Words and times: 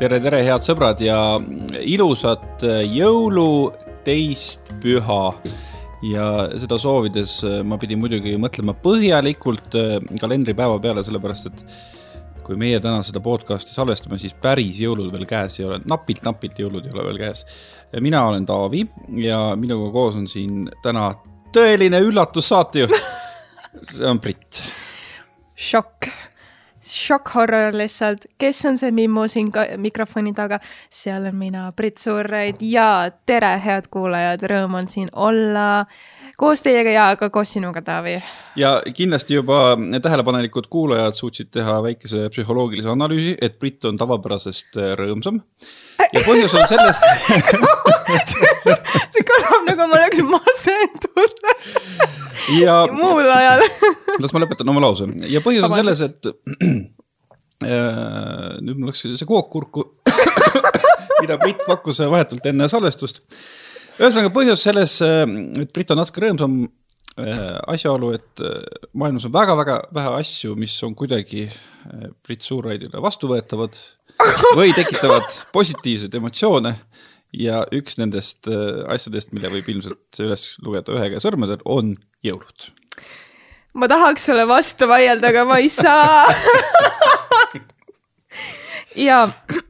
tere, 0.00 0.18
tere, 0.22 0.40
head 0.42 0.64
sõbrad 0.64 1.00
ja 1.02 1.18
ilusat 1.82 2.64
jõuluteist 2.90 4.72
püha. 4.82 5.22
ja 6.04 6.24
seda 6.60 6.76
soovides 6.80 7.38
ma 7.64 7.78
pidin 7.80 8.00
muidugi 8.02 8.34
mõtlema 8.36 8.74
põhjalikult 8.76 9.76
äh, 9.80 9.94
kalendripäeva 10.20 10.76
peale, 10.82 11.04
sellepärast 11.06 11.48
et 11.48 11.62
kui 12.44 12.58
meie 12.60 12.80
täna 12.82 13.00
seda 13.06 13.22
podcast'i 13.24 13.72
salvestame, 13.72 14.18
siis 14.20 14.34
päris 14.36 14.82
jõulud 14.84 15.08
veel 15.14 15.24
käes 15.30 15.56
ei 15.60 15.68
ole, 15.68 15.78
napilt-napilt 15.88 16.60
jõulud 16.60 16.84
ei 16.84 16.92
ole 16.92 17.06
veel 17.08 17.22
käes. 17.22 17.46
mina 18.04 18.26
olen 18.28 18.44
Taavi 18.46 18.84
ja 19.22 19.54
minuga 19.56 19.88
koos 19.94 20.18
on 20.20 20.28
siin 20.28 20.68
täna 20.84 21.08
tõeline 21.54 22.02
üllatussaatejuht. 22.04 22.98
see 23.94 24.06
on 24.10 24.20
Brit. 24.20 24.60
šokk 25.54 26.10
šokk-horror 26.84 27.76
lihtsalt, 27.76 28.26
kes 28.38 28.64
on 28.68 28.78
see 28.80 28.92
Mimmu 28.94 29.26
siin 29.30 29.50
mikrofoni 29.80 30.34
taga, 30.36 30.60
seal 30.92 31.28
on 31.30 31.38
mina, 31.40 31.70
Brit 31.76 31.98
Suurraid 32.02 32.62
ja 32.64 33.10
tere, 33.26 33.54
head 33.64 33.88
kuulajad, 33.92 34.44
rõõm 34.50 34.76
on 34.80 34.90
siin 34.90 35.08
olla 35.12 35.84
koos 36.38 36.62
teiega 36.64 36.90
ja 36.94 37.06
ka 37.18 37.30
koos 37.30 37.52
sinuga, 37.56 37.82
Taavi. 37.82 38.16
ja 38.56 38.82
kindlasti 38.94 39.34
juba 39.38 39.76
tähelepanelikud 40.02 40.66
kuulajad 40.70 41.14
suutsid 41.18 41.50
teha 41.54 41.82
väikese 41.82 42.28
psühholoogilise 42.34 42.90
analüüsi, 42.92 43.36
et 43.40 43.58
Brit 43.58 43.84
on 43.84 43.98
tavapärasest 44.00 44.80
rõõmsam. 45.00 45.40
ja 46.12 46.24
põhjus 46.26 46.54
on 46.58 46.66
selles 46.68 47.00
see 49.14 49.24
kõlab 49.30 49.62
nagu 49.68 49.88
ma 49.88 50.00
oleks 50.00 50.22
masendunud 50.34 51.34
ja 52.60 52.80
muul 52.92 53.30
ajal 53.30 53.64
las 54.22 54.34
ma 54.34 54.44
lõpetan 54.44 54.74
oma 54.74 54.84
lause 54.84 55.08
ja 55.30 55.42
põhjus 55.44 55.68
on 55.68 55.78
selles, 55.78 56.00
et 56.08 56.30
äh, 57.68 58.58
nüüd 58.60 58.76
mul 58.78 58.90
läks 58.90 59.06
see 59.06 59.28
kook 59.28 59.50
kurku 59.52 59.90
mida 61.24 61.38
Brit 61.40 61.62
pakkus 61.66 62.02
vahetult 62.10 62.46
enne 62.50 62.68
salvestust. 62.68 63.22
Ühesõnaga 63.98 64.32
põhjus 64.34 64.64
selles, 64.66 64.96
et 65.02 65.74
Brit 65.74 65.92
on 65.94 66.00
natuke 66.00 66.22
rõõmsam 66.24 66.56
äh, 66.64 67.42
asjaolu, 67.74 68.12
et 68.16 68.44
äh, 68.44 68.62
maailmas 68.96 69.26
on 69.28 69.34
väga-väga 69.34 69.80
vähe 69.94 70.14
asju, 70.20 70.54
mis 70.58 70.76
on 70.86 70.96
kuidagi 70.98 71.46
Brit 72.24 72.46
Suurraidile 72.46 73.02
vastuvõetavad 73.04 73.78
või 74.58 74.72
tekitavad 74.76 75.42
positiivseid 75.52 76.14
emotsioone 76.18 76.76
ja 77.34 77.64
üks 77.74 77.98
nendest 77.98 78.46
asjadest, 78.46 79.32
mille 79.34 79.50
võib 79.50 79.68
ilmselt 79.72 80.22
üles 80.22 80.52
lugeda 80.62 80.94
ühe 80.94 81.10
käe 81.12 81.22
sõrmedel, 81.22 81.62
on 81.66 81.96
jõulud. 82.24 82.68
ma 83.74 83.90
tahaks 83.90 84.30
sulle 84.30 84.46
vastu 84.48 84.88
vaielda, 84.90 85.32
aga 85.34 85.46
ma 85.48 85.58
ei 85.62 85.70
saa 85.72 86.28
ja 89.08 89.24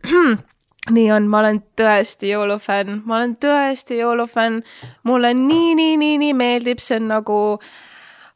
nii 0.92 1.08
on, 1.14 1.26
ma 1.32 1.40
olen 1.40 1.62
tõesti 1.78 2.28
jõulufänn, 2.32 3.00
ma 3.08 3.18
olen 3.18 3.34
tõesti 3.40 3.98
jõulufänn. 4.00 4.62
mulle 5.08 5.32
nii, 5.34 5.74
nii, 5.78 5.96
nii, 6.00 6.16
nii 6.20 6.34
meeldib, 6.36 6.82
see 6.82 6.98
on 7.00 7.08
nagu 7.08 7.38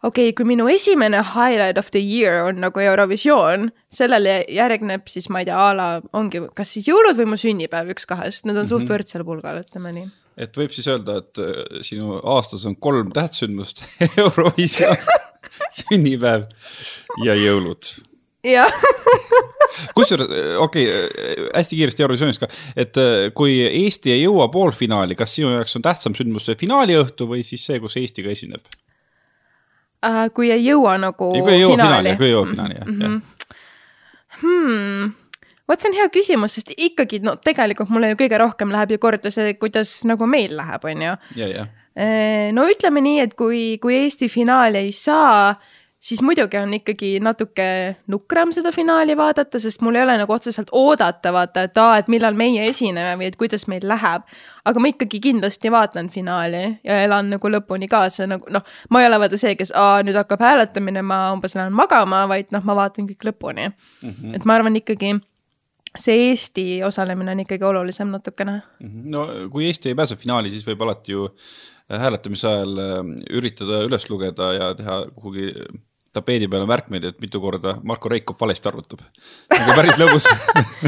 okei 0.03 0.29
okay,, 0.31 0.37
kui 0.37 0.47
minu 0.49 0.69
esimene 0.73 1.21
highlight 1.35 1.79
of 1.79 1.91
the 1.91 2.01
year 2.01 2.47
on 2.47 2.63
nagu 2.63 2.81
Eurovisioon, 2.81 3.69
sellele 3.93 4.41
järgneb 4.55 5.11
siis 5.11 5.29
ma 5.29 5.43
ei 5.43 5.51
tea, 5.51 5.59
a 5.59 5.75
la 5.77 5.89
ongi 6.17 6.47
kas 6.57 6.73
siis 6.77 6.89
jõulud 6.89 7.19
või 7.19 7.29
mu 7.35 7.41
sünnipäev, 7.41 7.93
üks 7.97 8.09
kahest, 8.09 8.47
need 8.47 8.57
on 8.57 8.65
mm 8.65 8.65
-hmm. 8.65 8.73
suht 8.73 8.87
mhm. 8.87 8.95
võrdsel 8.95 9.27
pulgal, 9.29 9.63
ütleme 9.65 9.93
nii. 9.93 10.09
et 10.39 10.57
võib 10.57 10.73
siis 10.73 10.89
öelda, 10.89 11.19
et 11.19 11.39
äh, 11.43 11.81
sinu 11.83 12.21
aastas 12.25 12.65
on 12.65 12.77
kolm 12.77 13.13
tähtsündmust 13.13 13.85
Eurovisioon 14.25 14.97
sünnipäev 15.83 16.49
ja 17.25 17.35
jõulud 17.35 18.08
kusjuures, 19.97 20.33
okei 20.65 20.87
okay,, 20.89 21.47
hästi 21.53 21.79
kiiresti 21.79 22.05
Eurovisioonist 22.07 22.43
ka, 22.43 22.51
et 22.77 23.01
äh, 23.01 23.29
kui 23.37 23.61
Eesti 23.67 24.15
ei 24.15 24.25
jõua 24.25 24.49
poolfinaali, 24.53 25.17
kas 25.19 25.37
sinu 25.39 25.53
jaoks 25.55 25.79
on 25.79 25.87
tähtsam 25.87 26.17
sündmus 26.19 26.49
see 26.49 26.59
finaaliõhtu 26.61 27.29
või 27.31 27.45
siis 27.47 27.67
see, 27.69 27.81
kus 27.83 27.99
Eesti 28.01 28.27
ka 28.27 28.35
esineb 28.35 28.65
uh,? 28.65 30.27
kui 30.35 30.53
ei 30.55 30.65
jõua 30.65 30.99
nagu. 31.03 31.33
kui 31.37 31.55
ei 31.55 31.63
jõua 31.63 31.79
finaali, 31.81 32.17
kui 32.19 32.31
ei 32.31 32.37
jõua 32.37 32.51
finaali, 32.51 32.81
jah 32.81 32.91
mm 32.91 33.01
-hmm. 33.01 33.17
ja. 33.23 33.57
Hmm 34.39 35.17
vot 35.69 35.83
see 35.83 35.91
on 35.91 35.99
hea 35.99 36.09
küsimus, 36.13 36.55
sest 36.57 36.73
ikkagi 36.77 37.21
no 37.25 37.37
tegelikult 37.45 37.91
mulle 37.93 38.13
ju 38.13 38.21
kõige 38.23 38.41
rohkem 38.41 38.73
läheb 38.73 38.95
ju 38.95 39.03
korda 39.03 39.33
see, 39.33 39.53
kuidas 39.61 39.99
nagu 40.09 40.29
meil 40.31 40.57
läheb, 40.57 40.87
on 40.89 41.05
ju. 41.05 41.17
Äh, 41.99 42.49
no 42.55 42.69
ütleme 42.71 43.03
nii, 43.05 43.19
et 43.27 43.35
kui, 43.39 43.63
kui 43.83 43.97
Eesti 44.05 44.31
finaali 44.33 44.87
ei 44.87 44.95
saa 44.97 45.53
siis 46.01 46.23
muidugi 46.23 46.57
on 46.57 46.75
ikkagi 46.75 47.19
natuke 47.21 47.97
nukram 48.07 48.53
seda 48.55 48.71
finaali 48.73 49.17
vaadata, 49.19 49.59
sest 49.61 49.83
mul 49.83 49.99
ei 49.99 50.05
ole 50.07 50.17
nagu 50.21 50.33
otseselt 50.33 50.71
oodata, 50.73 51.33
vaata, 51.35 51.65
et 51.67 51.81
aa, 51.83 51.97
et 51.99 52.11
millal 52.13 52.39
meie 52.39 52.69
esineme 52.71 53.17
või 53.19 53.31
et 53.31 53.39
kuidas 53.41 53.67
meil 53.71 53.87
läheb. 53.89 54.27
aga 54.69 54.81
ma 54.81 54.91
ikkagi 54.93 55.21
kindlasti 55.25 55.71
vaatan 55.73 56.11
finaali 56.13 56.63
ja 56.85 57.01
elan 57.05 57.31
nagu 57.33 57.51
lõpuni 57.51 57.89
kaasa, 57.89 58.27
nagu 58.29 58.51
noh, 58.53 58.63
ma 58.91 59.03
ei 59.03 59.09
ole 59.09 59.19
vaata 59.25 59.41
see, 59.41 59.55
kes 59.57 59.73
aa, 59.75 60.03
nüüd 60.07 60.19
hakkab 60.19 60.45
hääletamine, 60.45 61.03
ma 61.03 61.33
umbes 61.33 61.57
lähen 61.59 61.73
magama, 61.73 62.27
vaid 62.29 62.53
noh, 62.55 62.63
ma 62.65 62.77
vaatan 62.79 63.09
kõik 63.09 63.31
lõpuni 63.33 63.71
mm. 63.71 64.13
-hmm. 64.13 64.37
et 64.37 64.45
ma 64.45 64.59
arvan 64.59 64.77
ikkagi 64.77 65.17
see 65.99 66.29
Eesti 66.29 66.85
osalemine 66.85 67.33
on 67.33 67.41
ikkagi 67.41 67.65
olulisem 67.65 68.13
natukene. 68.13 68.63
Mhm. 68.81 69.11
no 69.11 69.27
kui 69.51 69.67
Eesti 69.67 69.89
ei 69.89 69.99
pääse 69.99 70.17
finaali, 70.17 70.51
siis 70.51 70.67
võib 70.69 70.83
alati 70.87 71.13
ju 71.13 71.27
hääletamise 71.89 72.49
ajal 72.49 72.79
äh, 72.79 73.13
üritada 73.31 73.83
üles 73.87 74.11
lugeda 74.11 74.53
ja 74.53 74.73
teha 74.77 74.99
kuhugi 75.15 75.53
tapeedi 76.13 76.49
peal 76.49 76.65
on 76.65 76.71
märkmeid, 76.71 77.05
et 77.05 77.21
mitu 77.21 77.41
korda 77.41 77.77
Marko 77.85 78.09
Reikop 78.09 78.41
valesti 78.41 78.69
arvutab. 78.71 79.05
nagu 79.53 79.77
päris 79.77 79.99
lõbus 80.01 80.29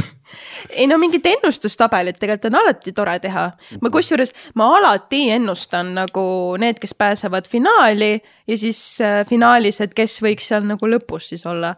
ei 0.79 0.87
no 0.87 0.99
mingit 0.99 1.27
ennustustabelit 1.27 2.19
tegelikult 2.21 2.51
on 2.51 2.61
alati 2.63 2.93
tore 2.93 3.19
teha. 3.23 3.47
ma 3.81 3.91
kusjuures, 3.91 4.35
ma 4.55 4.71
alati 4.77 5.27
ennustan 5.37 5.95
nagu 5.99 6.25
need, 6.61 6.81
kes 6.83 6.95
pääsevad 6.95 7.49
finaali 7.49 8.13
ja 8.47 8.57
siis 8.59 9.01
äh, 9.01 9.27
finaalis, 9.29 9.81
et 9.81 9.95
kes 9.95 10.21
võiks 10.25 10.49
seal 10.53 10.65
nagu 10.69 10.89
lõpus 10.89 11.33
siis 11.35 11.47
olla. 11.47 11.75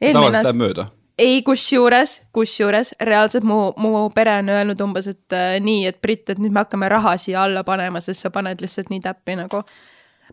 tavaliselt 0.00 0.44
läheb 0.44 0.62
mööda 0.66 0.90
ei, 1.18 1.42
kusjuures, 1.46 2.22
kusjuures 2.34 2.94
reaalselt 3.00 3.44
mu, 3.46 3.68
mu 3.78 4.08
pere 4.14 4.38
on 4.42 4.48
öelnud 4.50 4.80
umbes, 4.82 5.06
et 5.06 5.36
äh, 5.36 5.56
nii, 5.62 5.86
et 5.86 6.00
Brit, 6.02 6.26
et 6.30 6.40
nüüd 6.42 6.54
me 6.54 6.64
hakkame 6.64 6.88
raha 6.90 7.14
siia 7.20 7.44
alla 7.46 7.62
panema, 7.66 8.02
sest 8.02 8.26
sa 8.26 8.32
paned 8.34 8.62
lihtsalt 8.64 8.90
nii 8.90 9.02
täppi 9.04 9.38
nagu 9.38 9.62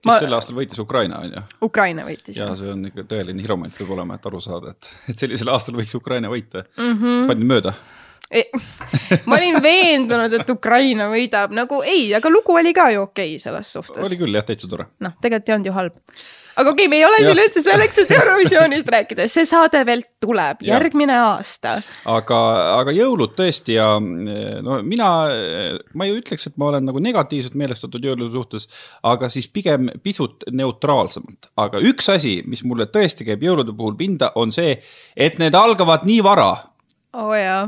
kes 0.02 0.10
ma... 0.10 0.18
sel 0.18 0.34
aastal 0.38 0.58
võitis 0.58 0.82
Ukraina, 0.82 1.22
on 1.22 1.38
ju? 1.38 1.44
Ukraina 1.70 2.06
võitis. 2.08 2.38
ja 2.38 2.50
see 2.58 2.74
on 2.74 2.90
ikka 2.90 3.06
tõeline 3.14 3.44
hiromant 3.46 3.76
peab 3.78 3.94
olema, 3.98 4.18
et 4.18 4.30
aru 4.32 4.42
saada, 4.44 4.74
et, 4.74 4.92
et 5.14 5.26
sellisel 5.26 5.54
aastal 5.54 5.78
võiks 5.78 5.94
Ukraina 5.98 6.32
võita 6.32 6.66
mm. 6.66 6.94
-hmm. 6.94 7.28
panid 7.30 7.52
mööda? 7.54 7.76
Ma 9.28 9.38
olin 9.38 9.58
veendunud, 9.64 10.34
et 10.40 10.54
Ukraina 10.54 11.10
võidab, 11.12 11.56
nagu 11.56 11.82
ei, 11.84 12.10
aga 12.16 12.32
lugu 12.32 12.56
oli 12.56 12.74
ka 12.76 12.90
ju 12.96 13.08
okei 13.08 13.36
okay 13.36 13.42
selles 13.44 13.74
suhtes. 13.74 14.04
oli 14.06 14.20
küll 14.20 14.38
jah, 14.38 14.46
täitsa 14.48 14.70
tore. 14.72 14.88
noh, 15.04 15.18
tegelikult 15.22 15.52
ei 15.52 15.58
olnud 15.58 15.72
ju 15.72 15.76
halb 15.80 16.00
aga 16.56 16.70
okei 16.70 16.86
okay,, 16.86 16.90
me 16.90 16.98
ei 17.00 17.06
ole 17.06 17.20
siin 17.24 17.40
üldse 17.40 17.64
selleks, 17.64 18.00
et 18.04 18.12
Eurovisioonist 18.16 18.90
rääkida, 18.92 19.28
see 19.32 19.46
saade 19.48 19.82
veel 19.88 20.04
tuleb, 20.24 20.64
järgmine 20.66 21.16
aasta. 21.22 21.78
aga, 22.12 22.40
aga 22.78 22.96
jõulud 22.96 23.36
tõesti 23.38 23.78
ja 23.78 23.88
no 24.00 24.80
mina, 24.88 25.10
ma 25.96 26.08
ei 26.08 26.18
ütleks, 26.20 26.50
et 26.50 26.58
ma 26.62 26.72
olen 26.72 26.88
nagu 26.90 27.04
negatiivselt 27.04 27.56
meelestatud 27.60 28.04
jõulude 28.06 28.32
suhtes, 28.36 28.68
aga 29.08 29.30
siis 29.32 29.48
pigem 29.54 29.90
pisut 30.04 30.46
neutraalsemalt. 30.52 31.52
aga 31.62 31.82
üks 31.92 32.12
asi, 32.14 32.40
mis 32.48 32.66
mulle 32.68 32.90
tõesti 32.92 33.28
käib 33.28 33.48
jõulude 33.48 33.76
puhul 33.78 33.96
pinda, 34.00 34.34
on 34.36 34.52
see, 34.56 34.76
et 35.16 35.40
need 35.42 35.56
algavad 35.58 36.08
nii 36.08 36.22
vara. 36.26 36.52
oo 37.16 37.32
oh, 37.32 37.38
jaa. 37.38 37.66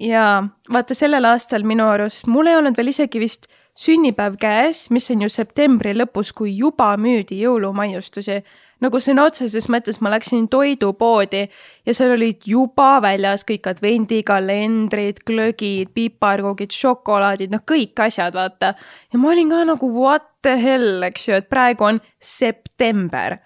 Jaa, 0.00 0.48
vaata 0.72 0.94
sellel 0.94 1.24
aastal 1.24 1.64
minu 1.66 1.86
arust, 1.88 2.26
mul 2.26 2.50
ei 2.50 2.58
olnud 2.58 2.76
veel 2.76 2.92
isegi 2.92 3.20
vist 3.22 3.48
sünnipäev 3.76 4.38
käes, 4.40 4.86
mis 4.90 5.10
on 5.12 5.26
ju 5.26 5.32
septembri 5.32 5.92
lõpus, 5.96 6.32
kui 6.36 6.54
juba 6.56 6.94
müüdi 7.00 7.42
jõulumaiustusi. 7.42 8.42
nagu 8.80 8.98
sõna 9.00 9.24
otseses 9.24 9.70
mõttes 9.72 10.02
ma 10.04 10.10
läksin 10.12 10.48
toidupoodi 10.52 11.48
ja 11.86 11.94
seal 11.94 12.12
olid 12.12 12.44
juba 12.44 13.00
väljas 13.00 13.44
kõik 13.48 13.70
advendikalendrid, 13.70 15.22
glögid, 15.24 15.94
piparkoogid, 15.94 16.70
šokolaadid, 16.70 17.50
noh, 17.50 17.64
kõik 17.64 17.96
asjad, 17.96 18.34
vaata. 18.34 18.74
ja 19.12 19.18
ma 19.18 19.30
olin 19.30 19.50
ka 19.50 19.64
nagu 19.64 19.92
what 19.92 20.28
the 20.42 20.56
hell, 20.60 21.02
eks 21.02 21.28
ju, 21.28 21.34
et 21.34 21.48
praegu 21.48 21.84
on 21.84 22.00
september 22.20 23.38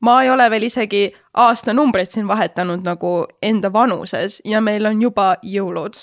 ma 0.00 0.20
ei 0.22 0.30
ole 0.30 0.50
veel 0.50 0.68
isegi 0.68 1.08
aastanumbreid 1.34 2.12
siin 2.14 2.28
vahetanud 2.28 2.84
nagu 2.86 3.26
enda 3.42 3.72
vanuses 3.72 4.40
ja 4.44 4.60
meil 4.60 4.86
on 4.86 5.02
juba 5.02 5.34
jõulud 5.42 5.98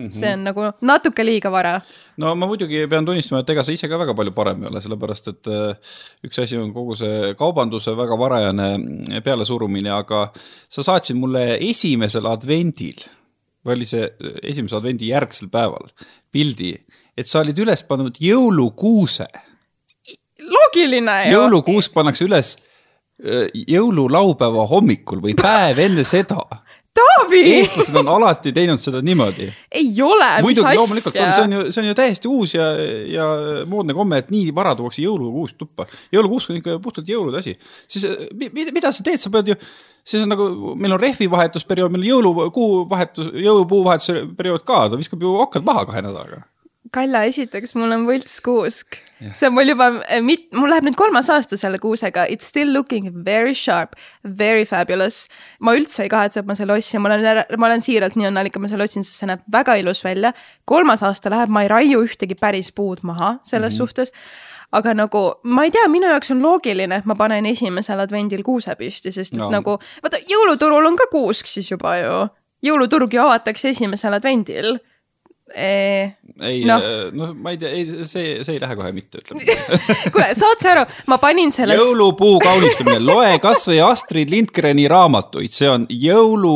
Mm 0.00 0.06
-hmm. 0.06 0.20
see 0.20 0.32
on 0.32 0.44
nagu 0.44 0.60
natuke 0.80 1.24
liiga 1.24 1.50
vara. 1.50 1.80
no 2.16 2.34
ma 2.34 2.46
muidugi 2.46 2.86
pean 2.88 3.04
tunnistama, 3.04 3.40
et 3.40 3.50
ega 3.50 3.62
sa 3.62 3.72
ise 3.72 3.88
ka 3.88 3.98
väga 3.98 4.14
palju 4.14 4.32
parem 4.32 4.62
ei 4.62 4.68
ole, 4.70 4.80
sellepärast 4.80 5.28
et 5.28 5.46
äh, 5.46 5.76
üks 6.24 6.38
asi 6.42 6.56
on 6.56 6.72
kogu 6.72 6.94
see 6.94 7.34
kaubanduse 7.34 7.96
väga 7.96 8.18
varajane 8.18 8.68
pealesurumine, 9.24 9.90
aga 9.90 10.32
sa 10.68 10.82
saatsid 10.82 11.16
mulle 11.16 11.58
esimesel 11.60 12.26
advendil, 12.26 13.04
või 13.66 13.76
oli 13.76 13.84
see 13.84 14.08
esimese 14.42 14.76
advendi 14.76 15.10
järgsel 15.10 15.48
päeval, 15.48 15.92
pildi, 16.32 16.72
et 17.16 17.26
sa 17.26 17.40
olid 17.40 17.58
üles 17.58 17.82
pannud 17.82 18.16
jõulukuuse. 18.16 19.26
loogiline 20.38 21.24
ju. 21.26 21.36
jõulukuus 21.36 21.92
pannakse 21.92 22.24
üles 22.24 22.56
äh, 22.56 22.69
jõululaupäeva 23.68 24.66
hommikul 24.70 25.20
või 25.24 25.36
päev 25.38 25.78
enne 25.84 26.04
seda 26.08 26.40
Taavi! 26.90 27.40
eestlased 27.54 27.94
on 28.00 28.08
alati 28.10 28.50
teinud 28.52 28.80
seda 28.82 28.98
niimoodi. 29.04 29.46
ei 29.78 29.90
ole, 30.02 30.30
mis 30.42 30.58
asja? 30.58 30.72
loomulikult 30.80 31.18
on, 31.22 31.32
see 31.36 31.44
on 31.44 31.54
ju, 31.54 31.60
see 31.70 31.82
on 31.84 31.88
ju 31.90 31.94
täiesti 32.00 32.30
uus 32.30 32.54
ja, 32.56 32.66
ja 33.06 33.26
moodne 33.70 33.94
komme, 33.94 34.18
et 34.18 34.32
nii 34.34 34.50
vara 34.56 34.74
tuuakse 34.78 35.04
jõulukuusk 35.04 35.60
tuppa. 35.60 35.86
jõulukuusk 36.14 36.50
on 36.50 36.58
ikka 36.58 36.76
puhtalt 36.82 37.12
jõulude 37.14 37.38
asi. 37.42 37.54
siis 37.86 38.08
mida 38.50 38.90
sa 38.90 39.06
teed, 39.06 39.22
sa 39.22 39.30
pead 39.30 39.52
ju, 39.52 39.58
siis 40.02 40.26
on 40.26 40.34
nagu, 40.34 40.74
meil 40.74 40.96
on 40.96 41.02
rehvi 41.02 41.30
vahetusperiood, 41.30 41.94
meil 41.94 42.08
on 42.08 42.10
jõulukuu 42.10 42.84
vahetus, 42.90 43.30
jõulupuu 43.38 43.84
vahetuse 43.86 44.24
periood 44.38 44.66
ka, 44.66 44.88
ta 44.90 44.98
viskab 44.98 45.22
ju 45.22 45.36
okkad 45.46 45.66
maha 45.66 45.86
kahe 45.92 46.02
nädalaga 46.08 46.42
Kalla, 46.90 47.26
esiteks 47.28 47.74
mul 47.76 47.92
on 47.92 48.06
võltskuusk. 48.08 48.96
see 49.36 49.46
on 49.46 49.52
mul 49.52 49.68
juba 49.68 49.90
eh, 50.08 50.22
mit-, 50.24 50.48
mul 50.56 50.72
läheb 50.72 50.86
nüüd 50.88 50.96
kolmas 50.98 51.28
aasta 51.30 51.58
selle 51.60 51.78
kuusega, 51.78 52.24
it's 52.32 52.48
still 52.48 52.72
looking 52.72 53.10
very 53.24 53.52
sharp, 53.54 53.98
very 54.24 54.64
fabulous. 54.64 55.26
ma 55.60 55.76
üldse 55.76 56.06
ei 56.06 56.10
kahetse, 56.10 56.40
et 56.40 56.48
ma 56.48 56.56
selle 56.58 56.74
ostsin, 56.74 57.04
ma 57.04 57.12
olen, 57.12 57.42
ma 57.60 57.68
olen 57.68 57.84
siiralt 57.84 58.16
nii 58.16 58.30
õnnelik, 58.30 58.56
et 58.56 58.64
ma 58.64 58.72
selle 58.72 58.88
ostsin, 58.88 59.04
sest 59.06 59.20
see 59.20 59.28
näeb 59.28 59.44
väga 59.52 59.76
ilus 59.82 60.00
välja. 60.06 60.32
kolmas 60.64 61.04
aasta 61.06 61.30
läheb, 61.30 61.52
ma 61.52 61.66
ei 61.66 61.70
raiu 61.70 62.00
ühtegi 62.08 62.38
päris 62.40 62.72
puud 62.72 63.04
maha 63.04 63.36
selles 63.44 63.74
mm 63.74 63.76
-hmm. 63.76 63.78
suhtes 63.84 64.16
aga 64.72 64.94
nagu 64.94 65.22
ma 65.44 65.64
ei 65.66 65.70
tea, 65.74 65.86
minu 65.90 66.08
jaoks 66.10 66.30
on 66.30 66.42
loogiline, 66.42 66.96
et 66.96 67.04
ma 67.04 67.14
panen 67.14 67.46
esimesel 67.46 68.00
advendil 68.00 68.42
kuuse 68.46 68.74
püsti, 68.78 69.12
sest 69.12 69.36
no. 69.36 69.50
nagu 69.50 69.78
vaata 70.02 70.22
jõuluturul 70.30 70.86
on 70.86 70.96
ka 70.96 71.10
kuusk 71.12 71.46
siis 71.46 71.70
juba 71.70 71.96
ju. 71.98 72.28
jõuluturg 72.62 73.12
ju 73.14 73.20
avatakse 73.20 73.68
esimesel 73.68 74.14
advendil 74.14 74.78
ei, 75.54 76.62
noh 76.64 76.82
eh, 76.82 77.10
no, 77.12 77.30
ma 77.34 77.52
ei 77.54 77.58
tea, 77.60 77.70
ei 77.74 78.06
see, 78.08 78.40
see 78.44 78.54
ei 78.54 78.60
lähe 78.62 78.76
kohe 78.78 78.92
mitte, 78.96 79.20
ütleme 79.22 79.44
kuule, 80.14 80.28
saad 80.38 80.62
sa 80.62 80.74
aru, 80.74 80.84
ma 81.10 81.18
panin 81.22 81.52
selles. 81.54 81.80
jõulupuu 81.80 82.38
kaunistamine, 82.42 83.00
loe 83.02 83.34
kasvõi 83.42 83.80
Astrid 83.84 84.32
Lindgreni 84.32 84.86
raamatuid, 84.90 85.52
see 85.54 85.70
on 85.70 85.88
jõulu, 85.90 86.54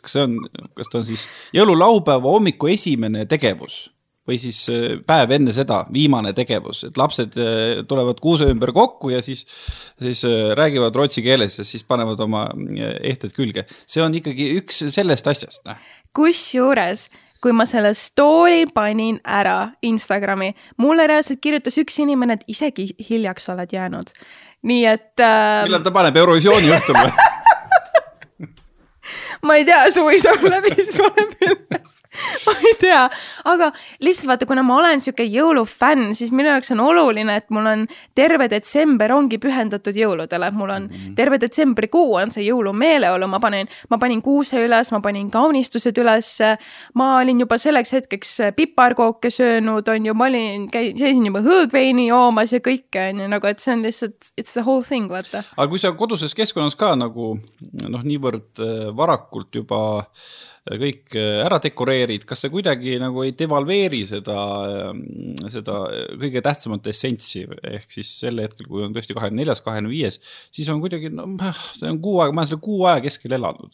kas 0.00 0.16
see 0.16 0.24
on, 0.24 0.40
kas 0.78 0.90
ta 0.90 1.02
on 1.02 1.06
siis 1.10 1.28
jõululaupäeva 1.56 2.34
hommiku 2.38 2.72
esimene 2.72 3.26
tegevus 3.30 3.86
või 4.28 4.36
siis 4.40 4.58
eh, 4.72 4.98
päev 5.08 5.36
enne 5.38 5.54
seda, 5.56 5.82
viimane 5.92 6.34
tegevus, 6.36 6.82
et 6.88 6.98
lapsed 7.00 7.38
eh, 7.40 7.84
tulevad 7.88 8.20
kuuse 8.24 8.48
ümber 8.52 8.74
kokku 8.76 9.12
ja 9.14 9.22
siis, 9.24 9.44
siis 10.00 10.24
räägivad 10.58 10.96
rootsi 10.96 11.24
keeles 11.24 11.60
ja 11.60 11.68
siis 11.68 11.86
panevad 11.88 12.20
oma 12.24 12.48
ehted 13.04 13.36
külge. 13.36 13.68
see 13.86 14.04
on 14.04 14.16
ikkagi 14.16 14.52
üks 14.62 14.84
sellest 14.96 15.32
asjast, 15.32 15.64
noh. 15.68 15.80
kusjuures 16.16 17.08
kui 17.42 17.54
ma 17.54 17.66
selle 17.66 17.94
story 17.94 18.66
panin 18.74 19.20
ära 19.24 19.70
Instagrami, 19.82 20.52
mulle 20.82 21.06
reaalselt 21.06 21.40
kirjutas 21.42 21.78
üks 21.78 21.98
inimene, 22.02 22.38
et 22.38 22.44
isegi 22.50 22.90
hiljaks 23.10 23.48
oled 23.54 23.72
jäänud. 23.72 24.12
nii 24.62 24.84
et 24.90 25.20
äh.... 25.22 25.64
millal 25.68 25.84
ta 25.86 25.94
paneb 25.94 26.16
Eurovisiooni 26.16 26.70
või 26.70 27.10
ma 29.42 29.58
ei 29.58 29.64
tea, 29.68 29.84
suvi 29.94 30.20
saab 30.22 30.44
läbi, 30.48 30.74
siis 30.80 31.00
paneb 31.00 31.48
üles 31.48 31.98
ma 32.46 32.52
ei 32.64 32.74
tea, 32.80 33.02
aga 33.48 33.68
lihtsalt 34.04 34.30
vaata, 34.32 34.46
kuna 34.48 34.62
ma 34.66 34.78
olen 34.80 35.02
sihuke 35.02 35.24
jõulufänn, 35.28 36.12
siis 36.16 36.32
minu 36.34 36.50
jaoks 36.50 36.72
on 36.74 36.82
oluline, 36.82 37.36
et 37.40 37.48
mul 37.54 37.68
on 37.68 37.84
terve 38.18 38.48
detsember 38.50 39.12
ongi 39.14 39.38
pühendatud 39.42 39.96
jõuludele, 39.96 40.50
mul 40.56 40.72
on 40.74 40.88
-hmm. 40.88 41.14
terve 41.18 41.38
detsembrikuu 41.40 42.16
on 42.18 42.32
see 42.34 42.46
jõulumeeleolu, 42.48 43.28
ma 43.28 43.40
panen, 43.40 43.68
ma 43.90 43.98
panin 43.98 44.22
kuuse 44.22 44.64
üles, 44.64 44.92
ma 44.92 45.00
panin 45.04 45.30
kaunistused 45.30 45.98
ülesse. 45.98 46.56
ma 46.94 47.18
olin 47.18 47.40
juba 47.40 47.58
selleks 47.58 47.92
hetkeks 47.92 48.38
piparkooke 48.56 49.30
söönud, 49.30 49.88
on 49.88 50.06
ju, 50.06 50.14
ma 50.14 50.24
olin, 50.24 50.68
seisin 50.72 51.26
juba 51.26 51.40
hõõgveini 51.40 52.08
joomas 52.08 52.52
ja 52.52 52.60
kõike 52.60 53.10
on 53.10 53.20
ju 53.20 53.28
nagu, 53.28 53.46
et 53.46 53.60
see 53.60 53.72
on 53.72 53.82
lihtsalt, 53.82 54.32
it's 54.40 54.52
the 54.52 54.62
whole 54.62 54.82
thing, 54.82 55.10
vaata. 55.10 55.42
aga 55.56 55.68
kui 55.68 55.78
sa 55.78 55.92
koduses 55.92 56.34
keskkonnas 56.34 56.76
ka 56.76 56.94
nagu 56.96 57.38
noh, 57.88 58.02
niivõrd 58.02 58.58
äh, 58.58 58.90
varakult 58.98 59.54
juba 59.54 59.80
kõik 60.68 61.16
äh, 61.16 61.40
ära 61.46 61.58
dekoreerid, 61.62 62.26
kas 62.28 62.42
see 62.44 62.52
kuidagi 62.52 62.98
nagu 63.00 63.22
ei 63.24 63.32
devalveeri 63.36 64.02
seda, 64.08 64.36
ähm, 64.90 65.02
seda 65.48 65.80
kõige 66.20 66.42
tähtsamat 66.44 66.88
essentsi, 66.92 67.44
ehk 67.72 67.88
siis 67.92 68.10
sel 68.20 68.42
hetkel, 68.42 68.68
kui 68.68 68.84
on 68.84 68.96
tõesti 68.96 69.16
kahekümne 69.16 69.44
neljas, 69.44 69.62
kahekümne 69.64 69.92
viies, 69.92 70.20
siis 70.54 70.68
on 70.72 70.82
kuidagi, 70.84 71.12
no 71.14 71.28
see 71.78 71.88
on 71.88 72.00
kuu 72.04 72.20
aega, 72.22 72.34
ma 72.34 72.44
olen 72.44 72.50
selle 72.52 72.64
kuu 72.64 72.84
aja 72.88 73.04
keskel 73.04 73.38
elanud. 73.38 73.72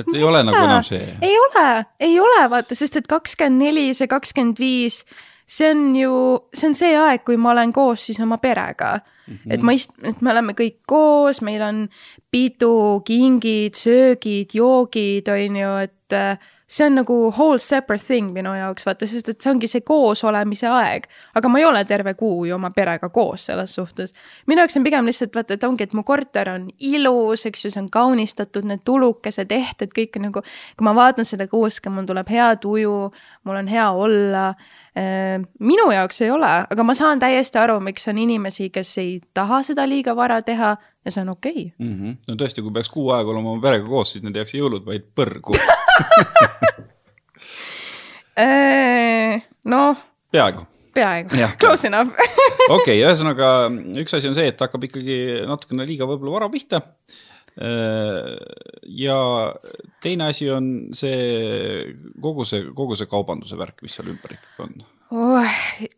Et 0.00 0.06
ei 0.14 0.22
ole 0.22 0.44
nagu 0.46 0.54
enam 0.54 0.84
see. 0.86 1.02
ei 1.26 1.34
ole, 1.34 1.66
ei 1.98 2.12
ole 2.22 2.44
vaata, 2.50 2.76
sest 2.78 3.00
et 3.00 3.08
kakskümmend 3.10 3.58
neli, 3.64 3.88
see 3.98 4.06
kakskümmend 4.10 4.60
viis, 4.62 5.02
see 5.50 5.70
on 5.70 5.96
ju, 5.96 6.12
see 6.54 6.70
on 6.70 6.76
see 6.78 6.94
aeg, 6.96 7.24
kui 7.26 7.38
ma 7.40 7.54
olen 7.54 7.72
koos 7.74 8.06
siis 8.06 8.20
oma 8.22 8.38
perega 8.38 8.92
mm. 9.00 9.34
-hmm. 9.34 9.54
et 9.54 9.62
ma 9.62 9.72
ist-, 9.72 9.96
et 10.06 10.22
me 10.22 10.30
oleme 10.30 10.54
kõik 10.58 10.78
koos, 10.86 11.42
meil 11.42 11.62
on 11.66 11.88
pidu, 12.30 13.02
kingid, 13.04 13.74
söögid, 13.74 14.54
joogid, 14.54 15.28
on 15.28 15.56
ju, 15.56 15.76
et 15.88 16.12
äh, 16.12 16.38
see 16.70 16.86
on 16.86 16.94
nagu 16.94 17.14
whole 17.36 17.58
separate 17.58 18.04
thing 18.06 18.30
minu 18.34 18.52
jaoks, 18.54 18.84
vaata, 18.86 19.06
sest 19.10 19.28
et 19.32 19.40
see 19.42 19.50
ongi 19.50 19.68
see 19.70 19.82
koosolemise 19.86 20.68
aeg. 20.70 21.08
aga 21.34 21.50
ma 21.50 21.58
ei 21.58 21.66
ole 21.66 21.82
terve 21.84 22.14
kuu 22.14 22.44
ju 22.46 22.54
oma 22.54 22.70
perega 22.74 23.08
koos 23.10 23.48
selles 23.50 23.74
suhtes. 23.74 24.14
minu 24.46 24.62
jaoks 24.62 24.78
on 24.78 24.86
pigem 24.86 25.10
lihtsalt 25.10 25.34
vaata, 25.34 25.58
et 25.58 25.66
ongi, 25.66 25.88
et 25.88 25.96
mu 25.98 26.04
korter 26.06 26.52
on 26.54 26.68
ilus, 26.78 27.46
eks 27.50 27.64
ju, 27.64 27.72
see 27.74 27.82
on 27.82 27.90
kaunistatud, 27.90 28.68
need 28.70 28.84
tulukesed, 28.86 29.50
ehted, 29.50 29.94
kõik 29.96 30.20
nagu. 30.22 30.44
kui 30.76 30.86
ma 30.86 30.94
vaatan 30.94 31.26
seda 31.26 31.48
kuuske, 31.50 31.90
mul 31.90 32.06
tuleb 32.06 32.30
hea 32.30 32.52
tuju, 32.62 32.94
mul 33.44 33.60
on 33.64 33.70
hea 33.70 33.90
olla 33.90 34.46
äh, 34.94 35.42
minu 35.58 35.90
jaoks 35.90 36.22
ei 36.22 36.30
ole, 36.30 36.54
aga 36.70 36.86
ma 36.86 36.94
saan 36.94 37.18
täiesti 37.18 37.58
aru, 37.58 37.80
miks 37.82 38.06
on 38.12 38.22
inimesi, 38.22 38.70
kes 38.70 38.94
ei 39.02 39.18
taha 39.34 39.64
seda 39.66 39.88
liiga 39.90 40.14
vara 40.16 40.38
teha 40.46 40.76
ja 41.04 41.10
see 41.10 41.26
on 41.26 41.34
okei 41.34 41.72
okay. 41.74 41.86
mm. 41.88 41.94
-hmm. 41.98 42.16
no 42.28 42.38
tõesti, 42.38 42.62
kui 42.62 42.78
peaks 42.78 42.94
kuu 42.94 43.10
aega 43.10 43.30
olema 43.34 43.56
oma 43.56 43.62
perega 43.62 43.88
koos, 43.88 44.12
siis 44.12 44.22
need 44.22 44.36
jääks 44.38 44.54
jõulud 44.54 44.86
vaid 44.86 45.10
põrgu 45.16 45.58
noh. 49.72 49.96
peaaegu. 50.32 50.62
peaaegu, 50.94 51.30
close 51.60 51.88
enough 51.90 52.12
okei, 52.76 52.98
ühesõnaga 53.02 53.48
üks 54.02 54.12
asi 54.16 54.30
on 54.30 54.36
see, 54.36 54.48
et 54.52 54.60
hakkab 54.60 54.82
ikkagi 54.88 55.16
natukene 55.48 55.86
liiga 55.88 56.08
võib-olla 56.08 56.38
vara 56.38 56.48
pihta. 56.52 56.78
Äh, 57.60 58.36
ja 59.02 59.18
teine 60.02 60.24
asi 60.30 60.46
on 60.54 60.64
see 60.96 61.18
kogu 62.22 62.42
see, 62.48 62.60
kogu 62.76 62.94
see 62.98 63.10
kaubanduse 63.10 63.58
värk, 63.58 63.78
mis 63.84 63.94
seal 63.98 64.08
ümber 64.12 64.30
ikkagi 64.36 64.58
on 64.66 64.72
oh,. 65.10 65.46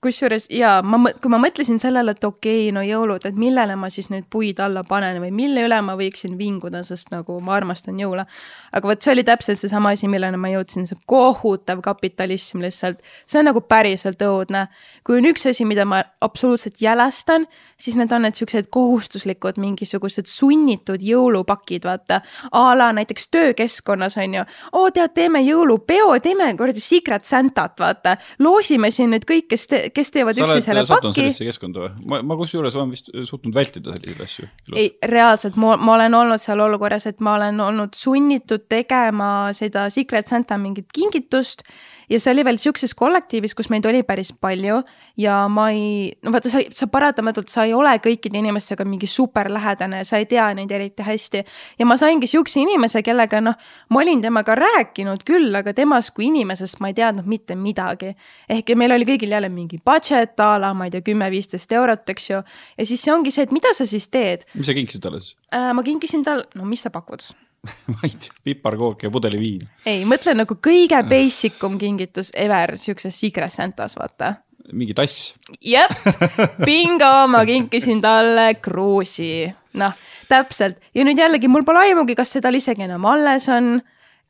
kusjuures 0.01 0.47
jaa, 0.53 0.81
ma, 0.87 1.11
kui 1.21 1.31
ma 1.33 1.39
mõtlesin 1.43 1.81
sellele, 1.83 2.15
et 2.15 2.25
okei 2.25 2.69
okay,, 2.69 2.75
no 2.75 2.83
jõulud, 2.87 3.25
et 3.29 3.39
millele 3.39 3.77
ma 3.79 3.91
siis 3.93 4.09
nüüd 4.13 4.29
puid 4.33 4.61
alla 4.63 4.85
panen 4.89 5.21
või 5.23 5.33
mille 5.35 5.65
üle 5.67 5.79
ma 5.85 5.97
võiksin 5.99 6.39
vinguda, 6.39 6.83
sest 6.87 7.13
nagu 7.13 7.39
ma 7.45 7.57
armastan 7.59 8.01
jõule. 8.01 8.27
aga 8.73 8.89
vot 8.89 9.03
see 9.03 9.15
oli 9.15 9.25
täpselt 9.29 9.61
seesama 9.61 9.93
asi, 9.97 10.09
milleni 10.09 10.41
ma 10.41 10.53
jõudsin, 10.53 10.87
see 10.89 10.99
kohutav 11.07 11.83
kapitalism 11.85 12.65
lihtsalt. 12.65 13.03
see 13.27 13.41
on 13.43 13.51
nagu 13.51 13.61
päriselt 13.61 14.23
õudne. 14.23 14.67
kui 15.05 15.21
on 15.21 15.29
üks 15.33 15.47
asi, 15.51 15.67
mida 15.69 15.85
ma 15.85 16.03
absoluutselt 16.21 16.81
jälestan, 16.81 17.47
siis 17.83 17.97
need 17.99 18.13
on 18.15 18.23
need 18.27 18.39
siuksed 18.39 18.69
kohustuslikud 18.71 19.59
mingisugused 19.63 20.29
sunnitud 20.31 21.03
jõulupakid, 21.03 21.87
vaata. 21.87 22.21
a 22.53 22.63
la 22.79 22.93
näiteks 22.95 23.29
töökeskkonnas 23.35 24.17
on 24.23 24.39
ju, 24.39 24.45
oo 24.79 24.91
tead, 24.95 25.15
teeme 25.17 25.43
jõulupeo, 25.43 26.15
teeme 26.23 26.53
kuradi 26.59 26.81
Secret 26.81 27.27
Santat, 27.27 27.75
vaata. 27.81 28.17
loosime 28.39 28.91
siin 28.91 29.13
nüüd 29.15 29.27
kõik, 29.29 29.49
kes 29.51 29.67
te,, 29.69 29.83
kes 29.95 30.15
teevad 30.15 30.39
üksteisele 30.39 30.85
paki. 30.89 31.15
sellisesse 31.19 31.49
keskkonda 31.51 31.87
või? 31.87 31.93
ma, 32.07 32.23
ma 32.33 32.39
kusjuures 32.41 32.77
olen 32.79 32.95
vist 32.95 33.11
suutnud 33.13 33.55
vältida 33.55 33.97
selliseid 33.97 34.23
asju. 34.27 34.49
ei, 34.77 34.93
reaalselt, 35.15 35.57
ma, 35.57 35.77
ma 35.77 35.97
olen 35.99 36.15
olnud 36.23 36.43
seal 36.43 36.63
olukorras, 36.63 37.09
et 37.11 37.21
ma 37.21 37.37
olen 37.41 37.61
olnud 37.61 37.97
sunnitud 37.99 38.69
tegema 38.71 39.51
seda 39.57 39.89
Secret 39.91 40.31
Santa 40.31 40.59
mingit 40.59 40.93
kingitust 40.95 41.67
ja 42.13 42.21
see 42.21 42.33
oli 42.35 42.45
veel 42.45 42.59
sihukeses 42.61 42.93
kollektiivis, 42.99 43.55
kus 43.57 43.71
meid 43.73 43.87
oli 43.89 44.03
päris 44.07 44.33
palju 44.33 44.81
ja 45.21 45.37
ma 45.53 45.69
ei, 45.73 46.13
no 46.25 46.33
vaata, 46.35 46.51
sa, 46.53 46.61
sa 46.75 46.89
paratamatult, 46.93 47.51
sa 47.53 47.65
ei 47.69 47.75
ole 47.77 47.95
kõikide 48.05 48.41
inimestega 48.41 48.85
mingi 48.89 49.09
super 49.11 49.49
lähedane, 49.53 50.03
sa 50.09 50.21
ei 50.21 50.27
tea 50.31 50.49
neid 50.57 50.73
eriti 50.73 51.05
hästi. 51.07 51.45
ja 51.79 51.89
ma 51.89 51.97
saingi 52.01 52.29
sihukese 52.31 52.63
inimese, 52.63 53.03
kellega 53.07 53.41
noh, 53.45 53.57
ma 53.91 54.03
olin 54.03 54.23
temaga 54.25 54.57
rääkinud 54.59 55.25
küll, 55.29 55.51
aga 55.59 55.75
temast 55.77 56.15
kui 56.17 56.29
inimesest 56.29 56.83
ma 56.85 56.93
ei 56.93 56.99
teadnud 56.99 57.29
mitte 57.29 57.57
midagi. 57.57 58.15
ehk 58.49 58.75
meil 58.77 58.97
oli 58.99 59.09
kõigil 59.09 59.33
jälle 59.33 59.49
mingi 59.53 59.81
budget 59.85 60.41
a 60.41 60.57
la, 60.61 60.73
ma 60.75 60.89
ei 60.89 60.95
tea, 60.95 61.05
kümme-viisteist 61.07 61.73
eurot, 61.73 62.09
eks 62.09 62.31
ju. 62.31 62.43
ja 62.79 62.89
siis 62.89 63.03
see 63.03 63.15
ongi 63.15 63.33
see, 63.33 63.49
et 63.49 63.55
mida 63.55 63.73
sa 63.77 63.87
siis 63.87 64.09
teed. 64.13 64.45
mis 64.55 64.69
sa 64.69 64.77
kinkisid 64.77 65.03
talle 65.03 65.21
siis 65.21 65.37
äh,? 65.55 65.73
ma 65.73 65.85
kinkisin 65.87 66.25
tal, 66.27 66.47
no 66.55 66.69
mis 66.69 66.85
sa 66.85 66.93
pakud 66.93 67.25
tea, 68.03 68.33
piparkook 68.45 69.03
ja 69.03 69.11
pudeli 69.11 69.39
viin. 69.41 69.67
ei, 69.87 70.05
mõtle 70.09 70.35
nagu 70.35 70.57
kõige 70.59 70.99
basic 71.09 71.63
um 71.67 71.79
kingitus 71.79 72.33
ever 72.35 72.77
siukses 72.79 73.19
Secret 73.19 73.53
Santas, 73.53 73.95
vaata. 73.99 74.35
mingi 74.73 74.95
tass. 74.99 75.35
jep, 75.61 75.95
bingo, 76.69 77.13
ma 77.31 77.45
kinkisin 77.47 78.03
talle 78.03 78.55
kruusi. 78.63 79.47
noh, 79.79 79.95
täpselt 80.29 80.81
ja 80.95 81.07
nüüd 81.07 81.19
jällegi 81.19 81.51
mul 81.51 81.65
pole 81.65 81.87
aimugi, 81.87 82.17
kas 82.19 82.35
see 82.35 82.45
tal 82.45 82.59
isegi 82.59 82.87
enam 82.89 83.07
alles 83.09 83.49
on 83.53 83.77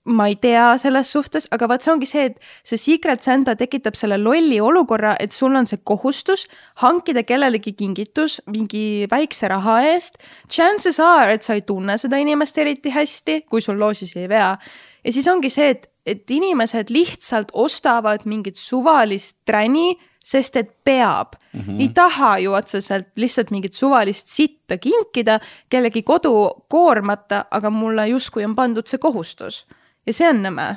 ma 0.04 0.26
ei 0.26 0.36
tea 0.36 0.74
selles 0.82 1.12
suhtes, 1.14 1.46
aga 1.54 1.68
vaat 1.70 1.84
see 1.84 1.92
ongi 1.92 2.08
see, 2.10 2.24
et 2.30 2.38
see 2.66 2.80
Secret 2.80 3.22
Santa 3.22 3.54
tekitab 3.58 3.94
selle 3.98 4.18
lolli 4.18 4.58
olukorra, 4.60 5.14
et 5.22 5.34
sul 5.34 5.54
on 5.54 5.68
see 5.68 5.78
kohustus 5.86 6.48
hankida 6.82 7.22
kellelegi 7.26 7.74
kingitus 7.78 8.40
mingi 8.50 9.06
väikse 9.10 9.50
raha 9.52 9.78
eest. 9.92 10.18
Chances 10.50 10.98
are, 11.02 11.36
et 11.36 11.46
sa 11.46 11.54
ei 11.54 11.62
tunne 11.66 11.94
seda 12.00 12.18
inimest 12.18 12.58
eriti 12.58 12.90
hästi, 12.94 13.44
kui 13.50 13.62
sul 13.62 13.78
loosis 13.78 14.16
ei 14.18 14.28
vea. 14.28 14.56
ja 15.04 15.12
siis 15.12 15.28
ongi 15.28 15.50
see, 15.50 15.70
et, 15.70 15.86
et 16.06 16.30
inimesed 16.30 16.90
lihtsalt 16.90 17.52
ostavad 17.54 18.26
mingit 18.26 18.58
suvalist 18.58 19.38
träni, 19.46 19.94
sest 20.22 20.56
et 20.56 20.70
peab 20.84 21.34
mm. 21.52 21.60
-hmm. 21.60 21.80
ei 21.80 21.88
taha 21.94 22.38
ju 22.38 22.52
otseselt 22.54 23.06
lihtsalt 23.16 23.50
mingit 23.50 23.74
suvalist 23.74 24.28
sitta 24.28 24.78
kinkida 24.78 25.40
kellegi 25.68 26.02
kodu 26.02 26.50
koormata, 26.68 27.44
aga 27.50 27.70
mulle 27.70 28.08
justkui 28.08 28.44
on 28.44 28.54
pandud 28.54 28.86
see 28.86 28.98
kohustus 28.98 29.66
ja 30.06 30.16
see 30.16 30.30
on 30.30 30.42
nõme. 30.44 30.70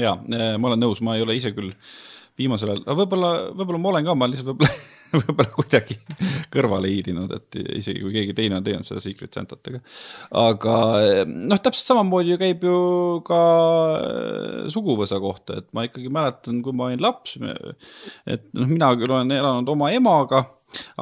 ja, 0.00 0.16
eh, 0.18 0.56
ma 0.58 0.72
olen 0.72 0.84
nõus, 0.86 1.02
ma 1.04 1.16
ei 1.18 1.24
ole 1.24 1.38
ise 1.38 1.54
küll 1.56 1.72
viimasel 2.34 2.72
ajal, 2.72 2.82
aga 2.82 2.96
võib-olla, 2.98 3.30
võib-olla 3.54 3.78
ma 3.78 3.90
olen 3.92 4.06
ka, 4.08 4.14
ma 4.18 4.26
lihtsalt 4.26 4.48
võib-olla, 4.50 4.78
võib-olla 5.20 5.52
kuidagi 5.54 5.96
kõrvale 6.54 6.90
hiilinud, 6.90 7.34
et 7.36 7.58
isegi 7.78 8.02
kui 8.02 8.14
keegi 8.16 8.34
teine 8.34 8.58
on 8.58 8.66
teinud 8.66 8.86
seda 8.86 9.02
Secret 9.02 9.36
Santat, 9.36 9.70
aga. 9.70 9.82
aga 10.42 10.74
eh, 11.04 11.20
noh, 11.30 11.60
täpselt 11.62 11.92
samamoodi 11.92 12.34
ju 12.34 12.40
käib 12.42 12.66
ju 12.66 12.80
ka 13.28 13.40
eh, 14.00 14.58
suguvõsa 14.74 15.20
kohta, 15.22 15.60
et 15.62 15.70
ma 15.76 15.86
ikkagi 15.86 16.10
mäletan, 16.12 16.58
kui 16.64 16.74
ma 16.74 16.90
olin 16.90 17.04
laps. 17.04 17.38
et 18.26 18.50
noh, 18.50 18.66
mina 18.66 18.90
küll 18.98 19.14
olen 19.14 19.30
elanud 19.38 19.70
oma 19.76 19.94
emaga 19.94 20.42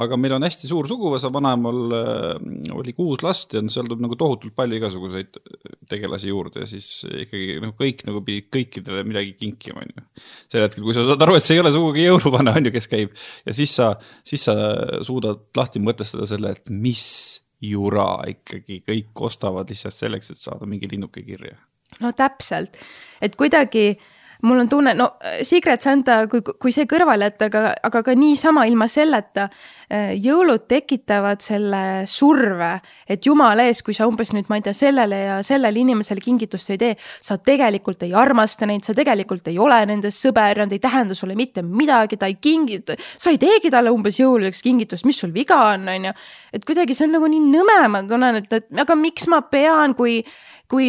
aga 0.02 0.19
meil 0.21 0.37
on 0.37 0.47
hästi 0.47 0.71
suur 0.71 0.88
suguvõsa, 0.91 1.31
vanaemal 1.35 1.97
äh, 1.99 2.73
oli 2.76 2.95
kuus 2.97 3.23
last 3.25 3.57
ja 3.57 3.62
seal 3.73 3.88
tuleb 3.88 4.02
nagu 4.05 4.19
tohutult 4.19 4.55
palju 4.59 4.79
igasuguseid 4.81 5.38
tegelasi 5.91 6.33
juurde 6.33 6.64
ja 6.64 6.71
siis 6.71 6.91
ikkagi 7.25 7.59
noh, 7.62 7.75
kõik 7.79 8.05
nagu 8.09 8.23
pidid 8.26 8.49
kõikidele 8.55 9.05
midagi 9.09 9.37
kinkima, 9.41 9.85
on 9.85 9.95
ju. 9.95 10.07
sel 10.52 10.67
hetkel, 10.67 10.87
kui 10.87 10.97
sa 10.97 11.07
saad 11.07 11.26
aru, 11.26 11.37
et 11.38 11.47
see 11.47 11.59
ei 11.59 11.64
ole 11.64 11.75
sugugi 11.75 12.07
jõuluvana, 12.07 12.57
on 12.59 12.69
ju, 12.69 12.75
kes 12.75 12.91
käib 12.91 13.14
ja 13.47 13.57
siis 13.57 13.76
sa, 13.79 13.93
siis 14.26 14.49
sa 14.49 14.57
suudad 15.05 15.49
lahti 15.59 15.83
mõtestada 15.83 16.29
selle, 16.29 16.55
et 16.57 16.73
mis 16.73 17.07
jura 17.62 18.17
ikkagi 18.31 18.81
kõik 18.87 19.26
ostavad 19.29 19.71
lihtsalt 19.71 19.95
selleks, 19.95 20.33
et 20.33 20.41
saada 20.41 20.67
mingi 20.69 20.91
linnuke 20.91 21.23
kirja. 21.26 21.57
no 22.02 22.12
täpselt, 22.17 22.76
et 23.23 23.37
kuidagi 23.38 23.93
mul 24.43 24.59
on 24.59 24.69
tunne, 24.69 24.95
no 24.95 25.07
Secret 25.43 25.83
Santa, 25.83 26.23
kui, 26.31 26.43
kui 26.43 26.73
see 26.75 26.89
kõrvale 26.91 27.29
jätta, 27.29 27.47
aga, 27.51 27.63
aga 27.87 28.03
ka 28.07 28.15
niisama 28.19 28.65
ilma 28.67 28.89
selleta 28.91 29.47
äh, 29.47 30.13
jõulud 30.19 30.65
tekitavad 30.71 31.43
selle 31.45 31.83
surve, 32.11 32.73
et 33.07 33.27
jumala 33.27 33.69
ees, 33.69 33.85
kui 33.87 33.95
sa 33.95 34.09
umbes 34.11 34.33
nüüd, 34.35 34.49
ma 34.51 34.59
ei 34.59 34.67
tea, 34.67 34.75
sellele 34.77 35.21
ja 35.21 35.39
sellele 35.47 35.83
inimesele 35.85 36.25
kingitust 36.25 36.75
ei 36.75 36.81
tee, 36.83 36.99
sa 37.23 37.39
tegelikult 37.39 38.03
ei 38.07 38.15
armasta 38.19 38.67
neid, 38.67 38.83
sa 38.87 38.97
tegelikult 38.99 39.53
ei 39.53 39.61
ole 39.63 39.79
nende 39.89 40.11
sõber, 40.15 40.65
nad 40.65 40.75
ei 40.75 40.83
tähenda 40.83 41.15
sulle 41.19 41.39
mitte 41.39 41.63
midagi, 41.63 42.19
ta 42.19 42.31
ei 42.31 42.39
kingi, 42.43 42.83
sa 43.15 43.31
ei 43.31 43.39
teegi 43.43 43.71
talle 43.71 43.95
umbes 43.95 44.19
jõuludeks 44.19 44.65
kingitust, 44.67 45.07
mis 45.07 45.23
sul 45.23 45.35
viga 45.35 45.61
on, 45.71 45.87
on 45.93 46.11
ju. 46.11 46.17
et 46.53 46.67
kuidagi 46.67 46.99
see 46.99 47.07
on 47.07 47.21
nagu 47.21 47.31
nii 47.31 47.47
nõme, 47.47 47.83
ma 47.95 48.03
tunnen, 48.09 48.43
et, 48.43 48.59
et 48.59 48.83
aga 48.83 48.99
miks 48.99 49.31
ma 49.31 49.45
pean, 49.47 49.95
kui, 49.95 50.25
kui 50.71 50.89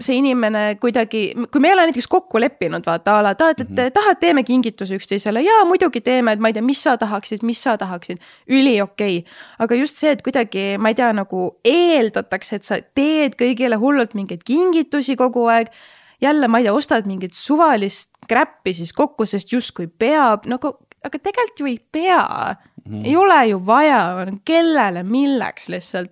see 0.00 0.16
inimene 0.18 0.76
kuidagi, 0.80 1.22
kui 1.52 1.62
me 1.62 1.70
ei 1.70 1.74
ole 1.74 1.86
näiteks 1.88 2.08
kokku 2.10 2.40
leppinud, 2.40 2.84
vaata 2.86 3.18
a 3.18 3.24
la 3.24 3.34
tahad, 3.34 3.60
et 3.60 3.68
mm 3.68 3.76
-hmm. 3.76 3.92
tahad, 3.94 4.18
teeme 4.20 4.42
kingituse 4.42 4.96
üksteisele 4.96 5.42
ja 5.42 5.64
muidugi 5.64 6.00
teeme, 6.00 6.32
et 6.32 6.40
ma 6.40 6.48
ei 6.48 6.52
tea, 6.52 6.62
mis 6.62 6.82
sa 6.82 6.96
tahaksid, 6.96 7.42
mis 7.42 7.62
sa 7.62 7.76
tahaksid. 7.78 8.18
üli 8.48 8.82
okei 8.82 9.18
okay., 9.18 9.32
aga 9.58 9.74
just 9.74 9.96
see, 9.96 10.10
et 10.10 10.22
kuidagi, 10.22 10.78
ma 10.78 10.88
ei 10.88 10.94
tea, 10.94 11.12
nagu 11.12 11.60
eeldatakse, 11.64 12.56
et 12.56 12.64
sa 12.64 12.78
teed 12.94 13.34
kõigile 13.34 13.76
hullult 13.76 14.14
mingeid 14.14 14.42
kingitusi 14.44 15.16
kogu 15.16 15.46
aeg. 15.46 15.68
jälle, 16.20 16.48
ma 16.48 16.58
ei 16.58 16.64
tea, 16.64 16.72
ostad 16.74 17.06
mingit 17.06 17.34
suvalist 17.34 18.10
kräppi 18.28 18.74
siis 18.74 18.92
kokku, 18.92 19.26
sest 19.26 19.52
justkui 19.52 19.86
peab, 19.86 20.46
nagu, 20.46 20.76
aga 21.04 21.18
tegelikult 21.18 21.60
ju 21.60 21.66
ei 21.66 21.78
pea 21.92 22.56
mm. 22.86 22.92
-hmm. 22.92 23.06
ei 23.06 23.16
ole 23.16 23.46
ju 23.46 23.66
vaja, 23.66 24.26
kellele, 24.44 25.02
milleks 25.02 25.68
lihtsalt 25.68 26.10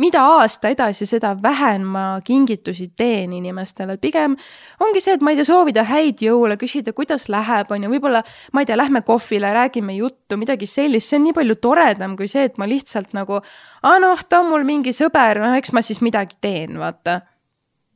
mida 0.00 0.22
aasta 0.40 0.70
edasi, 0.72 1.06
seda 1.06 1.34
vähem 1.42 1.84
ma 1.94 2.04
kingitusi 2.26 2.88
teen 2.98 3.32
inimestele, 3.36 3.96
pigem 4.02 4.34
ongi 4.82 5.02
see, 5.02 5.14
et 5.14 5.22
ma 5.22 5.32
ei 5.32 5.38
tea, 5.38 5.46
soovida 5.46 5.84
häid 5.86 6.22
jõule, 6.24 6.56
küsida, 6.60 6.94
kuidas 6.96 7.28
läheb, 7.32 7.70
on 7.70 7.86
ju, 7.86 7.92
võib-olla 7.92 8.24
ma 8.52 8.64
ei 8.64 8.70
tea, 8.70 8.78
lähme 8.80 9.04
kohvile, 9.06 9.52
räägime 9.54 9.94
juttu, 9.98 10.38
midagi 10.40 10.66
sellist, 10.70 11.10
see 11.10 11.20
on 11.20 11.28
nii 11.28 11.36
palju 11.36 11.58
toredam 11.62 12.16
kui 12.18 12.30
see, 12.30 12.48
et 12.50 12.58
ma 12.58 12.68
lihtsalt 12.70 13.14
nagu, 13.14 13.38
aa 13.86 14.00
noh, 14.02 14.24
ta 14.28 14.42
on 14.42 14.50
mul 14.50 14.66
mingi 14.66 14.94
sõber, 14.96 15.42
noh, 15.44 15.54
eks 15.60 15.74
ma 15.76 15.84
siis 15.84 16.02
midagi 16.04 16.40
teen, 16.42 16.78
vaata 16.82 17.20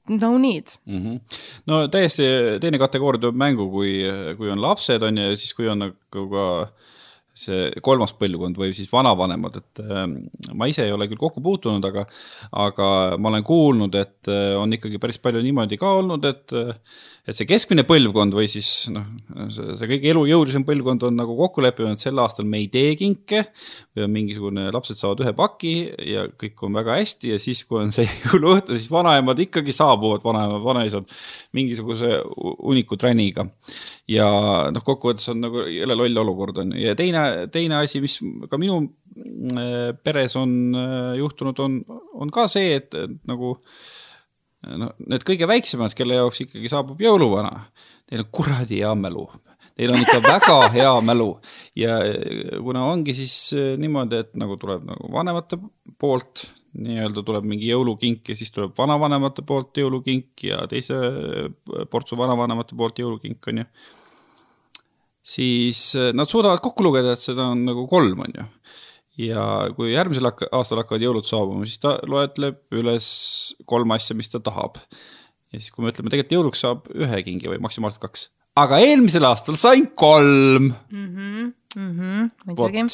no 0.09 0.39
need 0.39 0.71
mm. 0.87 0.99
-hmm. 0.99 1.21
no 1.67 1.89
täiesti 1.89 2.25
teine 2.61 2.79
kategooria 2.79 3.21
tuleb 3.21 3.37
mängu, 3.37 3.71
kui, 3.71 3.99
kui 4.37 4.51
on 4.51 4.63
lapsed, 4.63 5.03
on 5.03 5.19
ju, 5.19 5.25
ja 5.31 5.37
siis 5.37 5.55
kui 5.55 5.69
on 5.69 5.79
nagu 5.79 6.29
ka 6.31 6.47
see 7.39 7.69
kolmas 7.85 8.15
põlvkond 8.19 8.59
või 8.59 8.73
siis 8.77 8.91
vanavanemad, 8.93 9.61
et 9.61 9.83
ähm, 9.85 10.17
ma 10.59 10.69
ise 10.71 10.87
ei 10.87 10.95
ole 10.95 11.09
küll 11.11 11.21
kokku 11.21 11.43
puutunud, 11.45 11.85
aga, 11.89 12.05
aga 12.65 12.89
ma 13.19 13.33
olen 13.33 13.47
kuulnud, 13.47 13.99
et 13.99 14.31
äh, 14.33 14.55
on 14.59 14.75
ikkagi 14.75 15.01
päris 15.03 15.21
palju 15.23 15.43
niimoodi 15.45 15.79
ka 15.81 15.95
olnud, 16.01 16.27
et 16.29 16.57
äh, 16.59 16.75
et 17.29 17.37
see 17.37 17.49
keskmine 17.49 17.85
põlvkond 17.85 18.33
või 18.33 18.47
siis 18.49 18.89
noh, 18.93 19.05
see, 19.53 19.75
see 19.77 19.89
kõige 19.91 20.09
elujõulisem 20.15 20.65
põlvkond 20.65 21.05
on 21.11 21.19
nagu 21.19 21.35
kokku 21.37 21.61
leppinud, 21.65 21.93
et 21.93 22.01
sel 22.01 22.21
aastal 22.23 22.49
me 22.49 22.63
ei 22.63 22.71
tee 22.73 22.95
kinke 22.97 23.43
või 23.97 24.07
on 24.07 24.15
mingisugune, 24.15 24.65
lapsed 24.73 24.97
saavad 24.97 25.21
ühe 25.27 25.35
paki 25.37 25.75
ja 26.09 26.25
kõik 26.41 26.65
on 26.65 26.79
väga 26.79 26.97
hästi 26.97 27.35
ja 27.35 27.41
siis, 27.43 27.61
kui 27.69 27.83
on 27.83 27.93
see 27.95 28.09
jõuluõhtu, 28.25 28.77
siis 28.79 28.89
vanaemad 28.93 29.43
ikkagi 29.45 29.75
saabuvad, 29.77 30.25
vanaemad, 30.25 30.65
vanaisad 30.65 31.19
mingisuguse 31.57 32.23
uniku 32.39 32.97
tränniga. 33.01 33.45
ja 34.09 34.31
noh, 34.73 34.85
kokkuvõttes 34.85 35.29
on 35.35 35.45
nagu 35.45 35.67
jälle 35.69 35.99
loll 35.99 36.25
olukord 36.25 36.65
on 36.65 36.73
ja 36.81 36.97
teine, 36.97 37.49
teine 37.53 37.83
asi, 37.83 38.01
mis 38.01 38.23
ka 38.49 38.57
minu 38.57 38.81
äh, 38.81 39.93
peres 40.01 40.37
on 40.41 40.59
äh, 40.73 41.15
juhtunud, 41.21 41.61
on, 41.61 41.81
on 42.17 42.33
ka 42.33 42.49
see, 42.49 42.79
et 42.81 42.97
nagu 43.29 43.59
no 44.67 44.91
need 45.07 45.25
kõige 45.27 45.49
väiksemad, 45.49 45.95
kelle 45.97 46.19
jaoks 46.19 46.43
ikkagi 46.47 46.71
saabub 46.71 47.01
jõuluvana, 47.03 47.53
neil 48.11 48.25
on 48.25 48.31
kuradi 48.35 48.83
hea 48.83 48.95
mälu. 48.99 49.27
Neil 49.79 49.95
on 49.95 50.03
ikka 50.03 50.19
väga 50.25 50.57
hea 50.77 50.95
mälu 51.07 51.29
ja 51.79 51.99
kuna 52.65 52.87
ongi 52.91 53.15
siis 53.15 53.35
eh, 53.55 53.75
niimoodi, 53.79 54.25
et 54.25 54.39
nagu 54.41 54.59
tuleb 54.59 54.87
nagu 54.89 55.13
vanemate 55.15 55.61
poolt 55.99 56.49
nii-öelda 56.79 57.23
tuleb 57.27 57.47
mingi 57.49 57.71
jõulukink 57.71 58.29
ja 58.31 58.37
siis 58.39 58.53
tuleb 58.55 58.75
vanavanemate 58.79 59.43
poolt 59.47 59.79
jõulukink 59.81 60.45
ja 60.47 60.61
teise 60.71 60.99
portsu 61.91 62.19
vanavanemate 62.19 62.77
poolt 62.79 63.01
jõulukink, 63.01 63.41
on 63.51 63.63
ju. 63.63 63.71
siis 65.23 65.83
eh, 65.95 66.11
nad 66.15 66.31
suudavad 66.31 66.63
kokku 66.65 66.87
lugeda, 66.87 67.15
et 67.15 67.23
seda 67.23 67.51
on 67.55 67.65
nagu 67.71 67.87
kolm, 67.91 68.27
on 68.27 68.39
ju 68.41 68.51
ja 69.19 69.45
kui 69.77 69.93
järgmisel 69.93 70.31
aastal 70.31 70.83
hakkavad 70.83 71.03
jõulud 71.03 71.27
saabuma, 71.27 71.67
siis 71.67 71.81
ta 71.83 71.97
loetleb 72.09 72.61
üles 72.79 73.09
kolm 73.69 73.95
asja, 73.97 74.17
mis 74.19 74.31
ta 74.33 74.41
tahab. 74.45 74.79
ja 75.53 75.61
siis, 75.61 75.71
kui 75.75 75.85
me 75.85 75.93
ütleme, 75.93 76.13
tegelikult 76.13 76.37
jõuluks 76.37 76.65
saab 76.65 76.91
ühe 76.95 77.23
kingi 77.27 77.51
või 77.51 77.63
maksimaalselt 77.65 78.05
kaks. 78.07 78.29
aga 78.59 78.81
eelmisel 78.85 79.27
aastal 79.29 79.59
sain 79.59 79.91
kolm 79.95 80.71
mm. 80.71 81.09
-hmm, 81.09 81.53
mm 81.77 81.93
-hmm, 81.99 82.31
muidugi. 82.47 82.87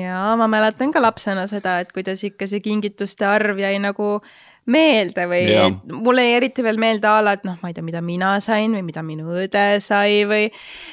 ja 0.00 0.34
ma 0.36 0.48
mäletan 0.48 0.92
ka 0.92 1.02
lapsena 1.02 1.46
seda, 1.46 1.80
et 1.80 1.92
kuidas 1.92 2.24
ikka 2.24 2.46
see 2.46 2.60
kingituste 2.60 3.26
arv 3.26 3.58
jäi 3.58 3.78
nagu 3.78 4.20
meelde 4.70 5.26
või 5.28 5.42
ja. 5.44 5.66
mulle 5.92 6.24
jäi 6.24 6.36
eriti 6.38 6.64
veel 6.64 6.78
meelde 6.80 7.08
a 7.08 7.18
la, 7.24 7.34
et 7.36 7.44
noh, 7.44 7.56
ma 7.60 7.70
ei 7.70 7.76
tea, 7.76 7.84
mida 7.84 8.00
mina 8.04 8.32
sain 8.44 8.72
või 8.72 8.84
mida 8.86 9.02
minu 9.04 9.28
õde 9.44 9.64
sai 9.84 10.22
või 10.28 10.46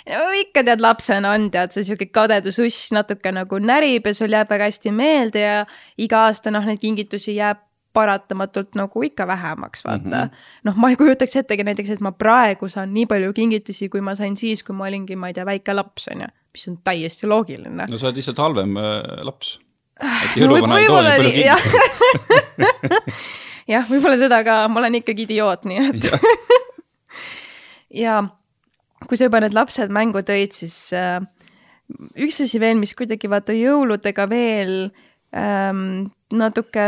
no, 0.09 0.25
ikka 0.41 0.65
tead, 0.67 0.83
lapsena 0.83 1.31
on 1.37 1.47
tead 1.53 1.71
see 1.75 1.85
sihuke 1.87 2.09
kadedususs 2.11 2.91
natuke 2.95 3.31
nagu 3.35 3.61
närib 3.63 4.09
ja 4.09 4.13
sul 4.17 4.35
jääb 4.35 4.51
väga 4.51 4.67
hästi 4.67 4.91
meelde 4.95 5.45
ja 5.45 5.57
iga 6.01 6.25
aasta 6.27 6.51
noh, 6.51 6.65
neid 6.67 6.81
kingitusi 6.83 7.37
jääb 7.37 7.63
paratamatult 7.93 8.75
nagu 8.79 9.03
ikka 9.03 9.27
vähemaks, 9.27 9.83
vaata 9.83 10.07
mm 10.07 10.11
-hmm.. 10.11 10.29
noh, 10.63 10.75
ma 10.75 10.89
ei 10.89 10.95
kujutaks 10.95 11.35
ettegi 11.35 11.63
näiteks, 11.67 11.89
et 11.89 11.99
ma 11.99 12.11
praegu 12.11 12.69
saan 12.69 12.93
nii 12.93 13.05
palju 13.05 13.33
kingitusi, 13.33 13.89
kui 13.89 14.01
ma 14.01 14.15
sain 14.15 14.37
siis, 14.37 14.63
kui 14.63 14.75
ma 14.75 14.85
olingi, 14.87 15.15
ma 15.15 15.27
ei 15.27 15.33
tea, 15.33 15.45
väike 15.45 15.73
laps, 15.75 16.07
on 16.11 16.21
ju. 16.21 16.27
mis 16.51 16.67
on 16.67 16.77
täiesti 16.83 17.27
loogiline. 17.27 17.85
no 17.89 17.97
sa 17.97 18.07
oled 18.07 18.15
lihtsalt 18.15 18.37
halvem 18.37 18.77
äh, 18.77 18.83
laps. 19.23 19.59
et 19.99 20.37
jõuluvana 20.39 20.79
ei 20.79 20.87
too 20.87 21.01
nii 21.01 21.17
palju 21.17 21.31
kingitusi 21.31 21.77
jah, 23.70 23.86
võib-olla 23.89 24.18
seda 24.22 24.41
ka, 24.48 24.63
ma 24.72 24.82
olen 24.82 25.01
ikkagi 25.01 25.27
idioot, 25.27 25.68
nii 25.70 25.84
et 25.89 26.08
ja. 26.08 26.22
ja 28.03 28.15
kui 29.08 29.20
sa 29.20 29.27
juba 29.27 29.41
need 29.44 29.56
lapsed 29.58 29.91
mängu 29.94 30.24
tõid, 30.25 30.56
siis 30.56 30.77
äh, 30.98 31.20
üks 32.22 32.41
asi 32.46 32.62
veel, 32.62 32.80
mis 32.80 32.96
kuidagi 32.98 33.30
vaata 33.32 33.56
jõuludega 33.56 34.27
veel 34.32 34.75
ähm, 35.36 36.12
natuke 36.32 36.88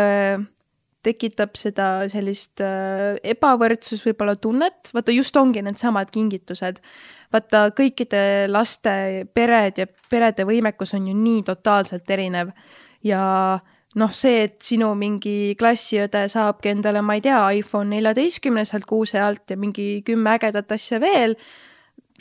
tekitab 1.04 1.58
seda 1.60 1.88
sellist 2.12 2.64
äh, 2.64 3.18
ebavõrdsus 3.34 4.06
võib-olla 4.08 4.38
tunnet, 4.40 4.94
vaata 4.96 5.16
just 5.16 5.36
ongi 5.40 5.64
needsamad 5.66 6.14
kingitused. 6.14 6.80
vaata 7.34 7.66
kõikide 7.76 8.46
laste 8.48 9.26
pered 9.34 9.80
ja 9.82 9.88
perede 10.10 10.46
võimekus 10.46 10.94
on 10.94 11.08
ju 11.10 11.16
nii 11.18 11.44
totaalselt 11.44 12.10
erinev 12.14 12.54
ja 13.04 13.60
noh, 14.00 14.14
see, 14.14 14.46
et 14.48 14.56
sinu 14.66 14.94
mingi 14.98 15.54
klassiõde 15.60 16.26
saabki 16.32 16.74
endale, 16.74 17.04
ma 17.06 17.18
ei 17.20 17.26
tea, 17.26 17.42
iPhone 17.60 17.94
neljateistkümne 17.94 18.66
sealt 18.66 18.88
kuuse 18.90 19.22
alt 19.22 19.54
ja 19.54 19.60
mingi 19.60 20.02
kümme 20.08 20.38
ägedat 20.38 20.72
asja 20.76 21.02
veel 21.04 21.38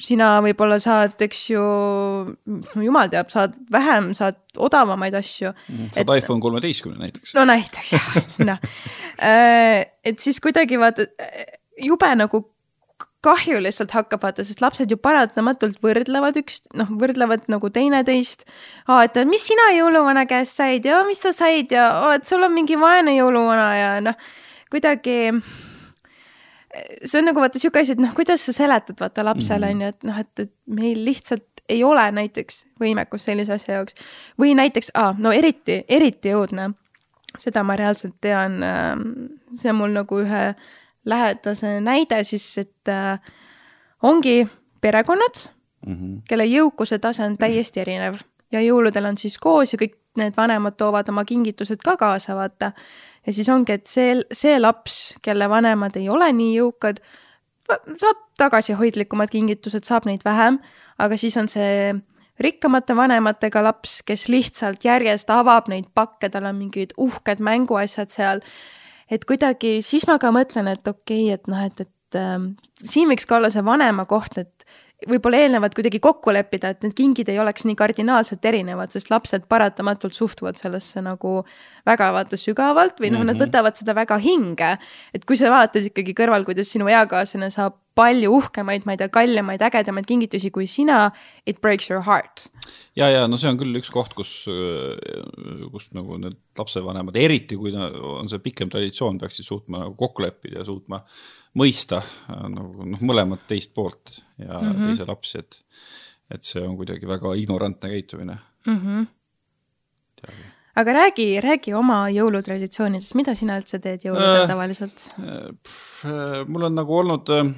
sina 0.03 0.35
võib-olla 0.43 0.79
saad, 0.83 1.15
eks 1.23 1.41
ju, 1.53 1.63
no 2.49 2.85
jumal 2.85 3.11
teab, 3.13 3.31
saad 3.33 3.55
vähem, 3.73 4.11
saad 4.17 4.39
odavamaid 4.63 5.15
asju. 5.19 5.53
Mhm, 5.69 5.91
saad 5.95 6.09
et, 6.09 6.23
iPhone 6.23 6.43
kolmeteistkümne 6.43 6.99
näiteks. 7.05 7.35
no 7.37 7.47
näiteks 7.49 7.97
jah, 7.99 8.13
noh. 8.47 8.63
Äh, 9.23 9.85
et 10.03 10.19
siis 10.19 10.41
kuidagi 10.43 10.79
vaata, 10.81 11.05
jube 11.85 12.09
nagu 12.17 12.39
kahju 13.23 13.61
lihtsalt 13.63 13.95
hakkab 13.95 14.25
vaata, 14.25 14.45
sest 14.47 14.63
lapsed 14.65 14.91
ju 14.91 14.99
paratamatult 14.99 15.79
võrdlevad 15.85 16.39
üks, 16.41 16.63
noh, 16.79 16.91
võrdlevad 17.01 17.47
nagu 17.53 17.71
teineteist. 17.71 18.47
aa, 18.89 19.05
et 19.07 19.21
mis 19.29 19.45
sina 19.47 19.71
jõuluvana 19.77 20.27
käest 20.31 20.59
said 20.59 20.87
ja 20.89 21.03
mis 21.07 21.23
sa 21.23 21.35
said 21.37 21.73
ja 21.73 21.89
oo, 22.03 22.15
et 22.17 22.27
sul 22.27 22.43
on 22.43 22.55
mingi 22.55 22.79
vaene 22.81 23.15
jõuluvana 23.17 23.69
ja 23.79 23.93
noh, 24.03 24.19
kuidagi 24.73 25.19
see 27.05 27.21
on 27.21 27.29
nagu 27.29 27.43
vaata 27.43 27.61
sihuke 27.61 27.83
asi, 27.83 27.95
et 27.97 28.03
noh, 28.03 28.13
kuidas 28.17 28.45
sa 28.49 28.55
seletad 28.57 28.99
vaata 29.01 29.25
lapsele 29.27 29.69
mhm. 29.69 29.75
on 29.75 29.83
ju, 29.83 29.95
et 29.95 30.07
noh, 30.09 30.21
et, 30.25 30.47
et 30.47 30.53
meil 30.83 31.03
lihtsalt 31.07 31.49
ei 31.71 31.83
ole 31.87 32.05
näiteks 32.13 32.65
võimekust 32.83 33.29
sellise 33.29 33.55
asja 33.55 33.79
jaoks. 33.79 33.97
või 34.41 34.55
näiteks 34.59 34.93
ah,, 34.99 35.15
no 35.19 35.33
eriti, 35.33 35.83
eriti 35.89 36.35
õudne, 36.35 36.73
seda 37.39 37.63
ma 37.65 37.77
reaalselt 37.79 38.19
tean, 38.21 38.59
ähm, 38.67 39.11
see 39.55 39.71
on 39.73 39.79
mul 39.79 39.95
nagu 39.95 40.23
ühe 40.25 40.45
lähedase 41.05 41.81
näide 41.81 42.23
siis, 42.25 42.59
et 42.59 42.89
äh, 42.89 43.21
ongi 44.03 44.49
perekonnad 44.81 45.49
mm, 45.87 45.95
-hmm. 45.95 46.21
kelle 46.29 46.45
jõukuse 46.45 46.99
tase 46.99 47.25
on 47.25 47.39
täiesti 47.39 47.81
erinev 47.81 48.21
ja 48.53 48.61
jõuludel 48.61 49.09
on 49.09 49.19
siis 49.19 49.39
koos 49.39 49.73
ja 49.73 49.79
kõik 49.79 49.97
need 50.17 50.37
vanemad 50.37 50.77
toovad 50.77 51.09
oma 51.09 51.25
kingitused 51.25 51.81
ka 51.85 51.97
kaasa, 51.97 52.37
vaata 52.37 52.73
ja 53.27 53.33
siis 53.33 53.49
ongi, 53.49 53.73
et 53.73 53.87
see, 53.87 54.15
see 54.33 54.59
laps, 54.61 55.17
kelle 55.23 55.49
vanemad 55.49 55.97
ei 55.97 56.09
ole 56.09 56.33
nii 56.33 56.57
jõukad, 56.57 57.01
saab 57.69 58.25
tagasihoidlikumad 58.39 59.31
kingitused, 59.33 59.87
saab 59.87 60.09
neid 60.09 60.25
vähem, 60.25 60.59
aga 60.99 61.17
siis 61.17 61.37
on 61.41 61.49
see 61.49 61.95
rikkamate 62.43 62.97
vanematega 62.97 63.63
laps, 63.63 64.01
kes 64.07 64.29
lihtsalt 64.33 64.85
järjest 64.85 65.31
avab 65.31 65.69
neid 65.71 65.89
pakke, 65.95 66.31
tal 66.33 66.49
on 66.51 66.59
mingid 66.59 66.95
uhked 67.01 67.43
mänguasjad 67.45 68.11
seal. 68.11 68.43
Et 69.13 69.27
kuidagi 69.29 69.81
siis 69.85 70.07
ma 70.09 70.19
ka 70.23 70.33
mõtlen, 70.35 70.71
et 70.73 70.89
okei 70.89 71.29
okay,, 71.29 71.37
et 71.37 71.53
noh, 71.53 71.63
et, 71.67 71.85
et 71.85 72.19
äh, 72.19 72.39
siin 72.81 73.13
võiks 73.13 73.29
ka 73.29 73.39
olla 73.39 73.53
see 73.53 73.65
vanema 73.67 74.07
koht, 74.11 74.41
et 74.41 74.62
võib-olla 75.09 75.43
eelnevalt 75.43 75.75
kuidagi 75.77 76.01
kokku 76.03 76.33
leppida, 76.35 76.73
et 76.73 76.87
need 76.87 76.95
kingid 76.99 77.31
ei 77.33 77.39
oleks 77.43 77.67
nii 77.69 77.77
kardinaalselt 77.79 78.45
erinevad, 78.49 78.93
sest 78.95 79.11
lapsed 79.13 79.47
paratamatult 79.51 80.17
suhtuvad 80.17 80.61
sellesse 80.61 81.03
nagu 81.05 81.41
väga 81.89 82.11
vaata 82.15 82.39
sügavalt 82.39 83.01
või 83.01 83.11
noh 83.11 83.23
mm 83.23 83.23
-hmm., 83.23 83.31
nad 83.33 83.37
mhm. 83.37 83.45
võtavad 83.45 83.79
seda 83.79 83.95
väga 83.95 84.19
hinge. 84.19 84.77
et 85.15 85.25
kui 85.25 85.37
sa 85.37 85.51
vaatad 85.51 85.91
ikkagi 85.91 86.15
kõrval, 86.15 86.45
kuidas 86.45 86.73
sinu 86.73 86.89
eakaaslane 86.89 87.51
saab 87.51 87.79
palju 87.95 88.31
uhkemaid, 88.33 88.87
ma 88.89 88.95
ei 88.95 89.01
tea, 89.01 89.09
kallimaid, 89.13 89.61
ägedamaid 89.61 90.07
kingitusi 90.09 90.51
kui 90.51 90.67
sina, 90.67 91.11
it 91.47 91.61
breaks 91.61 91.91
your 91.91 92.03
heart. 92.07 92.49
ja, 92.97 93.09
ja 93.09 93.27
no 93.29 93.37
see 93.37 93.51
on 93.51 93.59
küll 93.61 93.77
üks 93.77 93.91
koht, 93.93 94.15
kus, 94.15 94.47
kus 95.73 95.93
nagu 95.93 96.17
need 96.23 96.39
lapsevanemad, 96.59 97.17
eriti 97.17 97.57
kui 97.57 97.75
on 97.77 98.29
see 98.29 98.39
pikem 98.39 98.71
traditsioon, 98.73 99.19
peaksid 99.19 99.45
suutma 99.45 99.85
nagu 99.85 99.95
kokku 99.99 100.25
leppida 100.25 100.63
ja 100.63 100.65
suutma 100.65 101.03
mõista 101.59 102.01
nagu 102.29 102.87
noh, 102.89 103.03
mõlemat 103.05 103.45
teist 103.51 103.75
poolt 103.77 104.15
ja 104.39 104.59
mm 104.59 104.71
-hmm. 104.73 104.87
teise 104.87 105.07
lapsi, 105.09 105.43
et, 105.43 105.59
et 106.31 106.45
see 106.45 106.63
on 106.65 106.77
kuidagi 106.77 107.09
väga 107.09 107.35
ignorantne 107.37 107.91
käitumine 107.93 108.39
mm. 108.67 108.79
-hmm. 108.79 109.07
aga 110.77 110.93
räägi, 110.93 111.41
räägi 111.41 111.75
oma 111.75 112.09
jõulutraditsioonidest, 112.11 113.15
mida 113.15 113.35
sina 113.35 113.59
üldse 113.61 113.79
teed 113.79 114.09
jõuludel 114.09 114.45
äh, 114.45 114.49
tavaliselt 114.49 115.09
äh,? 115.19 116.47
mul 116.49 116.63
on 116.63 116.75
nagu 116.75 116.99
olnud 116.99 117.29
äh, 117.37 117.53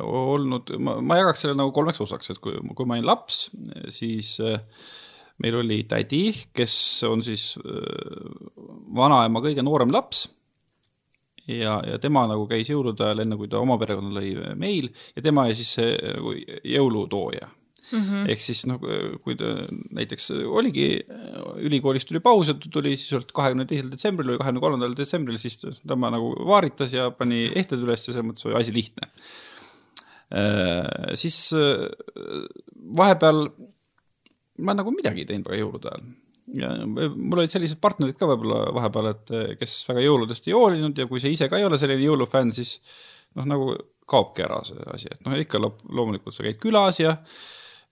olnud, 0.00 0.76
ma, 0.78 1.00
ma 1.00 1.16
jagaks 1.16 1.40
selle 1.40 1.56
nagu 1.58 1.72
kolmeks 1.72 2.00
osaks, 2.00 2.30
et 2.30 2.38
kui, 2.38 2.52
kui 2.74 2.86
ma 2.86 2.94
olin 2.94 3.06
laps, 3.06 3.50
siis 3.88 4.40
äh, 4.40 4.60
meil 5.42 5.58
oli 5.60 5.82
tädi, 5.88 6.32
kes 6.54 7.04
on 7.08 7.22
siis 7.22 7.54
äh, 7.58 7.64
vanaema 8.94 9.42
kõige 9.44 9.62
noorem 9.62 9.92
laps 9.94 10.26
ja, 11.48 11.78
ja 11.86 11.98
tema 12.02 12.26
nagu 12.30 12.46
käis 12.50 12.70
jõulude 12.70 13.04
ajal, 13.04 13.24
enne 13.24 13.38
kui 13.40 13.50
ta 13.50 13.62
oma 13.62 13.78
perekonna 13.80 14.20
lõi 14.20 14.34
meil 14.58 14.90
ja 15.16 15.24
tema 15.24 15.48
oli 15.48 15.56
siis 15.58 15.76
see 15.78 15.94
nagu 15.96 16.34
jõulutooja 16.64 17.54
Mm 17.88 18.02
-hmm. 18.04 18.28
ehk 18.28 18.40
siis 18.40 18.66
noh, 18.68 18.82
kui 19.24 19.32
ta 19.36 19.64
näiteks 19.96 20.26
oligi, 20.44 21.06
ülikoolist 21.64 22.08
tuli 22.08 22.20
paus 22.20 22.48
ja 22.48 22.54
ta 22.54 22.68
tuli 22.70 22.96
siis 22.96 23.08
sealt 23.08 23.32
kahekümne 23.32 23.64
teisel 23.64 23.88
detsembril 23.88 24.34
või 24.34 24.40
kahekümne 24.42 24.60
kolmandal 24.60 24.96
detsembril, 24.96 25.38
siis 25.40 25.56
tema 25.88 26.10
nagu 26.12 26.34
vaaritas 26.50 26.92
ja 26.92 27.08
pani 27.10 27.46
ehted 27.54 27.80
üles 27.80 28.04
ja 28.04 28.12
selles 28.12 28.28
mõttes 28.28 28.44
oli 28.44 28.58
asi 28.60 28.74
lihtne 28.76 29.08
äh,. 29.08 30.84
siis 31.14 31.38
äh, 31.56 31.88
vahepeal 33.00 33.48
ma 34.58 34.76
nagu 34.76 34.92
midagi 34.92 35.24
ei 35.24 35.30
teinud 35.32 35.48
väga 35.48 35.62
jõulude 35.62 35.88
ajal 35.88 36.04
ja 36.56 36.72
mul 36.86 37.42
olid 37.42 37.52
sellised 37.52 37.80
partnerid 37.82 38.16
ka 38.18 38.28
võib-olla 38.30 38.64
vahepeal, 38.76 39.12
et 39.12 39.32
kes 39.60 39.80
väga 39.88 40.06
jõuludest 40.06 40.48
ei 40.48 40.56
hoolinud 40.56 40.98
ja 40.98 41.08
kui 41.10 41.20
sa 41.22 41.30
ise 41.32 41.50
ka 41.50 41.60
ei 41.60 41.66
ole 41.68 41.78
selline 41.80 42.04
jõulufänn, 42.06 42.54
siis 42.54 42.78
noh, 43.36 43.46
nagu 43.48 43.72
kaobki 44.08 44.44
ära 44.46 44.62
see 44.66 44.90
asi, 44.94 45.12
et 45.12 45.24
noh, 45.26 45.36
ikka 45.36 45.60
loomulikult 45.60 46.34
sa 46.34 46.46
käid 46.46 46.60
külas 46.62 47.02
ja 47.02 47.18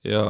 ja 0.06 0.22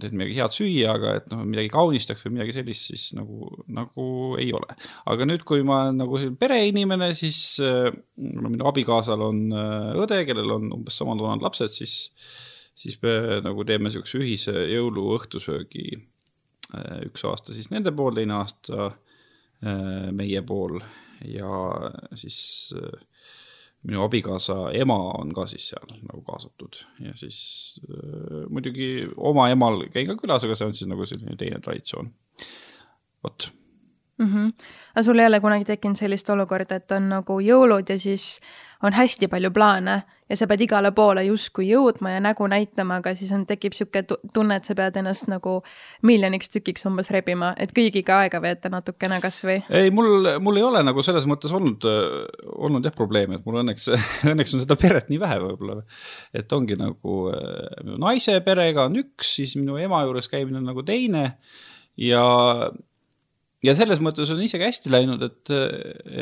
teed 0.00 0.14
midagi 0.14 0.38
head 0.38 0.54
süüa, 0.54 0.94
aga 0.94 1.16
et 1.18 1.26
noh, 1.32 1.42
midagi 1.44 1.68
kaunistaks 1.72 2.24
või 2.24 2.38
midagi 2.38 2.54
sellist, 2.56 2.88
siis 2.88 3.04
nagu, 3.16 3.50
nagu 3.76 4.06
ei 4.40 4.48
ole. 4.56 4.76
aga 5.10 5.28
nüüd, 5.28 5.44
kui 5.44 5.64
ma 5.66 5.82
olen 5.82 6.00
nagu 6.00 6.20
pereinimene, 6.40 7.10
siis 7.18 7.58
äh, 7.60 7.90
minu 8.16 8.64
abikaasal 8.70 9.26
on 9.26 9.44
äh, 9.52 9.92
õde, 10.04 10.22
kellel 10.28 10.56
on 10.56 10.72
umbes 10.78 10.96
sama 11.00 11.16
vanad 11.18 11.44
lapsed, 11.44 11.74
siis 11.74 11.98
siis 12.74 12.96
me 13.04 13.38
nagu 13.44 13.62
teeme 13.62 13.86
niisuguse 13.86 14.18
ühise 14.18 14.64
jõuluõhtusöögi 14.72 15.92
üks 17.06 17.24
aasta 17.28 17.54
siis 17.56 17.70
nende 17.72 17.92
pool, 17.96 18.14
teine 18.16 18.38
aasta 18.40 18.86
äh, 18.90 20.12
meie 20.12 20.42
pool 20.46 20.78
ja 21.28 21.50
siis 22.18 22.38
äh, 22.76 23.00
minu 23.84 24.04
abikaasa 24.04 24.70
ema 24.80 24.98
on 25.18 25.34
ka 25.36 25.46
siis 25.50 25.70
seal 25.72 25.90
nagu 26.02 26.22
kaasatud 26.24 26.78
ja 27.04 27.12
siis 27.20 27.80
muidugi 28.48 29.10
oma 29.16 29.50
emal 29.52 29.84
käin 29.92 30.08
ka 30.08 30.16
külas, 30.20 30.46
aga 30.46 30.56
see 30.56 30.70
on 30.70 30.76
siis 30.76 30.88
nagu 30.88 31.04
selline 31.06 31.36
teine 31.36 31.60
traditsioon. 31.60 32.08
vot 33.24 33.50
mm. 34.18 34.32
-hmm. 34.32 34.52
aga 34.94 35.02
sul 35.02 35.18
ei 35.18 35.26
ole 35.26 35.40
kunagi 35.40 35.64
tekkinud 35.64 35.96
sellist 35.96 36.30
olukorda, 36.30 36.80
et 36.80 36.92
on 36.92 37.08
nagu 37.08 37.40
jõulud 37.40 37.90
ja 37.90 37.98
siis 37.98 38.40
on 38.84 38.92
hästi 38.92 39.28
palju 39.32 39.50
plaane 39.54 40.02
ja 40.28 40.36
sa 40.36 40.46
pead 40.48 40.62
igale 40.64 40.90
poole 40.96 41.24
justkui 41.26 41.66
jõudma 41.68 42.14
ja 42.14 42.20
nägu 42.24 42.46
näitama, 42.48 42.98
aga 43.02 43.12
siis 43.16 43.32
on, 43.36 43.44
tekib 43.48 43.74
sihuke 43.76 44.02
tunne, 44.08 44.56
et 44.56 44.68
sa 44.68 44.76
pead 44.76 44.96
ennast 45.00 45.28
nagu 45.28 45.58
miljoniks 46.06 46.52
tükiks 46.52 46.86
umbes 46.88 47.10
rebima, 47.14 47.52
et 47.60 47.74
kõigiga 47.76 48.22
aega 48.22 48.40
veeta 48.44 48.70
natukene 48.72 49.20
kasvõi. 49.24 49.58
ei, 49.68 49.92
mul, 49.94 50.30
mul 50.44 50.60
ei 50.60 50.66
ole 50.66 50.84
nagu 50.86 51.04
selles 51.04 51.28
mõttes 51.30 51.52
olnud, 51.54 51.84
olnud 52.54 52.88
jah 52.88 52.96
probleeme, 52.96 53.38
et 53.38 53.44
mul 53.48 53.60
õnneks, 53.64 53.90
õnneks 54.32 54.56
on 54.56 54.64
seda 54.64 54.78
peret 54.80 55.12
nii 55.12 55.20
vähe 55.20 55.38
võib-olla. 55.44 55.82
et 56.32 56.56
ongi 56.56 56.78
nagu 56.80 57.20
minu 57.84 58.00
naise 58.00 58.40
perega 58.46 58.88
on 58.88 58.98
üks, 59.04 59.36
siis 59.40 59.56
minu 59.60 59.78
ema 59.80 60.02
juures 60.08 60.30
käimine 60.32 60.60
on 60.62 60.72
nagu 60.72 60.84
teine 60.86 61.26
ja 62.00 62.24
ja 63.64 63.74
selles 63.76 64.00
mõttes 64.04 64.30
on 64.34 64.42
isegi 64.44 64.66
hästi 64.66 64.92
läinud, 64.92 65.22
et, 65.24 65.54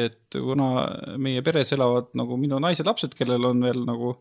et 0.07 0.39
kuna 0.39 0.87
meie 1.21 1.43
peres 1.45 1.73
elavad 1.77 2.13
nagu 2.19 2.39
minu 2.41 2.61
naise 2.63 2.87
lapsed, 2.87 3.17
kellel 3.19 3.51
on 3.51 3.65
veel 3.67 3.83
nagu 3.89 4.15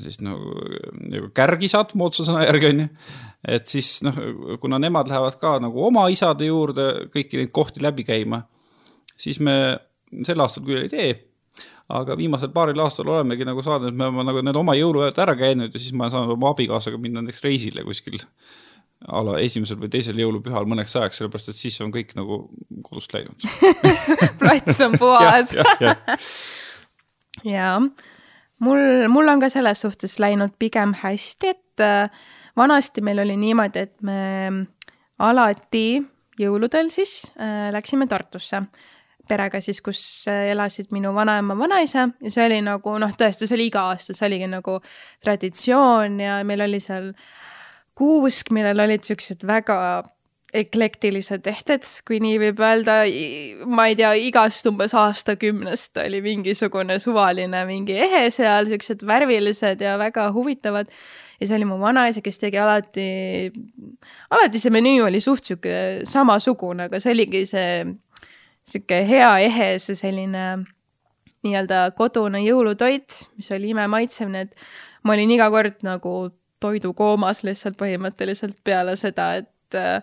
siis 0.00 0.20
nagu, 0.24 0.54
nagu 0.96 1.28
kärgisad 1.36 1.92
moodsa 2.00 2.24
sõna 2.24 2.46
järgi 2.46 2.70
onju. 2.70 2.86
et 3.48 3.68
siis 3.68 3.98
noh, 4.06 4.16
kuna 4.62 4.80
nemad 4.80 5.10
lähevad 5.10 5.36
ka 5.40 5.58
nagu 5.62 5.84
oma 5.88 6.06
isade 6.12 6.48
juurde 6.48 7.08
kõiki 7.12 7.42
neid 7.42 7.52
kohti 7.52 7.84
läbi 7.84 8.06
käima, 8.08 8.42
siis 9.16 9.40
me 9.40 9.76
sel 10.24 10.40
aastal 10.44 10.64
küll 10.66 10.86
ei 10.86 10.92
tee. 10.92 11.12
aga 11.92 12.16
viimasel 12.16 12.48
paaril 12.54 12.80
aastal 12.80 13.10
olemegi 13.12 13.44
nagu 13.44 13.62
saanud, 13.62 13.90
et 13.90 13.96
me 13.96 14.06
oleme 14.08 14.24
nagu 14.24 14.42
need 14.46 14.56
oma 14.56 14.74
jõuluööd 14.78 15.18
ära 15.20 15.34
käinud 15.36 15.74
ja 15.74 15.80
siis 15.80 15.92
ma 15.92 16.08
saanud 16.10 16.38
oma 16.38 16.54
abikaasaga 16.54 16.96
minna 16.98 17.20
näiteks 17.20 17.44
reisile 17.44 17.84
kuskil 17.84 18.22
a 19.08 19.22
la 19.26 19.38
esimesel 19.42 19.80
või 19.80 19.90
teisel 19.92 20.18
jõulupühal 20.20 20.66
mõneks 20.68 20.94
ajaks, 20.98 21.20
sellepärast 21.20 21.52
et 21.52 21.58
siis 21.58 21.78
on 21.84 21.92
kõik 21.94 22.14
nagu 22.18 22.44
kodust 22.86 23.14
läinud. 23.16 23.46
Plats 24.40 24.80
on 24.84 24.96
puhas. 25.00 25.54
Ja, 25.56 25.64
ja, 25.80 25.94
ja. 25.96 26.18
ja 27.48 27.72
mul, 28.62 29.08
mul 29.12 29.32
on 29.32 29.42
ka 29.42 29.50
selles 29.52 29.82
suhtes 29.84 30.18
läinud 30.22 30.54
pigem 30.60 30.94
hästi, 31.02 31.52
et 31.56 31.84
äh, 31.84 32.24
vanasti 32.58 33.04
meil 33.04 33.24
oli 33.24 33.36
niimoodi, 33.40 33.86
et 33.88 33.98
me 34.06 34.22
alati 35.22 36.02
jõuludel 36.40 36.90
siis 36.94 37.32
äh, 37.36 37.70
läksime 37.74 38.08
Tartusse. 38.10 38.64
Perega 39.28 39.60
siis, 39.62 39.78
kus 39.84 40.00
äh, 40.30 40.48
elasid 40.52 40.90
minu 40.94 41.12
vanaema, 41.14 41.54
vanaisa 41.58 42.08
ja 42.20 42.30
see 42.30 42.48
oli 42.48 42.58
nagu 42.66 42.96
noh, 42.98 43.12
tõesti, 43.18 43.46
see 43.46 43.58
oli 43.58 43.68
iga 43.70 43.86
aasta, 43.92 44.16
see 44.16 44.26
oligi 44.26 44.50
nagu 44.50 44.80
traditsioon 45.22 46.18
ja 46.20 46.40
meil 46.46 46.66
oli 46.66 46.80
seal 46.82 47.12
äh, 47.12 47.41
kuusk, 47.98 48.50
millel 48.54 48.80
olid 48.84 49.04
siuksed 49.06 49.46
väga 49.46 49.78
eklektilised 50.52 51.40
tehted, 51.46 51.86
kui 52.06 52.18
nii 52.20 52.36
võib 52.42 52.60
öelda, 52.60 52.98
ma 53.72 53.86
ei 53.88 53.96
tea, 53.96 54.10
igast 54.28 54.66
umbes 54.68 54.92
aastakümnest 54.98 55.96
oli 56.02 56.20
mingisugune 56.24 56.98
suvaline 57.00 57.62
mingi 57.68 57.96
ehe 58.04 58.26
seal, 58.34 58.68
siuksed 58.68 59.04
värvilised 59.08 59.80
ja 59.80 59.96
väga 60.00 60.28
huvitavad. 60.34 60.92
ja 61.40 61.46
see 61.48 61.56
oli 61.56 61.66
mu 61.66 61.78
vanaisa, 61.80 62.20
kes 62.22 62.38
tegi 62.38 62.60
alati, 62.60 63.06
alati 64.30 64.60
see 64.60 64.70
menüü 64.70 65.00
oli 65.08 65.20
suht 65.24 65.48
sihuke 65.48 66.04
samasugune, 66.06 66.90
aga 66.90 67.00
see 67.00 67.16
oligi 67.16 67.46
see 67.48 67.72
sihuke 68.62 69.00
hea 69.08 69.32
ehe, 69.48 69.72
see 69.82 69.96
selline 69.98 70.44
nii-öelda 71.42 71.88
kodune 71.98 72.44
jõulutoit, 72.44 73.24
mis 73.40 73.50
oli 73.56 73.72
imemaitsev, 73.72 74.28
nii 74.30 74.46
et 74.46 74.68
ma 75.02 75.16
olin 75.16 75.32
iga 75.34 75.48
kord 75.50 75.80
nagu 75.82 76.14
toidukoomas 76.62 77.42
lihtsalt 77.46 77.78
põhimõtteliselt 77.80 78.58
peale 78.64 78.94
seda, 79.00 79.32
et 79.42 79.78
äh, 79.78 80.02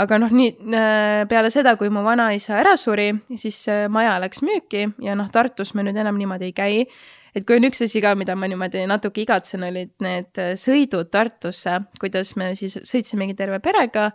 aga 0.00 0.18
noh, 0.22 0.32
nii 0.34 0.50
äh, 0.76 1.22
peale 1.30 1.52
seda, 1.52 1.76
kui 1.80 1.90
mu 1.92 2.04
vanaisa 2.06 2.58
ära 2.60 2.76
suri, 2.80 3.10
siis 3.38 3.62
maja 3.92 4.18
läks 4.22 4.44
müüki 4.46 4.86
ja 5.04 5.16
noh, 5.18 5.30
Tartus 5.32 5.74
me 5.74 5.84
nüüd 5.86 5.98
enam 6.00 6.18
niimoodi 6.20 6.50
ei 6.50 6.54
käi. 6.56 6.84
et 7.34 7.46
kui 7.46 7.60
on 7.60 7.68
üks 7.68 7.84
asi 7.86 8.02
ka, 8.02 8.16
mida 8.18 8.34
ma 8.36 8.48
niimoodi 8.50 8.84
natuke 8.90 9.22
igatsen, 9.22 9.64
olid 9.66 9.94
need 10.02 10.40
äh, 10.40 10.54
sõidud 10.58 11.10
Tartusse, 11.12 11.80
kuidas 12.00 12.34
me 12.36 12.54
siis 12.58 12.78
sõitsimegi 12.82 13.36
terve 13.38 13.60
perega. 13.62 14.10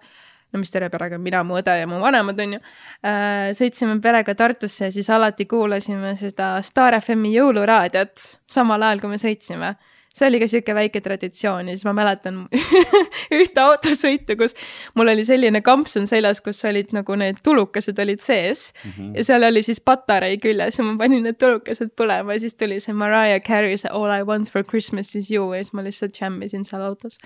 No 0.54 0.60
mis 0.62 0.72
terve 0.72 0.88
perega, 0.94 1.18
mina, 1.20 1.42
mu 1.44 1.58
õde 1.60 1.74
ja 1.76 1.88
mu 1.90 1.98
vanemad 2.00 2.38
on 2.40 2.54
ju. 2.56 2.60
Äh,, 3.04 3.50
sõitsime 3.58 3.98
perega 4.00 4.36
Tartusse 4.38 4.88
ja 4.88 4.94
siis 4.94 5.10
alati 5.12 5.48
kuulasime 5.52 6.14
seda 6.20 6.54
Star 6.64 6.96
FM-i 7.02 7.34
jõuluraadiot 7.34 8.24
samal 8.48 8.86
ajal, 8.88 9.02
kui 9.04 9.12
me 9.12 9.20
sõitsime 9.20 9.74
see 10.16 10.28
oli 10.30 10.40
ka 10.40 10.48
sihuke 10.48 10.76
väike 10.76 11.02
traditsioon 11.04 11.70
ja 11.70 11.76
siis 11.76 11.86
ma 11.88 11.94
mäletan 11.98 12.44
ühte 13.40 13.62
autosõitu, 13.62 14.38
kus 14.40 14.56
mul 14.96 15.12
oli 15.12 15.26
selline 15.28 15.60
kampsun 15.66 16.08
seljas, 16.08 16.40
kus 16.46 16.62
olid 16.68 16.94
nagu 16.96 17.18
need 17.20 17.42
tulukesed 17.44 18.00
olid 18.00 18.24
sees 18.24 18.70
mm. 18.72 18.92
-hmm. 18.92 19.12
ja 19.18 19.26
seal 19.28 19.48
oli 19.50 19.64
siis 19.66 19.82
patarei 19.84 20.38
küljes 20.40 20.80
ja 20.80 20.88
ma 20.88 20.96
panin 21.04 21.28
need 21.28 21.40
tulukesed 21.42 21.92
põlema 22.00 22.38
ja 22.38 22.46
siis 22.46 22.56
tuli 22.56 22.80
see 22.80 22.96
Mariah 22.96 23.42
Carey, 23.44 23.78
see 23.78 23.92
All 23.92 24.12
I 24.12 24.24
want 24.24 24.52
for 24.52 24.64
Christmas 24.64 25.16
is 25.16 25.32
you 25.32 25.52
ja 25.54 25.64
siis 25.64 25.74
ma 25.74 25.84
lihtsalt 25.84 26.22
jammisin 26.22 26.64
seal 26.66 26.82
autos. 26.82 27.20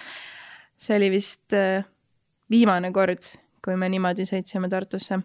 see 0.77 0.97
oli 0.97 1.11
vist 1.11 1.53
äh, 1.53 1.85
viimane 2.49 2.91
kord, 2.91 3.21
kui 3.65 3.75
me 3.75 3.89
niimoodi 3.89 4.25
sõitsime 4.25 4.69
Tartusse. 4.69 5.19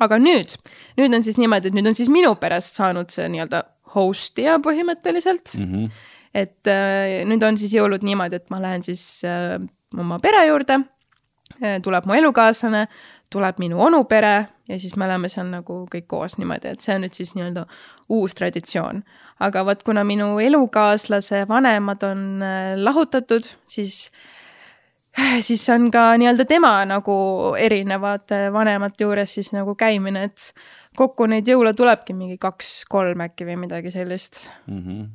aga 0.00 0.18
nüüd, 0.18 0.58
nüüd 0.98 1.14
on 1.14 1.22
siis 1.22 1.38
niimoodi, 1.38 1.68
et 1.68 1.74
nüüd 1.74 1.86
on 1.86 1.94
siis 1.94 2.08
minu 2.08 2.34
perest 2.34 2.74
saanud 2.74 3.10
see 3.10 3.28
nii-öelda 3.28 3.64
host'ija 3.94 4.58
põhimõtteliselt 4.58 5.54
mm. 5.54 5.74
-hmm 5.74 6.16
et 6.34 6.70
äh, 6.70 7.24
nüüd 7.28 7.42
on 7.46 7.58
siis 7.60 7.74
jõulud 7.76 8.04
niimoodi, 8.06 8.40
et 8.40 8.50
ma 8.52 8.60
lähen 8.62 8.84
siis 8.86 9.02
äh, 9.26 9.56
oma 9.96 10.18
pere 10.22 10.44
juurde 10.48 10.80
äh,, 11.62 11.78
tuleb 11.84 12.08
mu 12.08 12.16
elukaaslane, 12.18 12.86
tuleb 13.32 13.60
minu 13.62 13.80
onupere 13.84 14.34
ja 14.68 14.78
siis 14.80 14.96
me 14.96 15.06
oleme 15.08 15.28
seal 15.32 15.48
nagu 15.50 15.82
kõik 15.92 16.08
koos 16.10 16.38
niimoodi, 16.40 16.74
et 16.74 16.84
see 16.84 16.96
on 16.96 17.06
nüüd 17.06 17.16
siis 17.16 17.34
nii-öelda 17.36 17.66
uus 18.14 18.36
traditsioon. 18.38 19.02
aga 19.40 19.64
vot, 19.64 19.82
kuna 19.86 20.04
minu 20.04 20.38
elukaaslase 20.42 21.44
vanemad 21.48 22.02
on 22.08 22.42
lahutatud, 22.76 23.46
siis 23.66 24.10
siis 25.46 25.68
on 25.70 25.90
ka 25.90 26.10
nii-öelda 26.20 26.44
tema 26.48 26.72
nagu 26.88 27.14
erinevate 27.58 28.48
vanemate 28.52 29.04
juures 29.04 29.34
siis 29.34 29.52
nagu 29.56 29.74
käimine, 29.78 30.28
et 30.28 30.52
kokku 30.98 31.26
neid 31.30 31.48
jõule 31.48 31.74
tulebki 31.76 32.16
mingi 32.16 32.38
kaks-kolm 32.42 33.24
äkki 33.28 33.46
või 33.48 33.56
midagi 33.64 33.94
sellist 33.94 34.48
mm. 34.66 34.82
-hmm 34.82 35.08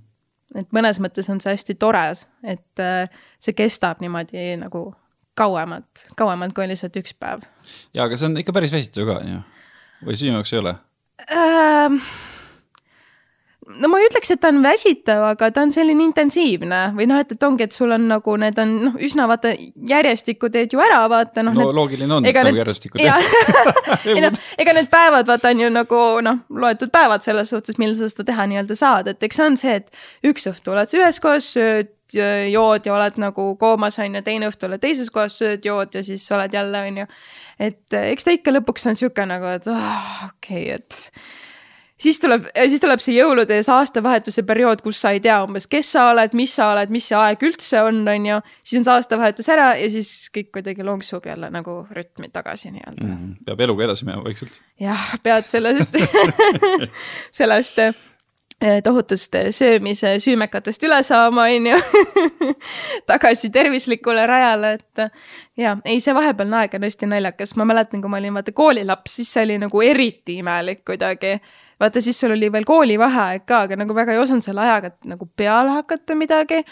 et 0.59 0.75
mõnes 0.75 0.99
mõttes 1.03 1.29
on 1.33 1.41
see 1.43 1.55
hästi 1.55 1.77
tore, 1.81 2.03
et 2.43 2.83
äh, 2.83 3.23
see 3.41 3.55
kestab 3.57 4.03
niimoodi 4.03 4.53
nagu 4.61 4.89
kauemalt, 5.37 6.07
kauemalt 6.19 6.53
kui 6.57 6.67
lihtsalt 6.69 6.99
üks 7.01 7.15
päev. 7.17 7.45
jaa, 7.95 8.05
aga 8.05 8.19
see 8.19 8.29
on 8.29 8.37
ikka 8.41 8.55
päris 8.55 8.75
väsitav 8.75 9.09
ka, 9.09 9.21
on 9.23 9.33
ju? 9.37 9.41
või 10.03 10.19
sinu 10.19 10.37
jaoks 10.37 10.53
ei 10.53 10.61
ole 10.61 10.77
ähm,? 11.31 11.99
No 13.63 13.89
ma 13.91 13.99
ei 13.99 14.08
ütleks, 14.10 14.32
et 14.34 14.41
ta 14.43 14.49
on 14.52 14.60
väsitav, 14.63 15.23
aga 15.34 15.49
ta 15.54 15.63
on 15.65 15.71
selline 15.73 16.04
intensiivne 16.06 16.82
või 16.97 17.08
noh, 17.10 17.21
et, 17.23 17.32
et 17.36 17.45
ongi, 17.47 17.67
et 17.67 17.76
sul 17.76 17.93
on 17.95 18.06
nagu 18.10 18.36
need 18.39 18.60
on 18.62 18.73
noh, 18.88 18.97
üsna 19.04 19.28
vaata 19.30 19.54
järjestikku 19.89 20.49
teed 20.54 20.76
ju 20.76 20.82
ära, 20.84 21.04
vaata 21.12 21.45
noh. 21.45 21.56
no 21.56 21.67
need, 21.67 21.78
loogiline 21.80 22.17
on, 22.17 22.28
et 22.28 22.39
nagu 22.39 22.60
järjestikku 22.60 23.02
teed. 23.02 23.36
ei 24.15 24.23
noh, 24.23 24.39
ega 24.60 24.76
need 24.78 24.89
päevad 24.93 25.30
vaata 25.30 25.54
on 25.54 25.63
ju 25.63 25.71
nagu 25.73 25.99
noh, 26.26 26.39
loetud 26.63 26.93
päevad 26.93 27.26
selles 27.26 27.52
suhtes, 27.54 27.80
millal 27.82 27.97
sa 27.99 28.10
seda 28.12 28.28
teha 28.32 28.47
nii-öelda 28.52 28.78
saad, 28.80 29.12
et 29.13 29.28
eks 29.28 29.39
see 29.39 29.49
on 29.52 29.60
see, 29.60 29.78
et 29.82 30.34
üks 30.34 30.49
õhtu 30.52 30.73
oled 30.73 30.91
sa 30.91 30.99
ühes 30.99 31.21
kohas, 31.23 31.52
sööd, 31.56 31.93
jood 32.13 32.86
ja 32.86 32.97
oled 32.97 33.15
nagu 33.21 33.47
koomas 33.62 33.97
on 34.04 34.19
ju, 34.19 34.23
teine 34.26 34.49
õhtu 34.52 34.67
oled 34.67 34.82
teises 34.84 35.10
kohas, 35.13 35.38
sööd, 35.39 35.63
jood 35.65 35.95
ja 35.95 36.04
siis 36.06 36.26
oled 36.36 36.54
jälle 36.54 36.84
on 36.89 36.99
ju. 37.04 37.08
et 37.69 38.02
eks 38.04 38.28
ta 38.28 38.36
ikka 38.36 38.54
lõpuks 38.58 38.91
on 38.91 38.99
sihuke 38.99 39.26
nagu, 39.30 39.47
et 39.56 39.71
oh, 39.71 40.04
okei 40.28 40.67
okay,, 40.67 40.82
et 40.82 41.41
siis 41.97 42.19
tuleb, 42.19 42.45
siis 42.67 42.82
tuleb 42.82 43.01
see 43.03 43.15
jõulude 43.17 43.58
ja 43.60 43.65
see 43.65 43.73
aastavahetuse 43.75 44.43
periood, 44.47 44.82
kus 44.86 45.01
sa 45.03 45.13
ei 45.15 45.21
tea 45.23 45.39
umbes, 45.45 45.67
kes 45.71 45.91
sa 45.95 46.08
oled, 46.12 46.36
mis 46.38 46.56
sa 46.58 46.71
oled, 46.73 46.93
mis 46.93 47.08
see 47.10 47.17
aeg 47.19 47.43
üldse 47.45 47.84
on, 47.86 48.01
on 48.10 48.29
ju. 48.29 48.39
siis 48.63 48.79
on 48.82 48.88
see 48.88 48.95
aastavahetus 48.95 49.51
ära 49.53 49.73
ja 49.79 49.89
siis 49.93 50.13
kõik 50.34 50.53
kuidagi 50.58 50.86
lonksub 50.86 51.25
jälle 51.29 51.51
nagu 51.53 51.82
rütmi 51.93 52.32
tagasi 52.34 52.71
nii-öelda 52.73 53.06
mm. 53.06 53.13
-hmm. 53.13 53.36
peab 53.45 53.67
eluga 53.67 53.86
edasi 53.89 54.10
minema 54.10 54.23
vaikselt. 54.23 54.60
jah, 54.79 55.13
pead 55.23 55.45
sellest 55.47 55.97
sellest 57.39 57.79
eh, 57.79 58.82
tohutust 58.84 59.36
söömise 59.51 60.17
süümekatest 60.19 60.84
üle 60.84 61.03
saama, 61.03 61.43
on 61.43 61.67
ju. 61.67 61.79
tagasi 63.12 63.49
tervislikule 63.49 64.27
rajale, 64.27 64.73
et 64.73 65.10
ja 65.58 65.77
ei, 65.86 65.99
see 65.99 66.15
vahepealne 66.15 66.63
aeg 66.63 66.79
on 66.79 66.88
hästi 66.88 67.12
naljakas, 67.12 67.56
ma 67.56 67.65
mäletan, 67.65 68.01
kui 68.01 68.10
ma 68.10 68.17
olin 68.17 68.34
vaata 68.34 68.51
koolilaps, 68.51 69.19
siis 69.19 69.34
see 69.34 69.43
oli 69.43 69.60
nagu 69.62 69.82
eriti 69.82 70.39
imelik 70.41 70.86
kuidagi 70.86 71.38
vaata, 71.79 72.01
siis 72.01 72.19
sul 72.19 72.36
oli 72.36 72.51
veel 72.51 72.67
koolivaheaeg 72.67 73.45
ka, 73.49 73.63
aga 73.67 73.79
nagu 73.79 73.95
väga 73.95 74.15
ei 74.15 74.21
osanud 74.21 74.45
selle 74.45 74.65
ajaga 74.65 74.93
nagu 75.09 75.29
peale 75.36 75.77
hakata 75.79 76.15
midagi. 76.15 76.63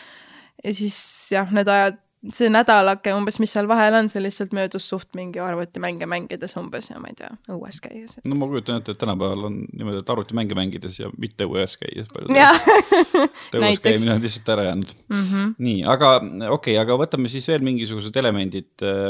ja 0.64 0.74
siis 0.74 0.98
jah, 1.34 1.52
need 1.52 1.68
ajad, 1.68 2.00
see 2.36 2.50
nädalake 2.54 3.14
umbes, 3.18 3.40
mis 3.42 3.52
seal 3.56 3.66
vahel 3.70 3.96
on, 3.98 4.10
see 4.12 4.22
lihtsalt 4.22 4.52
möödus 4.54 4.86
suht 4.92 5.10
mingi 5.18 5.42
arvutimänge 5.42 6.06
mängides 6.10 6.54
umbes 6.60 6.92
ja 6.92 7.00
ma 7.02 7.10
ei 7.10 7.16
tea, 7.18 7.32
õues 7.50 7.80
käies 7.82 8.20
et.... 8.20 8.28
no 8.30 8.38
ma 8.38 8.50
kujutan 8.52 8.82
ette, 8.82 8.94
et 8.94 9.02
tänapäeval 9.02 9.48
on 9.50 9.56
niimoodi, 9.66 10.04
et 10.04 10.12
arvutimänge 10.14 10.58
mängides 10.58 11.00
ja 11.02 11.10
mitte 11.22 11.48
õues 11.50 11.78
käies 11.82 12.12
õues 12.14 13.82
käimine 13.82 14.14
on 14.14 14.22
lihtsalt 14.22 14.52
ära 14.54 14.68
jäänud 14.70 14.94
mm. 14.94 15.24
-hmm. 15.24 15.56
nii, 15.66 15.80
aga 15.96 16.12
okei 16.20 16.52
okay,, 16.58 16.78
aga 16.84 17.00
võtame 17.02 17.32
siis 17.34 17.50
veel 17.50 17.66
mingisugused 17.66 18.22
elemendid 18.22 18.86
äh, 18.86 19.10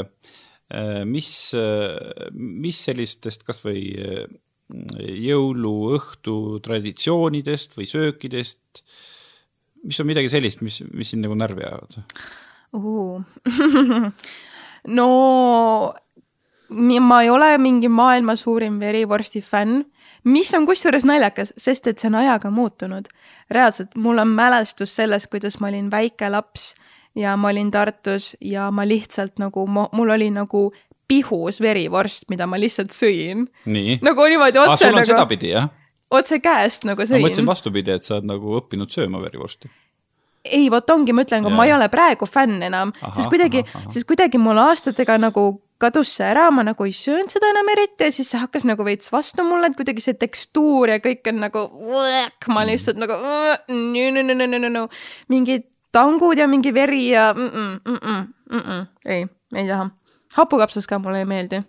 äh, 0.72 1.02
mis, 1.04 1.34
äh, 1.58 2.32
mis 2.32 2.80
sellistest 2.88 3.44
kasvõi 3.44 3.84
jõuluõhtu 4.70 6.36
traditsioonidest 6.64 7.76
või 7.76 7.88
söökidest, 7.88 8.84
mis 9.84 10.00
on 10.00 10.08
midagi 10.08 10.30
sellist, 10.32 10.62
mis, 10.64 10.80
mis 10.92 11.12
sind 11.12 11.26
nagu 11.26 11.36
närvi 11.36 11.66
ajavad 11.66 11.98
uh. 12.78 13.20
no 14.98 15.08
ma 16.72 17.22
ei 17.22 17.30
ole 17.30 17.58
mingi 17.58 17.88
maailma 17.88 18.36
suurim 18.36 18.78
verivorsti 18.80 19.42
fänn, 19.44 19.82
mis 20.24 20.54
on 20.54 20.66
kusjuures 20.66 21.04
naljakas, 21.04 21.52
sest 21.56 21.86
et 21.90 21.98
see 21.98 22.08
on 22.08 22.20
ajaga 22.22 22.50
muutunud. 22.50 23.08
reaalselt, 23.50 23.96
mul 23.96 24.18
on 24.18 24.28
mälestus 24.28 24.94
sellest, 24.96 25.28
kuidas 25.30 25.60
ma 25.60 25.68
olin 25.68 25.90
väike 25.90 26.30
laps 26.30 26.74
ja 27.14 27.36
ma 27.36 27.48
olin 27.48 27.70
Tartus 27.70 28.36
ja 28.40 28.70
ma 28.70 28.86
lihtsalt 28.88 29.38
nagu, 29.38 29.66
mul 29.66 30.10
oli 30.10 30.30
nagu 30.30 30.72
pihus 31.08 31.60
verivorst, 31.60 32.28
mida 32.32 32.46
ma 32.46 32.60
lihtsalt 32.60 32.94
sõin. 32.96 33.46
nagu 34.02 34.28
niimoodi 34.28 34.58
otse. 34.62 34.88
on 34.88 35.00
nagu, 35.00 35.06
sedapidi, 35.06 35.54
jah? 35.54 35.70
otse 36.10 36.40
käest 36.44 36.84
nagu 36.88 37.02
sõin. 37.02 37.20
ma 37.20 37.28
mõtlesin 37.28 37.48
vastupidi, 37.48 37.96
et 37.96 38.04
sa 38.04 38.18
oled 38.18 38.30
nagu 38.32 38.58
õppinud 38.60 38.92
sööma 38.92 39.22
verivorsti 39.22 39.70
ei, 40.42 40.66
vot 40.70 40.90
ongi, 40.90 41.14
ma 41.14 41.22
ütlen, 41.22 41.46
ma 41.54 41.66
ei 41.68 41.74
ole 41.74 41.86
praegu 41.92 42.26
fänn 42.26 42.64
enam, 42.66 42.90
sest 43.14 43.30
kuidagi, 43.30 43.62
sest 43.92 44.08
kuidagi 44.08 44.40
mul 44.42 44.58
aastatega 44.58 45.14
nagu 45.22 45.44
kadus 45.82 46.12
see 46.16 46.26
ära, 46.28 46.48
ma 46.54 46.64
nagu 46.66 46.86
ei 46.86 46.94
söönud 46.94 47.32
seda 47.32 47.50
enam 47.50 47.70
eriti 47.74 48.06
ja 48.06 48.14
siis 48.14 48.30
see 48.32 48.40
hakkas 48.42 48.66
nagu 48.68 48.84
veits 48.86 49.10
vastu 49.12 49.46
mulle, 49.46 49.70
et 49.70 49.78
kuidagi 49.78 50.04
see 50.04 50.18
tekstuur 50.18 50.94
ja 50.94 51.00
kõik 51.02 51.26
on 51.32 51.42
nagu, 51.42 51.64
ma 52.54 52.66
lihtsalt 52.68 53.00
nagu 53.02 53.18
mingid 55.32 55.68
tangud 55.94 56.38
ja 56.38 56.48
mingi 56.48 56.72
veri 56.74 57.08
ja 57.10 57.32
-mm, 57.36 57.80
mm 57.84 58.60
-mm. 58.60 58.86
ei, 59.06 59.26
ei 59.56 59.66
taha 59.68 59.90
hapukapsas 60.36 60.88
ka 60.88 60.98
mulle 60.98 61.22
ei 61.22 61.28
meeldi. 61.28 61.62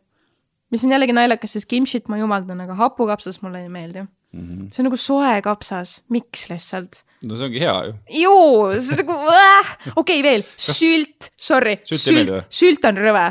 mis 0.74 0.84
on 0.84 0.92
jällegi 0.92 1.14
naljakas, 1.14 1.54
sest 1.54 1.70
kimchit 1.70 2.08
ma 2.10 2.18
jumaldan, 2.18 2.62
aga 2.66 2.74
hapukapsas 2.80 3.42
mulle 3.42 3.62
ei 3.62 3.70
meeldi 3.70 4.04
mm. 4.34 4.42
-hmm. 4.42 4.68
see 4.72 4.84
on 4.84 4.90
nagu 4.90 4.98
soe 4.98 5.42
kapsas, 5.42 6.02
miks 6.10 6.50
lihtsalt? 6.50 7.04
no 7.24 7.38
see 7.38 7.48
ongi 7.48 7.60
hea 7.60 7.76
ju. 7.86 7.94
juu, 8.24 8.82
see 8.82 8.98
on 8.98 9.02
nagu 9.06 9.18
äh,, 9.38 9.74
okei 9.96 10.20
okay, 10.20 10.24
veel, 10.24 10.46
sült, 10.58 11.32
sorry, 11.38 11.78
sült, 11.86 12.34
sült 12.50 12.86
on 12.90 13.02
rõve, 13.06 13.26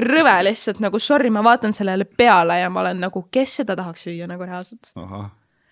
rõve 0.00 0.36
lihtsalt 0.50 0.82
nagu 0.84 1.00
sorry, 1.02 1.30
ma 1.30 1.44
vaatan 1.46 1.76
sellele 1.76 2.04
peale 2.04 2.60
ja 2.62 2.70
ma 2.70 2.84
olen 2.84 3.02
nagu, 3.06 3.26
kes 3.32 3.60
seda 3.62 3.76
tahaks 3.78 4.08
süüa 4.08 4.28
nagu 4.30 4.46
reaalselt. 4.46 4.92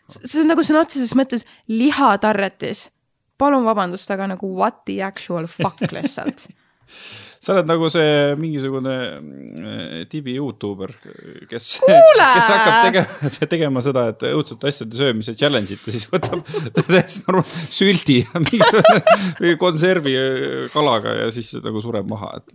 see 0.08 0.42
on 0.42 0.52
nagu 0.54 0.64
sõna 0.66 0.84
otseses 0.86 1.14
mõttes 1.18 1.46
lihatarretis. 1.68 2.90
palun 3.38 3.64
vabandust, 3.64 4.10
aga 4.10 4.30
nagu 4.34 4.54
what 4.56 4.84
the 4.84 5.02
actual 5.02 5.46
fuck 5.46 5.92
lihtsalt 5.92 6.48
sa 7.46 7.54
oled 7.54 7.68
nagu 7.68 7.86
see 7.92 8.34
mingisugune 8.40 8.94
äh, 9.06 10.00
tibi 10.10 10.34
Youtuber, 10.34 10.90
kes, 11.46 11.66
kes 11.86 12.48
hakkab 12.50 12.78
tegema, 12.88 13.30
tegema 13.54 13.82
seda, 13.84 14.06
et 14.10 14.24
õudsate 14.32 14.70
asjade 14.72 14.98
söömise 14.98 15.34
challenge'it 15.38 15.84
ja 15.86 15.94
siis 15.94 16.08
võtab 16.10 16.42
täiesti 16.88 17.22
norm-, 17.28 17.52
süldi 17.70 18.18
ja 18.24 18.42
mingisugune 18.42 19.52
konservi 19.64 20.16
äh, 20.18 20.66
kalaga 20.74 21.14
ja 21.20 21.28
siis 21.34 21.52
nagu 21.62 21.82
sureb 21.84 22.10
maha, 22.10 22.40
et 22.40 22.46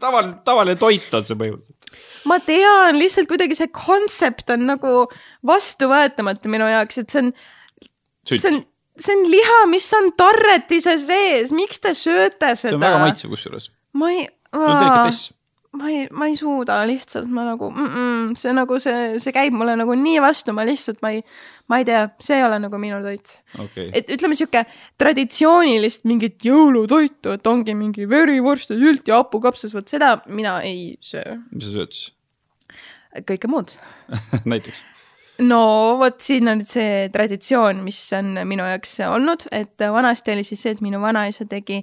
tavaliselt, 0.00 0.40
tavaline 0.48 0.78
toit 0.80 1.12
on 1.18 1.28
see 1.28 1.36
põhimõtteliselt. 1.36 1.92
ma 2.30 2.40
tean, 2.46 2.96
lihtsalt 2.96 3.28
kuidagi 3.28 3.58
see 3.58 3.68
kontsept 3.74 4.56
on 4.56 4.64
nagu 4.70 4.94
vastuvõetamatu 5.48 6.56
minu 6.56 6.72
jaoks, 6.72 7.04
et 7.04 7.12
see 7.12 7.26
on, 7.26 7.32
see 8.32 8.48
on 8.54 8.62
see 9.02 9.16
on 9.16 9.24
liha, 9.30 9.64
mis 9.70 9.88
on 9.96 10.12
tarretise 10.18 10.94
sees, 11.00 11.54
miks 11.54 11.82
te 11.82 11.94
sööte 11.96 12.52
seda? 12.54 12.60
see 12.60 12.76
on 12.76 12.84
väga 12.84 13.02
maitsev 13.02 13.34
kusjuures. 13.34 13.70
ma 13.98 14.12
ei. 14.14 14.24
see 14.28 14.64
on 14.64 14.80
delikatess. 14.80 15.28
ma 15.78 15.92
ei, 15.92 16.06
ma 16.10 16.28
ei 16.30 16.36
suuda 16.38 16.80
lihtsalt, 16.88 17.28
ma 17.30 17.44
nagu 17.46 17.70
mm, 17.70 17.88
-mm, 17.94 18.34
see 18.40 18.54
nagu 18.56 18.78
see, 18.82 19.06
see 19.22 19.34
käib 19.36 19.56
mulle 19.56 19.76
nagu 19.78 19.96
nii 19.98 20.20
vastu, 20.24 20.54
ma 20.56 20.66
lihtsalt, 20.68 21.00
ma 21.04 21.12
ei, 21.14 21.22
ma 21.70 21.80
ei 21.80 21.88
tea, 21.88 22.04
see 22.24 22.38
ei 22.40 22.44
ole 22.46 22.60
nagu 22.64 22.80
minu 22.82 23.00
toit 23.04 23.34
okay.. 23.58 23.90
et 23.92 24.10
ütleme 24.16 24.38
sihuke 24.38 24.64
traditsioonilist 25.00 26.08
mingit 26.08 26.38
jõulutoitu, 26.48 27.36
et 27.36 27.50
ongi 27.50 27.76
mingi 27.78 28.08
verivorst 28.10 28.74
ja 28.74 28.78
sült 28.80 29.08
ja 29.08 29.22
hapukapsas, 29.22 29.74
vot 29.76 29.88
seda 29.88 30.16
mina 30.26 30.60
ei 30.66 30.96
söö. 31.00 31.38
mis 31.52 31.68
sa 31.68 31.76
sööd 31.78 31.92
siis? 31.94 32.14
kõike 33.28 33.50
muud 33.50 33.76
näiteks 34.52 34.84
no 35.46 35.62
vot, 36.00 36.18
siin 36.22 36.50
on 36.50 36.60
nüüd 36.60 36.70
see 36.70 37.08
traditsioon, 37.14 37.82
mis 37.86 37.98
on 38.16 38.32
minu 38.48 38.66
jaoks 38.66 38.96
olnud, 39.06 39.46
et 39.54 39.84
vanasti 39.94 40.34
oli 40.34 40.44
siis 40.46 40.62
see, 40.64 40.74
et 40.74 40.82
minu 40.84 41.00
vanaisa 41.02 41.46
tegi 41.50 41.80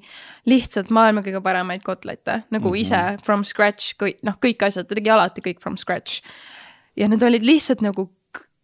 lihtsalt 0.49 0.91
maailma 0.93 1.23
kõige 1.25 1.41
paremaid 1.45 1.83
kotlette, 1.85 2.41
nagu 2.51 2.69
mm 2.69 2.73
-hmm. 2.73 2.81
ise 2.81 3.25
from 3.25 3.45
scratch, 3.47 3.95
kõik, 4.01 4.19
noh, 4.27 4.35
kõik 4.43 4.65
asjad, 4.67 4.87
ta 4.87 4.95
tegi 4.95 5.09
alati 5.09 5.41
kõik 5.45 5.61
from 5.63 5.77
scratch. 5.77 6.21
ja 6.95 7.07
need 7.07 7.23
olid 7.23 7.43
lihtsalt 7.43 7.81
nagu, 7.81 8.09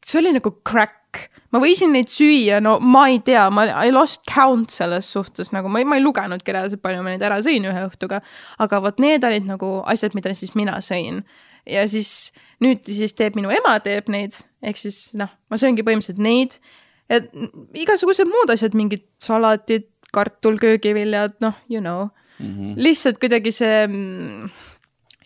see 0.05 0.19
oli 0.19 0.33
nagu 0.33 0.51
crack. 0.63 1.29
ma 1.51 1.59
võisin 1.59 1.91
neid 1.91 2.07
süüa, 2.07 2.61
no 2.61 2.79
ma 2.79 3.07
ei 3.07 3.19
tea, 3.19 3.49
ma, 3.49 3.65
I 3.85 3.91
lost 3.91 4.21
count 4.33 4.71
selles 4.71 5.11
suhtes, 5.11 5.51
nagu 5.51 5.69
ma, 5.69 5.83
ma 5.83 5.95
ei 5.95 6.03
lugenudki 6.03 6.51
reaalselt, 6.51 6.81
palju 6.81 7.03
ma 7.03 7.09
neid 7.09 7.21
ära 7.21 7.41
sõin 7.41 7.65
ühe 7.65 7.87
õhtuga. 7.87 8.21
aga 8.59 8.81
vot 8.81 8.99
need 8.99 9.23
olid 9.23 9.45
nagu 9.45 9.83
asjad, 9.85 10.13
mida 10.13 10.33
siis 10.33 10.55
mina 10.55 10.79
sõin. 10.81 11.23
Ja 11.69 11.85
siis 11.89 12.31
nüüd 12.61 12.85
siis 12.89 13.15
teeb 13.17 13.37
minu 13.37 13.51
ema, 13.53 13.77
teeb 13.83 14.09
neid, 14.13 14.37
ehk 14.65 14.79
siis 14.79 15.11
noh, 15.17 15.31
ma 15.49 15.59
sööngi 15.61 15.85
põhimõtteliselt 15.85 16.21
neid. 16.21 16.59
et 17.11 17.27
igasugused 17.75 18.29
muud 18.29 18.53
asjad, 18.53 18.75
mingid 18.77 19.03
salatid, 19.19 19.89
kartul, 20.15 20.57
köögiviljad, 20.59 21.37
noh, 21.43 21.57
you 21.69 21.81
know 21.81 22.09
mm. 22.39 22.47
-hmm. 22.47 22.73
lihtsalt 22.77 23.19
kuidagi 23.19 23.51
see 23.51 23.87
mm, 23.87 24.49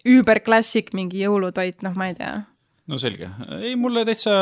üüberklassik 0.05 0.93
mingi 0.93 1.23
jõulutoit, 1.25 1.81
noh, 1.85 1.95
ma 1.97 2.09
ei 2.11 2.17
tea 2.17 2.43
no 2.85 2.99
selge, 3.01 3.29
ei 3.65 3.73
mulle 3.79 4.03
täitsa 4.05 4.33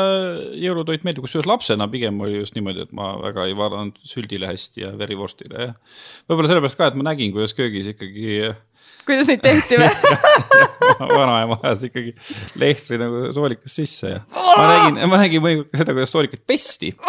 jõulutoit 0.60 1.04
meeldib, 1.04 1.24
kusjuures 1.24 1.48
lapsena 1.48 1.88
pigem 1.92 2.20
oli 2.20 2.42
just 2.42 2.56
niimoodi, 2.56 2.84
et 2.84 2.92
ma 2.96 3.14
väga 3.22 3.46
ei 3.48 3.56
vaadanud 3.56 3.96
süldile 4.04 4.50
hästi 4.50 4.84
ja 4.84 4.92
verivorstile 4.98 5.68
ja 5.68 5.70
võib-olla 6.28 6.50
sellepärast 6.52 6.80
ka, 6.80 6.90
et 6.90 6.98
ma 7.00 7.08
nägin, 7.08 7.32
kuidas 7.32 7.56
köögis 7.56 7.88
ikkagi 7.94 8.52
kuidas 9.06 9.30
neid 9.30 9.42
tehti 9.44 9.78
või 9.80 9.90
vanaema 11.18 11.58
ajas 11.62 11.86
ikkagi 11.90 12.14
lehtri 12.60 13.00
nagu 13.00 13.28
soolikas 13.36 13.78
sisse 13.80 14.14
ja 14.16 14.20
ma 14.32 14.68
nägin, 14.70 15.00
ma 15.10 15.20
nägin 15.20 15.44
mõnikord 15.44 15.80
seda, 15.80 15.96
kuidas 15.96 16.14
soolikaid 16.14 16.44
pesti 16.48 16.94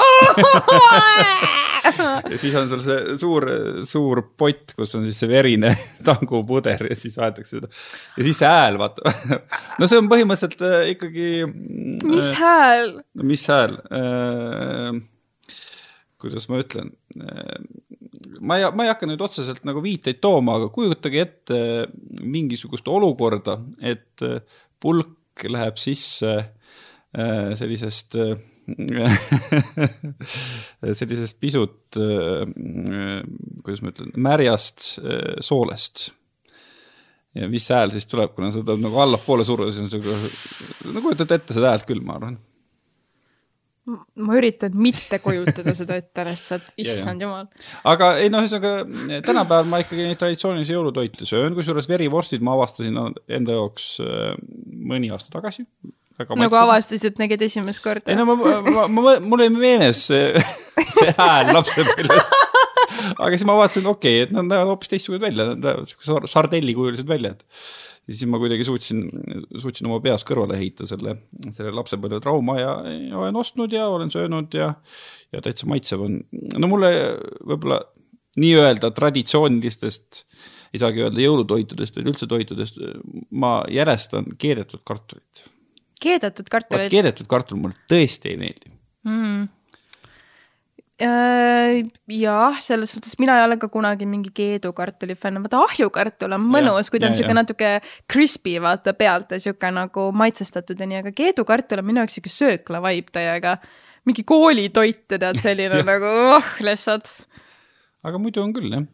ja 2.32 2.38
siis 2.38 2.56
on 2.58 2.70
sul 2.70 2.82
see 2.84 3.16
suur, 3.20 3.48
suur 3.86 4.22
pott, 4.38 4.76
kus 4.78 4.96
on 4.98 5.06
siis 5.08 5.20
see 5.24 5.32
verine 5.32 5.72
tangupuder 6.08 6.88
ja 6.90 7.00
siis 7.00 7.18
aetakse 7.22 7.60
seda. 7.60 7.72
ja 8.18 8.28
siis 8.28 8.40
see 8.42 8.50
hääl, 8.50 8.80
vaata. 8.82 9.16
no 9.80 9.90
see 9.90 10.00
on 10.02 10.10
põhimõtteliselt 10.12 10.66
äh, 10.66 10.78
ikkagi. 10.96 11.28
mis 12.06 12.32
äh, 12.32 12.40
hääl? 12.42 12.96
mis 13.24 13.46
hääl 13.52 13.78
äh,? 13.90 15.04
Kuidas 16.26 16.50
ma 16.52 16.62
ütlen 16.64 16.96
äh,? 17.22 17.60
ma 18.42 18.58
ei, 18.60 18.66
ma 18.76 18.86
ei 18.86 18.92
hakka 18.92 19.08
nüüd 19.10 19.22
otseselt 19.26 19.64
nagu 19.68 19.82
viiteid 19.84 20.20
tooma, 20.24 20.58
aga 20.60 20.70
kujutage 20.74 21.22
ette 21.24 21.60
mingisugust 22.24 22.88
olukorda, 22.92 23.58
et 23.82 24.26
äh, 24.26 24.42
pulk 24.82 25.46
läheb 25.52 25.80
sisse 25.82 26.34
äh, 26.40 27.56
sellisest 27.60 28.18
äh, 28.22 28.36
sellisest 31.00 31.38
pisut, 31.38 31.94
kuidas 31.94 33.84
ma 33.86 33.92
ütlen, 33.92 34.10
märjast 34.26 34.96
soolest. 35.46 36.08
ja 37.38 37.46
mis 37.52 37.68
hääl 37.70 37.94
siis 37.94 38.10
tuleb, 38.10 38.34
kuna 38.34 38.50
seda 38.56 38.74
nagu 38.82 38.98
allapoole 39.04 39.46
suruda, 39.46 39.70
siis 39.70 39.86
on 39.86 39.92
sihuke, 39.94 40.34
no 40.90 41.06
kujutate 41.06 41.38
ette 41.38 41.54
seda 41.54 41.76
häält 41.76 41.86
küll, 41.86 42.02
ma 42.02 42.18
arvan 42.18 42.42
ma 43.86 44.38
üritan 44.40 44.74
mitte 44.78 45.20
kujutada 45.22 45.76
seda 45.78 45.98
ette 46.00 46.26
lihtsalt, 46.26 46.72
issand 46.84 47.22
jumal. 47.22 47.46
aga 47.88 48.16
ei 48.22 48.32
no 48.34 48.42
ühesõnaga 48.42 49.20
tänapäeval 49.26 49.70
ma 49.70 49.82
ikkagi 49.84 50.08
neid 50.08 50.22
traditsioonilisi 50.22 50.74
jõulutoite 50.74 51.28
söön, 51.30 51.54
kusjuures 51.58 51.90
verivorstid 51.92 52.46
ma 52.46 52.56
avastasin 52.58 52.98
enda 52.98 53.60
jaoks 53.60 53.92
äh, 54.02 54.34
mõni 54.66 55.12
aasta 55.14 55.36
tagasi. 55.38 55.68
nagu 56.18 56.60
avastasid, 56.62 57.20
nägid 57.22 57.46
esimest 57.46 57.84
korda? 57.86 58.10
ei 58.10 58.18
no 58.18 58.26
ma, 58.32 58.38
ma, 58.66 58.88
ma, 58.88 59.16
mul 59.22 59.46
oli 59.46 59.52
meeles 59.54 60.08
see, 60.10 60.34
see 60.98 61.14
hääl 61.20 61.54
lapsepõlvest 61.54 62.46
aga 63.20 63.34
siis 63.36 63.46
ma 63.48 63.58
vaatasin, 63.60 63.90
okei 63.92 64.22
okay,, 64.22 64.28
et 64.28 64.36
nad 64.36 64.48
näevad 64.50 64.74
hoopis 64.74 64.92
teistsugused 64.92 65.24
välja, 65.24 65.52
nad 65.54 65.62
näevad 65.62 65.92
siukse 65.92 66.32
sardellikujulised 66.32 67.10
välja, 67.10 67.36
et 67.36 67.46
ja 68.06 68.14
siis 68.14 68.30
ma 68.30 68.40
kuidagi 68.42 68.66
suutsin, 68.68 69.02
suutsin 69.62 69.90
oma 69.90 70.00
peas 70.04 70.26
kõrvale 70.28 70.58
heita 70.60 70.88
selle, 70.90 71.16
selle 71.50 71.74
lapsepõlve 71.76 72.22
trauma 72.24 72.58
ja, 72.60 72.76
ja 73.10 73.18
olen 73.22 73.40
ostnud 73.42 73.74
ja 73.74 73.88
olen 73.90 74.14
söönud 74.14 74.54
ja, 74.58 74.72
ja 75.34 75.42
täitsa 75.46 75.70
maitsev 75.70 76.06
on. 76.06 76.20
no 76.60 76.70
mulle 76.72 76.92
võib-olla 77.42 77.82
nii-öelda 78.42 78.92
traditsioonilistest, 78.92 80.26
ei 80.76 80.82
saagi 80.82 81.06
öelda 81.06 81.22
jõulutoitudest, 81.24 81.98
vaid 81.98 82.10
üldse 82.12 82.28
toitudest, 82.28 82.82
ma 83.32 83.58
järjestan 83.72 84.28
keedetud 84.38 84.84
kartulit. 84.88 85.46
keedetud 86.04 86.50
kartulit? 86.52 86.92
keedetud 86.92 87.32
kartul 87.32 87.62
mulle 87.64 87.80
tõesti 87.92 88.34
ei 88.34 88.42
meeldi 88.42 88.74
mm 89.08 89.55
jah, 90.98 92.60
selles 92.64 92.94
suhtes 92.94 93.18
mina 93.20 93.36
ei 93.40 93.46
ole 93.46 93.58
ka 93.60 93.68
kunagi 93.72 94.06
mingi 94.08 94.32
keedukartuli 94.36 95.16
fänn, 95.20 95.42
vaata 95.44 95.60
ahjukartul 95.66 96.36
on 96.38 96.44
mõnus, 96.48 96.90
kui 96.90 97.02
ta 97.04 97.10
on 97.10 97.18
sihuke 97.18 97.36
natuke 97.36 97.72
crispy 98.12 98.62
vaata 98.64 98.94
pealt 98.96 99.34
ja 99.36 99.40
sihuke 99.44 99.72
nagu 99.76 100.08
maitsestatud 100.16 100.80
ja 100.80 100.88
nii, 100.88 101.02
aga 101.04 101.12
keedukartul 101.16 101.82
on 101.82 101.90
minu 101.90 102.00
jaoks 102.04 102.16
sihuke 102.16 102.32
söökla 102.32 102.80
vibe 102.86 103.12
täiega. 103.16 103.58
mingi 104.06 104.24
koolitoit, 104.24 105.08
tead, 105.10 105.40
selline 105.42 105.82
nagu 105.92 106.12
oh, 106.38 106.52
lihtsalt. 106.64 107.12
aga 108.06 108.22
muidu 108.22 108.44
on 108.44 108.54
küll 108.56 108.72
jah, 108.72 108.86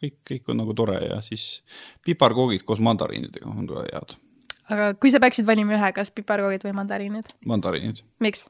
kõik, 0.00 0.16
kõik 0.30 0.48
on 0.48 0.62
nagu 0.62 0.76
tore 0.78 0.96
ja 1.02 1.18
siis 1.20 1.60
piparkoogid 2.06 2.64
koos 2.64 2.80
mandariinidega 2.80 3.50
on 3.50 3.68
ka 3.68 3.84
head. 3.90 4.16
aga 4.72 4.94
kui 4.94 5.12
sa 5.12 5.20
peaksid 5.20 5.44
valima 5.44 5.76
ühe, 5.76 5.92
kas 5.92 6.14
piparkoogid 6.16 6.64
või 6.64 6.72
mandariinid? 6.78 7.36
mandariinid. 7.44 8.00
miks? 8.24 8.46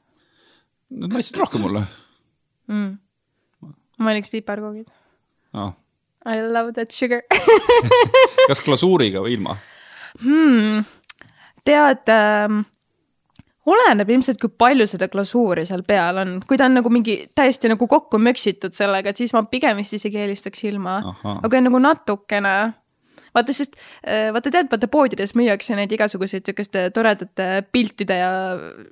Nad 0.91 1.11
maitsevad 1.11 1.43
rohkem 1.43 1.67
mulle 1.67 1.85
mm.. 2.71 3.71
ma 3.99 4.11
valiks 4.13 4.33
piparkoogid 4.33 4.89
oh.. 5.55 5.75
I 6.29 6.41
love 6.45 6.75
that 6.77 6.93
sugar 6.93 7.23
kas 8.51 8.65
glasuuriga 8.65 9.25
või 9.25 9.39
ilma 9.39 9.57
hmm.? 10.23 10.85
tead 11.67 12.13
ähm, 12.15 12.63
oleneb 13.71 14.11
ilmselt, 14.11 14.41
kui 14.41 14.53
palju 14.59 14.87
seda 14.89 15.09
glasuuri 15.13 15.65
seal 15.69 15.83
peal 15.87 16.21
on, 16.23 16.37
kui 16.47 16.59
ta 16.59 16.67
on 16.69 16.79
nagu 16.79 16.93
mingi 16.93 17.17
täiesti 17.37 17.71
nagu 17.71 17.87
kokku 17.91 18.21
möksitud 18.23 18.75
sellega, 18.77 19.13
et 19.13 19.21
siis 19.21 19.35
ma 19.37 19.45
pigem 19.51 19.81
vist 19.81 19.97
isegi 19.99 20.23
eelistaks 20.23 20.65
ilma. 20.71 20.99
aga 21.37 21.49
kui 21.49 21.61
on 21.61 21.69
nagu 21.69 21.83
natukene, 21.83 22.55
vaata, 23.37 23.55
sest 23.57 23.79
äh, 24.03 24.31
vaata 24.35 24.53
tead, 24.55 24.71
vaata 24.73 24.91
poodides 24.91 25.35
müüakse 25.39 25.77
neid 25.79 25.93
igasuguseid 25.97 26.47
siukeste 26.47 26.89
toredate 26.95 27.49
piltide 27.73 28.19
ja 28.21 28.33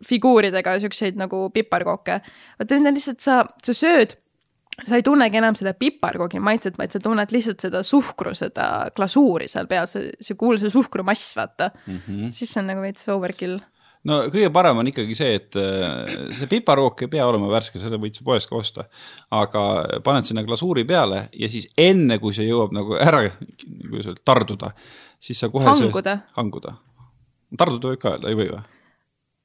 figuuridega 0.07 0.79
siukseid 0.85 1.18
nagu 1.20 1.48
piparkooke. 1.55 2.20
vaata 2.59 2.79
need 2.79 2.92
on 2.92 2.98
lihtsalt 2.98 3.24
sa, 3.24 3.42
sa 3.64 3.77
sööd 3.77 4.18
sa 4.87 4.98
ei 4.98 5.03
tunnegi 5.03 5.40
enam 5.40 5.57
seda 5.59 5.72
piparkoogi 5.74 6.40
maitset, 6.42 6.77
vaid 6.79 6.94
sa 6.94 7.01
tunned 7.03 7.33
lihtsalt 7.35 7.64
seda 7.64 7.83
suhkru, 7.87 8.35
seda 8.38 8.68
glasuuri 8.96 9.48
seal 9.51 9.66
peal, 9.70 9.88
see, 9.90 10.12
see 10.22 10.38
kuulsa 10.38 10.70
suhkrumass, 10.70 11.33
vaata 11.38 11.72
mm. 11.87 11.98
-hmm. 12.07 12.31
siis 12.31 12.53
see 12.53 12.62
on 12.62 12.70
nagu 12.72 12.85
veits 12.85 13.09
overkill 13.12 13.59
no 14.09 14.18
kõige 14.33 14.51
parem 14.55 14.81
on 14.83 14.90
ikkagi 14.90 15.16
see, 15.18 15.37
et 15.38 15.59
äh, 15.61 16.31
see 16.37 16.49
piparrook 16.51 17.05
ei 17.05 17.12
pea 17.12 17.27
olema 17.29 17.51
värske, 17.53 17.81
selle 17.83 18.01
võid 18.01 18.16
sa 18.18 18.25
poest 18.27 18.51
ka 18.51 18.59
osta. 18.59 18.87
aga 19.35 19.62
paned 20.07 20.29
sinna 20.29 20.44
glasuuri 20.47 20.87
peale 20.88 21.27
ja 21.37 21.51
siis 21.53 21.68
enne, 21.77 22.18
kui 22.23 22.35
see 22.37 22.49
jõuab 22.49 22.75
nagu 22.77 22.99
ära, 22.99 23.27
kuidas 23.85 24.11
öelda, 24.11 24.25
tarduda, 24.33 24.73
siis 25.21 25.40
sa 25.44 25.51
kohe. 25.53 25.68
hanguda. 25.68 26.18
hanguda. 26.38 26.75
tarduda 27.57 27.94
võib 27.94 28.03
ka 28.03 28.16
öelda, 28.16 28.33
ei 28.33 28.38
või 28.38 28.51
või? 28.55 28.66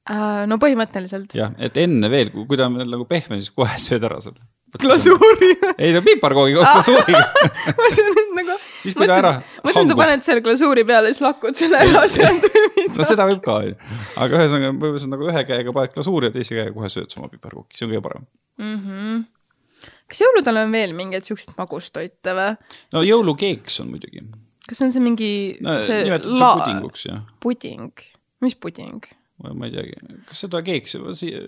Uh, 0.04 0.42
no 0.50 0.58
põhimõtteliselt. 0.60 1.32
jah, 1.36 1.54
et 1.56 1.78
enne 1.80 2.10
veel, 2.12 2.32
kui 2.34 2.58
ta 2.60 2.68
on 2.68 2.76
veel 2.80 2.90
nagu 2.92 3.06
pehme, 3.08 3.40
siis 3.40 3.54
kohe 3.54 3.78
sööd 3.80 4.04
ära 4.04 4.20
selle. 4.24 4.42
Glasuuri 4.82 5.50
ei 5.78 5.92
no 5.94 6.02
piparkoogi 6.06 6.56
koos 6.56 6.70
glasuuriga 6.70 7.20
ma 7.66 7.74
mõtlesin, 7.78 8.10
et 8.10 8.32
nagu. 8.38 8.56
siis 8.84 8.96
kui 8.98 9.08
ta 9.10 9.18
ära. 9.20 9.34
mõtlesin, 9.64 9.90
sa 9.92 9.98
paned 9.98 10.26
selle 10.26 10.44
glasuuri 10.44 10.86
peale, 10.88 11.12
siis 11.12 11.24
lakud 11.24 11.58
selle 11.58 11.82
ära 11.84 12.06
sealt 12.10 12.48
või 12.48 12.64
mida. 12.78 12.96
no 12.98 13.08
seda 13.08 13.28
võib 13.30 13.44
ka, 13.44 13.60
aga 14.24 14.40
ühesõnaga, 14.40 14.72
põhimõtteliselt 14.72 15.14
nagu 15.14 15.30
ühe 15.30 15.44
käega 15.50 15.76
paned 15.78 15.94
glasuuri 15.98 16.30
ja 16.30 16.36
teise 16.38 16.58
käega 16.58 16.74
kohe 16.76 16.90
sööd 16.92 17.14
sama 17.14 17.30
piparkooki, 17.32 17.78
see 17.78 17.88
on 17.88 17.94
kõige 17.94 18.04
parem 18.08 18.26
mm. 18.60 18.76
-hmm 18.80 19.24
kas 20.08 20.20
jõuludel 20.22 20.60
on 20.60 20.72
veel 20.74 20.94
mingeid 20.96 21.26
siukseid 21.26 21.56
magustoite 21.58 22.34
või? 22.36 22.54
no 22.94 23.02
jõulukeeks 23.04 23.80
on 23.82 23.92
muidugi. 23.94 24.24
kas 24.68 24.80
see 24.80 24.88
on 24.88 24.94
see 24.94 25.04
mingi 25.04 25.30
no, 25.64 25.78
see 25.84 26.04
nimetatakse 26.06 26.50
pudinguks, 26.60 27.06
jah. 27.08 27.22
puding, 27.44 28.04
mis 28.44 28.56
puding? 28.56 29.06
Ma 29.42 29.66
ei 29.66 29.72
teagi, 29.74 29.94
kas 30.28 30.44
seda 30.44 30.60
keeksi, 30.64 31.00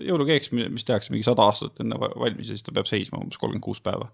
jõulukeeks, 0.09 0.51
mis 0.51 0.83
tehakse 0.87 1.13
mingi 1.13 1.23
sada 1.25 1.45
aastat 1.47 1.79
enne 1.83 1.95
valmis 2.01 2.49
ja 2.49 2.57
siis 2.57 2.65
ta 2.65 2.73
peab 2.75 2.89
seisma 2.89 3.21
umbes 3.21 3.39
kolmkümmend 3.39 3.63
kuus 3.63 3.79
päeva. 3.83 4.09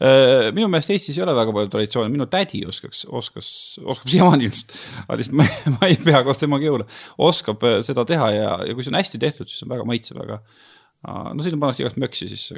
Äh, 0.00 0.48
minu 0.56 0.70
meelest 0.72 0.94
Eestis 0.94 1.18
ei 1.18 1.24
ole 1.26 1.34
väga 1.36 1.52
palju 1.56 1.70
traditsioone, 1.74 2.12
minu 2.12 2.26
tädi 2.32 2.62
oskaks, 2.68 3.04
oskas, 3.20 3.52
oskab 3.84 4.08
siiamaani 4.14 4.48
ilmselt, 4.48 4.74
aga 5.04 5.20
lihtsalt 5.20 5.36
ma, 5.36 5.48
ma 5.76 5.90
ei 5.90 6.00
pea 6.00 6.24
koos 6.26 6.40
temaga 6.40 6.68
jõule, 6.70 6.88
oskab 7.28 7.68
äh, 7.68 7.78
seda 7.84 8.06
teha 8.08 8.32
ja, 8.38 8.50
ja 8.70 8.76
kui 8.76 8.86
see 8.86 8.94
on 8.94 9.00
hästi 9.02 9.20
tehtud, 9.20 9.52
siis 9.52 9.68
on 9.68 9.74
väga 9.76 9.86
maitsev, 9.92 10.24
aga 10.24 10.40
no 11.36 11.44
sinna 11.44 11.60
pannakse 11.60 11.84
igast 11.84 12.00
möksi 12.00 12.28
sisse, 12.28 12.56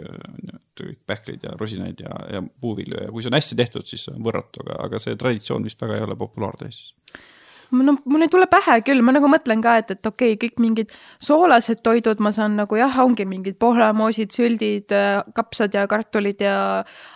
kõik 0.78 1.02
pähklid 1.06 1.44
ja 1.46 1.52
rusinaid 1.58 2.00
ja, 2.02 2.14
ja 2.38 2.40
puuvilju 2.42 3.04
ja 3.04 3.10
kui 3.10 3.22
see 3.22 3.30
on 3.30 3.38
hästi 3.38 3.58
tehtud, 3.58 3.86
siis 3.86 4.06
on 4.14 4.22
võrratu, 4.22 4.62
aga, 4.64 4.78
aga 4.86 5.02
see 5.02 5.18
traditsioon 5.18 5.66
vist 5.66 5.82
väga 5.82 5.98
ei 5.98 6.06
ole 6.06 6.18
populaarne 6.18 6.70
Eestis 6.70 6.94
no 7.72 7.94
mul 8.04 8.24
ei 8.24 8.30
tule 8.32 8.46
pähe 8.50 8.78
küll, 8.86 9.00
ma 9.04 9.14
nagu 9.16 9.28
mõtlen 9.30 9.62
ka, 9.64 9.76
et, 9.80 9.94
et 9.94 10.08
okei 10.08 10.34
okay,, 10.34 10.40
kõik 10.44 10.60
mingid 10.62 10.92
soolased 11.22 11.80
toidud 11.84 12.20
ma 12.24 12.32
saan 12.34 12.56
nagu 12.60 12.76
jah, 12.78 12.98
ongi 13.04 13.26
mingid 13.28 13.56
pohlamoosid, 13.62 14.32
süldid, 14.34 14.92
kapsad 15.36 15.74
ja 15.76 15.86
kartulid 15.90 16.44
ja 16.44 16.56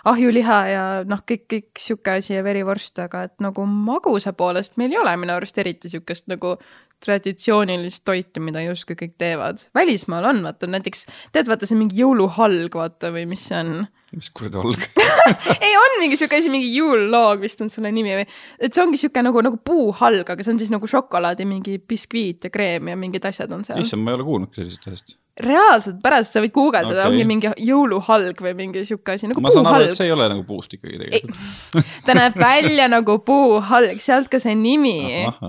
ahjuliha 0.09 0.59
ja 0.71 0.83
noh, 1.07 1.21
kõik, 1.27 1.45
kõik 1.53 1.83
sihuke 1.83 2.17
asi 2.17 2.35
ja 2.35 2.43
verivorst, 2.45 2.97
aga 3.03 3.27
et 3.29 3.37
nagu 3.43 3.65
magusa 3.69 4.33
poolest 4.37 4.77
meil 4.81 4.95
ei 4.95 5.01
ole 5.01 5.15
minu 5.21 5.37
arust 5.37 5.57
eriti 5.61 5.91
sihukest 5.93 6.29
nagu 6.31 6.57
traditsioonilist 7.05 8.01
toitu, 8.07 8.41
mida 8.41 8.63
justkui 8.65 8.97
kõik 8.97 9.13
teevad. 9.21 9.61
välismaal 9.75 10.31
on, 10.31 10.41
vaata 10.47 10.69
näiteks, 10.69 11.05
tead, 11.31 11.49
vaata 11.49 11.69
see 11.69 11.77
mingi 11.77 12.01
jõuluhalg, 12.01 12.73
vaata 12.73 13.13
või 13.13 13.27
mis 13.29 13.45
see 13.49 13.59
on? 13.61 13.87
Mis 14.15 14.29
kuradi 14.35 14.61
halg 14.61 14.85
ei, 15.65 15.73
on 15.75 15.99
mingi 16.01 16.17
sihuke 16.19 16.39
asi, 16.39 16.51
mingi 16.53 16.69
jõulloog 16.71 17.43
vist 17.43 17.61
on 17.63 17.71
selle 17.73 17.91
nimi 17.91 18.15
või, 18.15 18.25
et 18.63 18.73
see 18.73 18.83
ongi 18.83 18.99
sihuke 19.01 19.23
nagu, 19.25 19.43
nagu 19.43 19.59
puuhalg, 19.59 20.27
aga 20.33 20.45
see 20.45 20.53
on 20.53 20.61
siis 20.61 20.73
nagu 20.73 20.87
šokolaadi 20.87 21.47
mingi 21.49 21.77
biskviit 21.79 22.47
ja 22.47 22.53
kreem 22.53 22.91
ja 22.91 22.97
mingid 22.99 23.25
asjad 23.27 23.51
on 23.55 23.65
seal. 23.67 23.81
issand, 23.83 24.05
ma 24.05 24.13
ei 24.13 24.19
ole 24.19 24.27
kuulnudki 24.27 24.61
sellisest 24.61 24.87
asjast. 24.87 25.17
reaalselt, 25.43 25.99
pärast 26.03 26.37
sa 26.37 26.43
võid 26.45 26.55
guugeldada 26.55 27.03
okay., 27.03 27.11
ongi 27.11 27.27
mingi 27.27 27.51
jõuluhalg 27.67 28.39
või 28.47 28.55
mingi 28.61 28.85
sihuke 28.87 29.17
asi 29.17 29.29
nagu 29.29 29.43
ma 29.43 29.51
saan 29.53 29.67
aru, 29.73 29.89
et 29.89 29.99
see 29.99 30.07
ei 30.07 30.15
ole 30.15 30.29
nagu 30.31 30.47
puust 30.47 30.77
ikkagi 30.79 31.01
tegelikult. 31.03 31.43
ta 32.07 32.17
näeb 32.17 32.39
välja 32.39 32.87
nagu 32.91 33.19
puuhalg, 33.27 33.99
sealt 34.03 34.31
ka 34.31 34.39
see 34.43 34.55
nimi, 34.55 34.97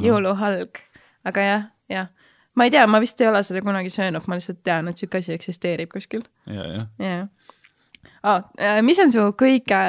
jõuluhalg 0.02 0.82
aga 1.28 1.44
jah, 1.44 1.66
jah, 1.90 2.08
ma 2.56 2.66
ei 2.66 2.72
tea, 2.74 2.86
ma 2.90 3.00
vist 3.02 3.20
ei 3.22 3.30
ole 3.30 3.42
seda 3.46 3.62
kunagi 3.64 3.92
söönud, 3.92 4.26
ma 4.28 4.38
lihtsalt 4.38 4.62
tean, 4.66 4.90
et 4.90 5.00
sihuke 5.00 5.20
asi 5.22 5.34
eksisteerib 5.34 5.92
kuskil. 5.92 6.24
ja, 6.46 6.66
jah. 6.72 6.88
jah. 7.02 7.54
Ah, 8.22 8.42
mis 8.82 8.98
on 9.02 9.12
su 9.14 9.24
kõige, 9.38 9.82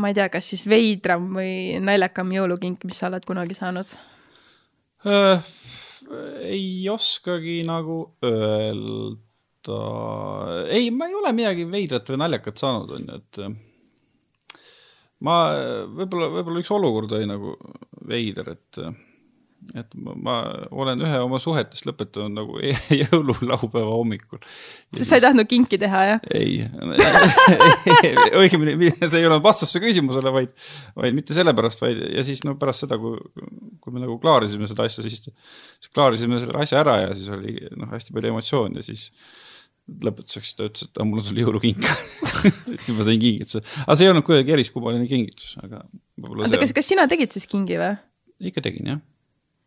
ma 0.00 0.10
ei 0.10 0.16
tea, 0.16 0.28
kas 0.32 0.52
siis 0.52 0.66
veidram 0.70 1.28
või 1.36 1.80
naljakam 1.82 2.30
jõulukink, 2.32 2.86
mis 2.88 3.00
sa 3.02 3.10
oled 3.10 3.26
kunagi 3.28 3.56
saanud 3.58 3.96
äh,? 5.08 5.50
ei 6.42 6.88
oskagi 6.90 7.60
nagu 7.68 7.98
öelda. 8.26 9.80
ei, 10.72 10.88
ma 10.90 11.06
ei 11.06 11.14
ole 11.14 11.34
midagi 11.36 11.66
veidrat 11.70 12.08
või 12.10 12.22
naljakat 12.24 12.62
saanud, 12.62 12.96
on 12.96 13.06
ju, 13.06 13.20
et 13.20 14.58
ma 15.28 15.36
võib-olla, 16.00 16.32
võib-olla 16.38 16.64
üks 16.64 16.72
olukord 16.74 17.14
oli 17.18 17.28
nagu 17.30 17.54
veider, 18.10 18.56
et 18.56 18.80
et 19.76 19.92
ma, 19.94 20.36
olen 20.72 21.02
ühe 21.04 21.18
oma 21.22 21.38
suhetest 21.42 21.86
lõpetanud 21.86 22.32
nagu 22.34 22.56
jõululaupäeva 23.00 23.92
hommikul. 23.92 24.40
sa 24.96 25.18
ei 25.18 25.24
tahtnud 25.24 25.48
kinki 25.50 25.78
teha, 25.80 26.00
jah? 26.08 26.24
ei 26.34 26.64
õigemini 28.40 28.90
see 29.10 29.20
ei 29.20 29.28
olnud 29.28 29.44
vastus 29.44 29.74
su 29.74 29.82
küsimusele, 29.82 30.32
vaid, 30.34 30.54
vaid 30.96 31.16
mitte 31.16 31.36
sellepärast, 31.36 31.84
vaid 31.84 32.00
ja 32.16 32.24
siis 32.26 32.42
no 32.46 32.56
pärast 32.60 32.86
seda, 32.86 32.98
kui, 33.00 33.20
kui 33.82 33.94
me 33.94 34.02
nagu 34.02 34.16
klaarisime 34.22 34.68
seda 34.70 34.88
asja, 34.88 35.04
siis, 35.06 35.28
siis 35.28 35.92
klaarisime 35.94 36.40
selle 36.42 36.58
asja 36.64 36.80
ära 36.82 36.98
ja 37.04 37.14
siis 37.14 37.30
oli 37.36 37.56
noh, 37.76 37.92
hästi 37.92 38.16
palju 38.16 38.34
emotsioone 38.34 38.82
ja 38.82 38.88
siis 38.90 39.10
lõpetuseks 39.90 40.56
ta 40.56 40.66
ütles, 40.68 40.86
et 40.86 41.04
mul 41.04 41.20
on 41.20 41.26
sulle 41.26 41.44
jõulukink 41.44 41.86
siis 42.70 42.92
ma 42.96 43.06
sain 43.06 43.20
kingituse, 43.22 43.62
aga 43.84 43.96
see 43.98 44.06
ei 44.06 44.12
olnud 44.14 44.26
kuidagi 44.26 44.56
eriskummaline 44.56 45.06
kingitus, 45.10 45.56
aga. 45.62 45.84
oota, 46.24 46.60
kas, 46.62 46.74
kas 46.76 46.92
sina 46.94 47.06
tegid 47.10 47.34
siis 47.34 47.48
kingi 47.50 47.78
või? 47.80 47.94
ikka 48.50 48.62
tegin, 48.64 48.94
jah 48.94 49.00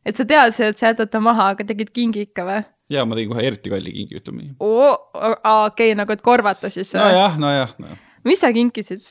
et 0.06 0.20
sa 0.20 0.26
teadsid, 0.28 0.74
et 0.74 0.80
sa 0.80 0.92
jätad 0.92 1.12
ta 1.12 1.22
maha, 1.24 1.52
aga 1.56 1.66
tegid 1.68 1.92
kingi 1.96 2.28
ikka 2.28 2.48
või? 2.48 2.64
ja 2.92 3.06
ma 3.08 3.18
tegin 3.18 3.32
kohe 3.32 3.46
eriti 3.48 3.72
kalli 3.72 3.94
kingi, 3.96 4.20
ütleme 4.20 4.44
nii. 4.44 4.56
okei 4.60 5.38
okay,, 5.68 5.94
nagu 6.00 6.16
et 6.16 6.26
korvata 6.26 6.72
siis 6.74 6.92
või? 6.96 7.06
nojah, 7.06 7.40
nojah, 7.40 7.78
nojah. 7.80 8.04
mis 8.28 8.44
sa 8.44 8.52
kinkisid? 8.56 9.08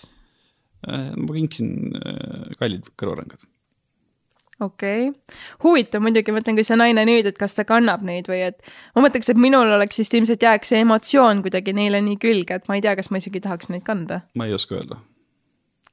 Äh, 0.89 1.11
ma 1.17 1.39
kinkisin 1.39 1.97
äh, 1.97 2.53
kallid 2.61 2.91
kõrvarõngad. 3.01 3.47
okei 4.61 5.09
okay., 5.09 5.39
huvitav 5.65 6.05
muidugi, 6.05 6.35
mõtlen, 6.35 6.59
kui 6.59 6.67
see 6.69 6.79
naine 6.81 7.07
nüüd, 7.09 7.31
et 7.31 7.41
kas 7.41 7.57
ta 7.57 7.65
kannab 7.69 8.05
neid 8.07 8.29
või 8.31 8.43
et 8.51 8.61
ma 8.97 9.07
mõtleks, 9.07 9.33
et 9.33 9.41
minul 9.41 9.73
oleks 9.79 10.01
siis 10.01 10.13
ilmselt 10.13 10.45
jääks 10.45 10.75
see 10.75 10.85
emotsioon 10.85 11.41
kuidagi 11.47 11.75
neile 11.77 12.03
nii 12.05 12.21
külge, 12.23 12.61
et 12.61 12.69
ma 12.69 12.79
ei 12.79 12.85
tea, 12.85 12.97
kas 12.99 13.11
ma 13.11 13.23
isegi 13.23 13.43
tahaks 13.45 13.73
neid 13.73 13.87
kanda. 13.89 14.23
ma 14.37 14.51
ei 14.51 14.59
oska 14.59 14.77
öelda. 14.81 15.01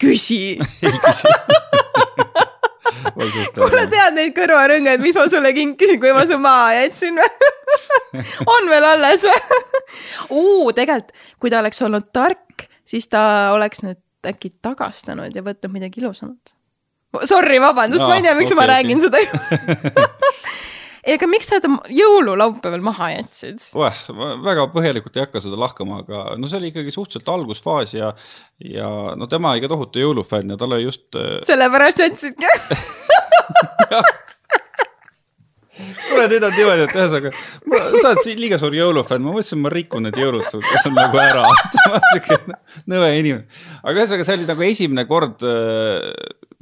küsi 0.01 0.57
ei 0.83 0.99
küsi 1.07 1.37
kuule, 3.55 3.85
tead 3.91 4.17
neid 4.17 4.35
kõrvarõngaid, 4.37 5.01
mis 5.03 5.17
ma 5.17 5.25
sulle 5.31 5.53
kinkisin, 5.55 5.99
kui 6.01 6.13
ma 6.15 6.25
su 6.29 6.39
maha 6.41 6.75
jätsin 6.79 7.17
või? 7.19 7.49
on 8.55 8.69
veel 8.71 8.87
alles 8.91 9.25
või? 9.29 10.73
tegelikult, 10.77 11.13
kui 11.41 11.53
ta 11.53 11.63
oleks 11.63 11.81
olnud 11.85 12.09
tark, 12.15 12.69
siis 12.87 13.09
ta 13.11 13.23
oleks 13.55 13.83
nüüd 13.85 14.01
äkki 14.29 14.53
tagastanud 14.61 15.35
ja 15.35 15.43
võtnud 15.45 15.71
midagi 15.73 16.01
ilusamat. 16.03 16.55
Sorry, 17.25 17.57
vabandust 17.61 18.03
no,, 18.03 18.09
ma 18.11 18.19
ei 18.19 18.25
tea, 18.25 18.35
miks 18.37 18.51
okay, 18.51 18.59
ma 18.59 18.69
räägin 18.69 18.99
okay. 19.01 19.25
seda 19.25 20.07
aga 21.15 21.29
miks 21.29 21.49
sa 21.49 21.59
ta 21.63 21.71
jõululaupäeval 21.93 22.83
maha 22.85 23.11
jätsid? 23.15 23.59
oeh, 23.79 23.99
ma 24.17 24.31
väga 24.45 24.67
põhjalikult 24.73 25.17
ei 25.17 25.25
hakka 25.25 25.43
seda 25.43 25.59
lahkama, 25.59 26.01
aga 26.03 26.37
no 26.39 26.49
see 26.49 26.59
oli 26.61 26.71
ikkagi 26.73 26.93
suhteliselt 26.95 27.29
algusfaas 27.33 27.95
ja, 27.97 28.13
ja 28.63 28.89
no 29.19 29.29
tema 29.31 29.53
oli 29.55 29.63
ka 29.63 29.71
tohutu 29.71 30.03
jõulufänn 30.03 30.55
ja 30.55 30.59
tal 30.59 30.75
oli 30.77 30.87
just. 30.87 31.07
Äh, 31.15 31.39
sellepärast 31.49 32.03
jätsidki 32.03 32.47
kuule, 35.79 36.25
nüüd 36.27 36.43
on 36.43 36.55
niimoodi, 36.55 36.85
et 36.85 36.95
ühesõnaga, 36.97 37.31
sa 38.01 38.11
oled 38.11 38.41
liiga 38.41 38.59
suur 38.61 38.75
jõulufänn, 38.75 39.23
ma 39.23 39.33
mõtlesin, 39.35 39.61
ma 39.63 39.71
rikun 39.73 40.05
need 40.07 40.17
jõulud 40.19 40.47
sul, 40.51 40.63
kes 40.65 40.89
on 40.89 40.97
nagu 40.97 41.21
ära. 41.21 41.45
siuke 42.13 42.39
nõve 42.89 43.11
inimene. 43.19 43.45
aga 43.83 43.95
ühesõnaga, 43.95 44.27
see 44.27 44.37
oli 44.39 44.49
nagu 44.49 44.67
esimene 44.67 45.05
kord 45.09 45.45
äh, 45.47 46.09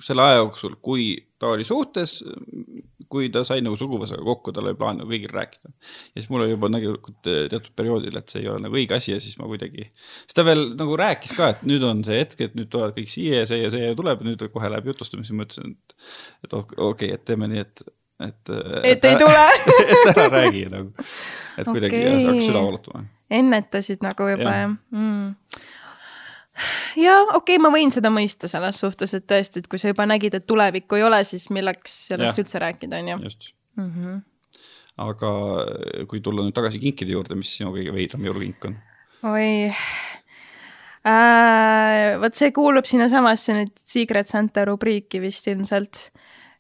selle 0.04 0.26
aja 0.26 0.42
jooksul, 0.44 0.78
kui 0.84 1.10
ta 1.42 1.54
oli 1.56 1.66
suhtes 1.68 2.20
kui 3.12 3.30
ta 3.34 3.44
sai 3.48 3.62
nagu 3.66 3.78
suguvõsaga 3.80 4.24
kokku, 4.26 4.54
tal 4.56 4.70
oli 4.70 4.78
plaan 4.80 5.02
nagu 5.02 5.12
kõigil 5.12 5.34
rääkida. 5.34 5.72
ja 5.72 6.22
siis 6.22 6.30
mul 6.34 6.46
oli 6.46 6.54
juba 6.54 6.70
nagu 6.72 6.96
teatud 7.26 7.70
perioodil, 7.78 8.18
et 8.20 8.34
see 8.34 8.44
ei 8.44 8.50
ole 8.52 8.64
nagu 8.66 8.80
õige 8.80 8.98
asi 8.98 9.14
ja 9.14 9.20
siis 9.24 9.38
ma 9.40 9.50
kuidagi, 9.50 9.90
siis 9.98 10.38
ta 10.38 10.46
veel 10.48 10.64
nagu 10.80 10.98
rääkis 11.00 11.36
ka, 11.38 11.52
et 11.56 11.66
nüüd 11.68 11.86
on 11.88 12.04
see 12.08 12.20
hetk, 12.22 12.42
et 12.48 12.58
nüüd 12.58 12.72
tulevad 12.74 12.98
kõik 12.98 13.12
siia 13.14 13.44
ja 13.44 13.50
see 13.50 13.62
ja 13.64 13.72
see 13.74 13.86
ja 13.86 13.98
tuleb 13.98 14.24
ja 14.24 14.32
nüüd 14.32 14.48
kohe 14.54 14.72
läheb 14.74 14.92
jutustamine, 14.92 15.28
siis 15.28 15.38
ma 15.38 15.48
ütlesin, 15.48 15.78
et, 15.78 15.98
et 16.48 16.58
okei 16.58 16.84
okay,, 16.90 17.14
et 17.16 17.26
teeme 17.28 17.52
nii, 17.52 17.66
et, 17.66 17.86
et. 18.28 18.54
et 18.94 19.10
ei 19.12 19.22
tule 19.22 19.48
et 19.86 20.12
ära 20.14 20.28
räägi 20.40 20.68
nagu, 20.74 21.08
et 21.58 21.72
kuidagi 21.72 22.04
okay. 22.04 22.28
hakkas 22.28 22.52
süda 22.52 22.68
valutama. 22.68 23.08
ennetasid 23.42 24.06
nagu 24.06 24.32
juba 24.36 24.54
jah 24.54 24.64
ja. 24.68 24.76
mm 24.76 25.74
ja 27.06 27.20
okei 27.22 27.58
okay,, 27.58 27.62
ma 27.62 27.72
võin 27.74 27.94
seda 27.94 28.12
mõista 28.14 28.50
selles 28.52 28.80
suhtes, 28.82 29.14
et 29.18 29.28
tõesti, 29.30 29.62
et 29.62 29.70
kui 29.72 29.82
sa 29.82 29.92
juba 29.92 30.08
nägid, 30.10 30.38
et 30.38 30.48
tulevikku 30.50 30.98
ei 30.98 31.06
ole, 31.08 31.22
siis 31.28 31.50
milleks 31.54 31.96
sellest 32.12 32.34
ja. 32.34 32.44
üldse 32.44 32.62
rääkida, 32.64 33.02
on 33.02 33.14
ju. 33.14 33.18
just 33.30 33.52
mm. 33.78 33.92
-hmm. 33.94 34.20
aga 35.06 35.32
kui 36.10 36.22
tulla 36.22 36.46
nüüd 36.46 36.56
tagasi 36.58 36.82
kinkide 36.82 37.16
juurde, 37.16 37.38
mis 37.40 37.58
sinu 37.58 37.74
kõige 37.76 37.94
veidram 37.94 38.26
jõulukink 38.26 38.70
on? 38.70 38.78
oi 39.34 39.50
äh,. 41.06 42.18
vot 42.22 42.36
see 42.36 42.52
kuulub 42.56 42.86
sinnasamasse 42.90 43.58
nüüd 43.58 43.74
Secret 43.86 44.28
Santa 44.28 44.66
rubriiki 44.66 45.22
vist 45.22 45.48
ilmselt. 45.48 46.12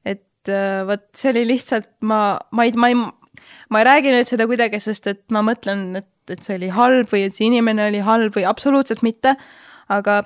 et 0.06 0.50
äh, 0.50 0.86
vot 0.88 1.08
see 1.14 1.32
oli 1.34 1.48
lihtsalt, 1.54 1.90
ma, 2.02 2.40
ma 2.52 2.64
ei, 2.66 2.72
ma 2.78 2.88
ei, 2.94 2.96
ma 3.70 3.82
ei 3.82 3.90
räägi 3.92 4.14
nüüd 4.14 4.30
seda 4.30 4.48
kuidagi, 4.50 4.80
sest 4.80 5.08
et 5.08 5.24
ma 5.34 5.42
mõtlen, 5.46 5.96
et, 6.02 6.12
et 6.30 6.44
see 6.44 6.58
oli 6.60 6.70
halb 6.74 7.10
või 7.12 7.28
et 7.28 7.36
see 7.36 7.48
inimene 7.50 7.90
oli 7.90 8.04
halb 8.06 8.36
või 8.38 8.46
absoluutselt 8.46 9.02
mitte 9.02 9.36
aga 9.90 10.24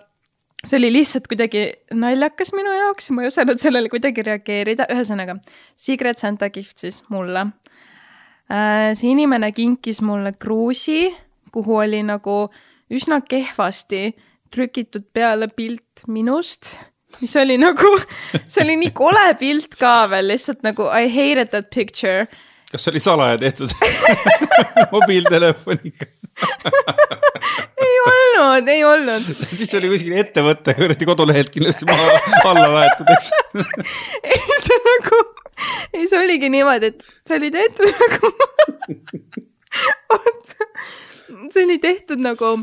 see 0.65 0.77
oli 0.77 0.91
lihtsalt 0.93 1.27
kuidagi 1.29 1.65
naljakas 1.97 2.53
minu 2.53 2.73
jaoks, 2.75 3.09
ma 3.15 3.25
ei 3.25 3.31
osanud 3.31 3.61
sellele 3.61 3.89
kuidagi 3.89 4.25
reageerida, 4.25 4.87
ühesõnaga 4.93 5.37
Secret 5.77 6.21
Santa 6.21 6.49
siis 6.75 7.01
mulle. 7.09 7.47
Äh, 8.51 8.91
see 8.93 9.11
inimene 9.11 9.51
kinkis 9.51 10.01
mulle 10.01 10.33
kruusi, 10.33 11.09
kuhu 11.51 11.77
oli 11.81 12.03
nagu 12.03 12.49
üsna 12.91 13.21
kehvasti 13.21 14.11
trükitud 14.51 15.07
peale 15.13 15.47
pilt 15.47 16.05
minust, 16.07 16.75
mis 17.21 17.35
oli 17.35 17.57
nagu, 17.57 17.97
see 18.47 18.63
oli 18.65 18.77
nii 18.83 18.91
kole 18.95 19.33
pilt 19.39 19.75
ka 19.79 20.09
veel, 20.11 20.27
lihtsalt 20.33 20.63
nagu 20.67 20.89
I 20.91 21.07
hated 21.09 21.51
that 21.55 21.69
picture. 21.73 22.27
kas 22.71 22.85
see 22.85 22.91
oli 22.91 22.99
salaja 23.03 23.37
tehtud 23.37 23.71
mobiiltelefoniga 24.93 26.05
ei 27.91 27.99
olnud, 28.05 28.71
ei 28.71 28.83
olnud. 28.83 29.29
siis 29.59 29.73
oli 29.77 29.91
kuskil 29.91 30.17
ettevõte 30.21 30.75
kuradi 30.77 31.07
kodulehelt 31.09 31.51
kindlasti 31.53 31.87
maha 31.89 32.17
alla 32.51 32.67
laetud, 32.75 33.11
eks 33.15 33.31
ei, 34.33 34.59
see 34.65 34.81
nagu, 34.87 35.21
ei, 35.93 36.05
see 36.07 36.19
oligi 36.19 36.51
niimoodi, 36.53 36.91
et 36.93 37.07
see 37.27 37.39
oli 37.39 37.51
tehtud 37.53 38.03
nagu 38.03 38.33
oota, 40.17 40.69
see 41.53 41.65
oli 41.65 41.79
tehtud 41.83 42.23
nagu 42.23 42.55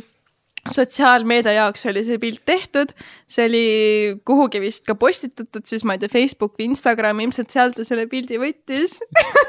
sotsiaalmeedia 0.75 1.55
jaoks 1.59 1.87
oli 1.91 2.05
see 2.07 2.19
pilt 2.23 2.43
tehtud, 2.49 2.93
see 3.31 3.47
oli 3.49 3.65
kuhugi 4.27 4.61
vist 4.63 4.87
ka 4.89 4.97
postitatud, 4.99 5.65
siis 5.69 5.85
ma 5.87 5.97
ei 5.97 6.03
tea, 6.03 6.13
Facebook 6.13 6.57
või 6.59 6.71
Instagram, 6.73 7.23
ilmselt 7.25 7.55
sealt 7.55 7.79
ta 7.79 7.87
selle 7.87 8.09
pildi 8.11 8.41
võttis. 8.43 8.99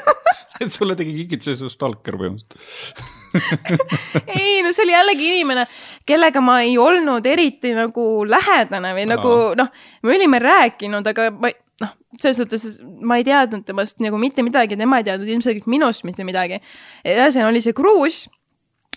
Et 0.60 0.72
sulle 0.72 0.95
tegi 0.99 1.14
kingituse 1.16 1.55
su 1.62 1.70
stalker 1.72 2.18
põhimõtteliselt. 2.20 2.99
Ei, 4.39 4.60
no 4.66 4.74
see 4.74 4.84
oli 4.88 4.95
jällegi 4.95 5.30
inimene, 5.36 5.66
kellega 6.10 6.41
ma 6.43 6.60
ei 6.66 6.74
olnud 6.82 7.26
eriti 7.30 7.72
nagu 7.78 8.26
lähedane 8.28 8.91
või 8.97 9.05
nagu 9.07 9.34
noh, 9.60 9.70
me 10.03 10.16
olime 10.16 10.39
rääkinud, 10.41 11.05
aga 11.12 11.30
ma 11.36 11.51
noh, 11.84 11.93
selles 12.18 12.41
suhtes 12.41 12.80
ma 12.82 13.20
ei 13.20 13.28
teadnud 13.28 13.64
temast 13.68 14.01
nagu 14.03 14.20
mitte 14.20 14.43
midagi, 14.43 14.80
tema 14.80 14.99
ei 14.99 15.07
teadnud 15.07 15.30
ilmselgelt 15.30 15.70
minust 15.72 16.03
mitte 16.10 16.26
midagi. 16.28 16.60
ühesõnaga 17.05 17.53
oli 17.53 17.64
see 17.64 17.78
kruus 17.78 18.26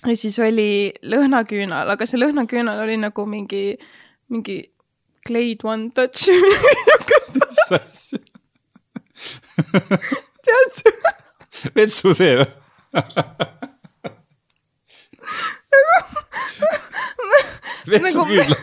ja 0.06 0.16
siis 0.18 0.38
oli 0.42 0.92
lõhnaküünal, 1.06 1.90
aga 1.94 2.06
see 2.08 2.20
lõhnaküünal 2.20 2.80
oli 2.82 2.98
nagu 3.00 3.26
mingi, 3.28 3.78
mingi 4.32 4.58
Glade 5.26 5.62
One 5.68 5.90
Touch 5.94 6.28
mis 7.38 7.60
asja? 7.78 8.18
tead 10.46 10.78
sa? 10.78 10.90
vetsusee 11.76 12.34
või? 12.40 12.50
vetsuküüdla 17.92 18.56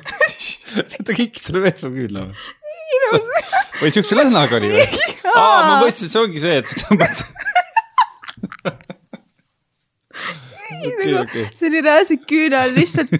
ta 1.05 1.15
kikkis 1.15 1.49
sulle 1.49 1.63
vetsuküüdla 1.63 2.27
või? 2.27 2.35
või 3.79 3.91
siukse 3.95 4.19
lõhnaga 4.19 4.59
oli 4.59 4.73
või? 4.75 4.87
aa, 5.31 5.59
ma 5.63 5.73
mõtlesin, 5.79 6.11
see 6.11 6.21
ongi 6.21 6.43
see, 6.43 6.59
et 6.59 6.67
sa 6.67 6.75
tõmbad 6.83 7.15
okay, 10.79 11.13
okay. 11.21 11.45
see 11.53 11.69
oli 11.71 11.81
reaalselt 11.85 12.23
küünal, 12.29 12.69
lihtsalt 12.75 13.13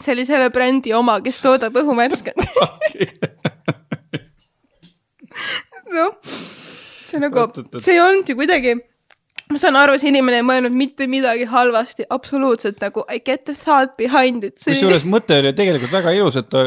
see 0.00 0.12
oli 0.14 0.24
selle 0.28 0.48
brändi 0.54 0.90
oma, 0.96 1.14
kes 1.24 1.38
toodab 1.44 1.74
õhuvärsket 1.82 2.36
noh, 5.96 6.14
see 6.24 7.20
nagu, 7.22 7.48
see 7.78 7.96
ei 7.96 8.02
olnud 8.02 8.30
ju 8.30 8.38
kuidagi 8.38 8.72
ma 9.50 9.58
saan 9.58 9.76
aru, 9.80 9.96
see 9.98 10.12
inimene 10.12 10.40
ei 10.40 10.46
mõelnud 10.46 10.74
mitte 10.76 11.06
midagi 11.10 11.46
halvasti, 11.50 12.06
absoluutselt 12.14 12.78
nagu 12.82 13.02
I 13.10 13.18
get 13.24 13.44
the 13.48 13.56
thought 13.58 13.96
behind 13.98 14.46
it. 14.46 14.56
kusjuures 14.62 15.04
mõte 15.10 15.40
oli 15.42 15.52
tegelikult 15.56 15.92
väga 15.94 16.14
ilus, 16.16 16.38
et 16.38 16.50
ta 16.52 16.62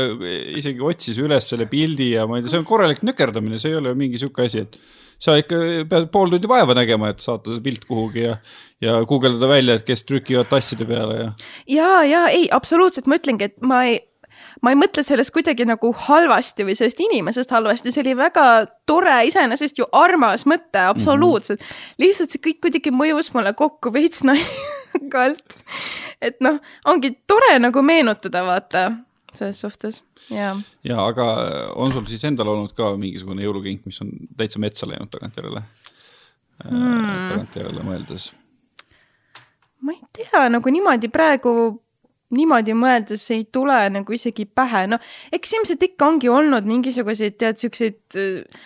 isegi 0.59 0.83
otsis 0.83 1.21
üles 1.23 1.47
selle 1.53 1.69
pildi 1.71 2.13
ja 2.17 2.27
ma 2.27 2.37
ei 2.37 2.43
tea, 2.43 2.53
see 2.53 2.61
on 2.61 2.67
korralik 2.67 3.01
nökerdamine, 3.07 3.61
see 3.61 3.71
ei 3.71 3.79
ole 3.79 3.95
mingi 3.97 4.19
sihuke 4.21 4.49
asi, 4.49 4.65
et 4.67 4.77
sa 5.23 5.37
ikka 5.39 5.59
pead 5.89 6.09
pool 6.13 6.33
tundi 6.33 6.49
vaeva 6.51 6.75
nägema, 6.77 7.11
et 7.13 7.23
saata 7.23 7.53
see 7.53 7.63
pilt 7.63 7.85
kuhugi 7.89 8.25
ja, 8.25 8.37
ja 8.83 8.97
guugeldada 9.07 9.51
välja, 9.51 9.77
et 9.77 9.85
kes 9.87 10.03
trükivad 10.09 10.49
tasside 10.51 10.87
peale 10.89 11.19
ja. 11.19 11.29
ja, 11.71 11.91
ja 12.07 12.25
ei, 12.33 12.49
absoluutselt, 12.51 13.07
ma 13.07 13.19
ütlengi, 13.21 13.51
et 13.51 13.61
ma 13.63 13.85
ei 13.89 14.01
ma 14.63 14.71
ei 14.71 14.79
mõtle 14.79 15.03
sellest 15.03 15.33
kuidagi 15.35 15.65
nagu 15.67 15.91
halvasti 16.05 16.65
või 16.67 16.75
sellest 16.77 17.01
inimesest 17.03 17.51
halvasti, 17.51 17.91
see 17.91 18.03
oli 18.03 18.15
väga 18.19 18.45
tore, 18.89 19.15
iseenesest 19.27 19.79
ju 19.81 19.87
armas 19.95 20.45
mõte, 20.49 20.81
absoluutselt 20.83 21.59
mm. 21.59 21.67
-hmm. 21.67 22.03
lihtsalt 22.05 22.35
see 22.35 22.43
kõik 22.47 22.61
kuidagi 22.67 22.93
mõjus 22.95 23.33
mulle 23.35 23.53
kokku 23.59 23.93
veits 23.93 24.23
naljakalt. 24.27 25.59
et 26.21 26.39
noh, 26.43 26.59
ongi 26.85 27.15
tore 27.27 27.57
nagu 27.59 27.81
meenutada, 27.83 28.45
vaata, 28.47 28.85
selles 29.39 29.61
suhtes, 29.63 30.01
jaa. 30.29 30.53
jaa, 30.87 31.07
aga 31.07 31.27
on 31.79 31.93
sul 31.95 32.05
siis 32.09 32.23
endal 32.29 32.53
olnud 32.53 32.75
ka 32.77 32.93
mingisugune 32.99 33.45
jõulukink, 33.45 33.85
mis 33.89 34.01
on 34.05 34.13
täitsa 34.37 34.61
metsa 34.63 34.89
läinud 34.89 35.11
tagantjärele 35.13 35.63
mm., 36.69 37.29
tagantjärele 37.31 37.85
mõeldes? 37.87 38.31
ma 39.83 39.95
ei 39.95 40.03
tea, 40.15 40.47
nagu 40.53 40.71
niimoodi 40.73 41.11
praegu 41.13 41.55
niimoodi 42.33 42.75
mõeldes 42.77 43.25
ei 43.35 43.45
tule 43.53 43.77
nagu 43.93 44.15
isegi 44.15 44.45
pähe, 44.49 44.85
no 44.89 44.99
eks 45.33 45.57
ilmselt 45.59 45.83
ikka 45.89 46.07
ongi 46.07 46.31
olnud 46.31 46.67
mingisuguseid, 46.69 47.37
tead, 47.39 47.59
siukseid 47.61 48.17
äh, 48.19 48.63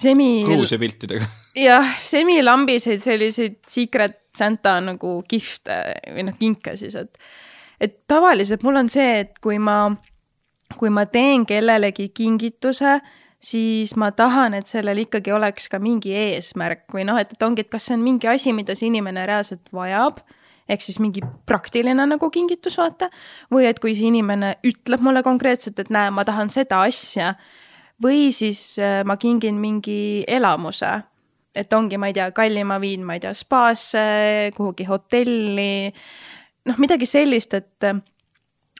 semi. 0.00 0.30
kruusepiltidega. 0.46 1.28
jah, 1.68 1.92
semilambiseid 2.00 3.02
selliseid 3.04 3.60
secret 3.68 4.18
Santa 4.36 4.76
nagu 4.78 5.16
kihvte 5.28 5.76
või 6.14 6.28
noh, 6.28 6.36
kinke 6.38 6.76
siis, 6.78 6.94
et, 6.94 7.18
et 7.82 7.96
tavaliselt 8.08 8.62
mul 8.66 8.78
on 8.78 8.90
see, 8.92 9.24
et 9.24 9.40
kui 9.42 9.58
ma, 9.58 9.90
kui 10.78 10.90
ma 10.90 11.06
teen 11.06 11.46
kellelegi 11.46 12.10
kingituse, 12.14 12.98
siis 13.40 13.96
ma 13.96 14.10
tahan, 14.12 14.54
et 14.54 14.68
sellel 14.68 15.00
ikkagi 15.06 15.32
oleks 15.32 15.70
ka 15.72 15.80
mingi 15.82 16.12
eesmärk 16.14 16.92
või 16.94 17.06
noh, 17.08 17.18
et, 17.20 17.32
et 17.32 17.42
ongi, 17.42 17.64
et 17.64 17.72
kas 17.72 17.88
see 17.88 17.96
on 17.96 18.04
mingi 18.04 18.28
asi, 18.28 18.52
mida 18.52 18.76
see 18.76 18.90
inimene 18.90 19.24
reaalselt 19.28 19.72
vajab 19.74 20.20
ehk 20.70 20.84
siis 20.84 21.00
mingi 21.02 21.22
praktiline 21.48 22.04
nagu 22.06 22.30
kingitus, 22.30 22.76
vaata. 22.78 23.10
või 23.52 23.66
et 23.68 23.80
kui 23.82 23.94
see 23.96 24.10
inimene 24.10 24.54
ütleb 24.66 25.02
mulle 25.02 25.24
konkreetselt, 25.26 25.78
et 25.82 25.90
näe, 25.90 26.12
ma 26.14 26.24
tahan 26.26 26.50
seda 26.52 26.84
asja. 26.86 27.34
või 28.02 28.30
siis 28.32 28.78
äh, 28.78 29.02
ma 29.04 29.16
kingin 29.16 29.58
mingi 29.60 30.24
elamuse. 30.28 31.02
et 31.54 31.72
ongi, 31.72 31.98
ma 31.98 32.06
ei 32.06 32.14
tea, 32.14 32.30
kallima 32.30 32.78
viin, 32.80 33.02
ma 33.04 33.16
ei 33.18 33.20
tea, 33.20 33.34
spaasse, 33.34 34.52
kuhugi 34.56 34.84
hotelli. 34.84 35.92
noh, 36.66 36.78
midagi 36.78 37.06
sellist, 37.06 37.54
et 37.54 37.90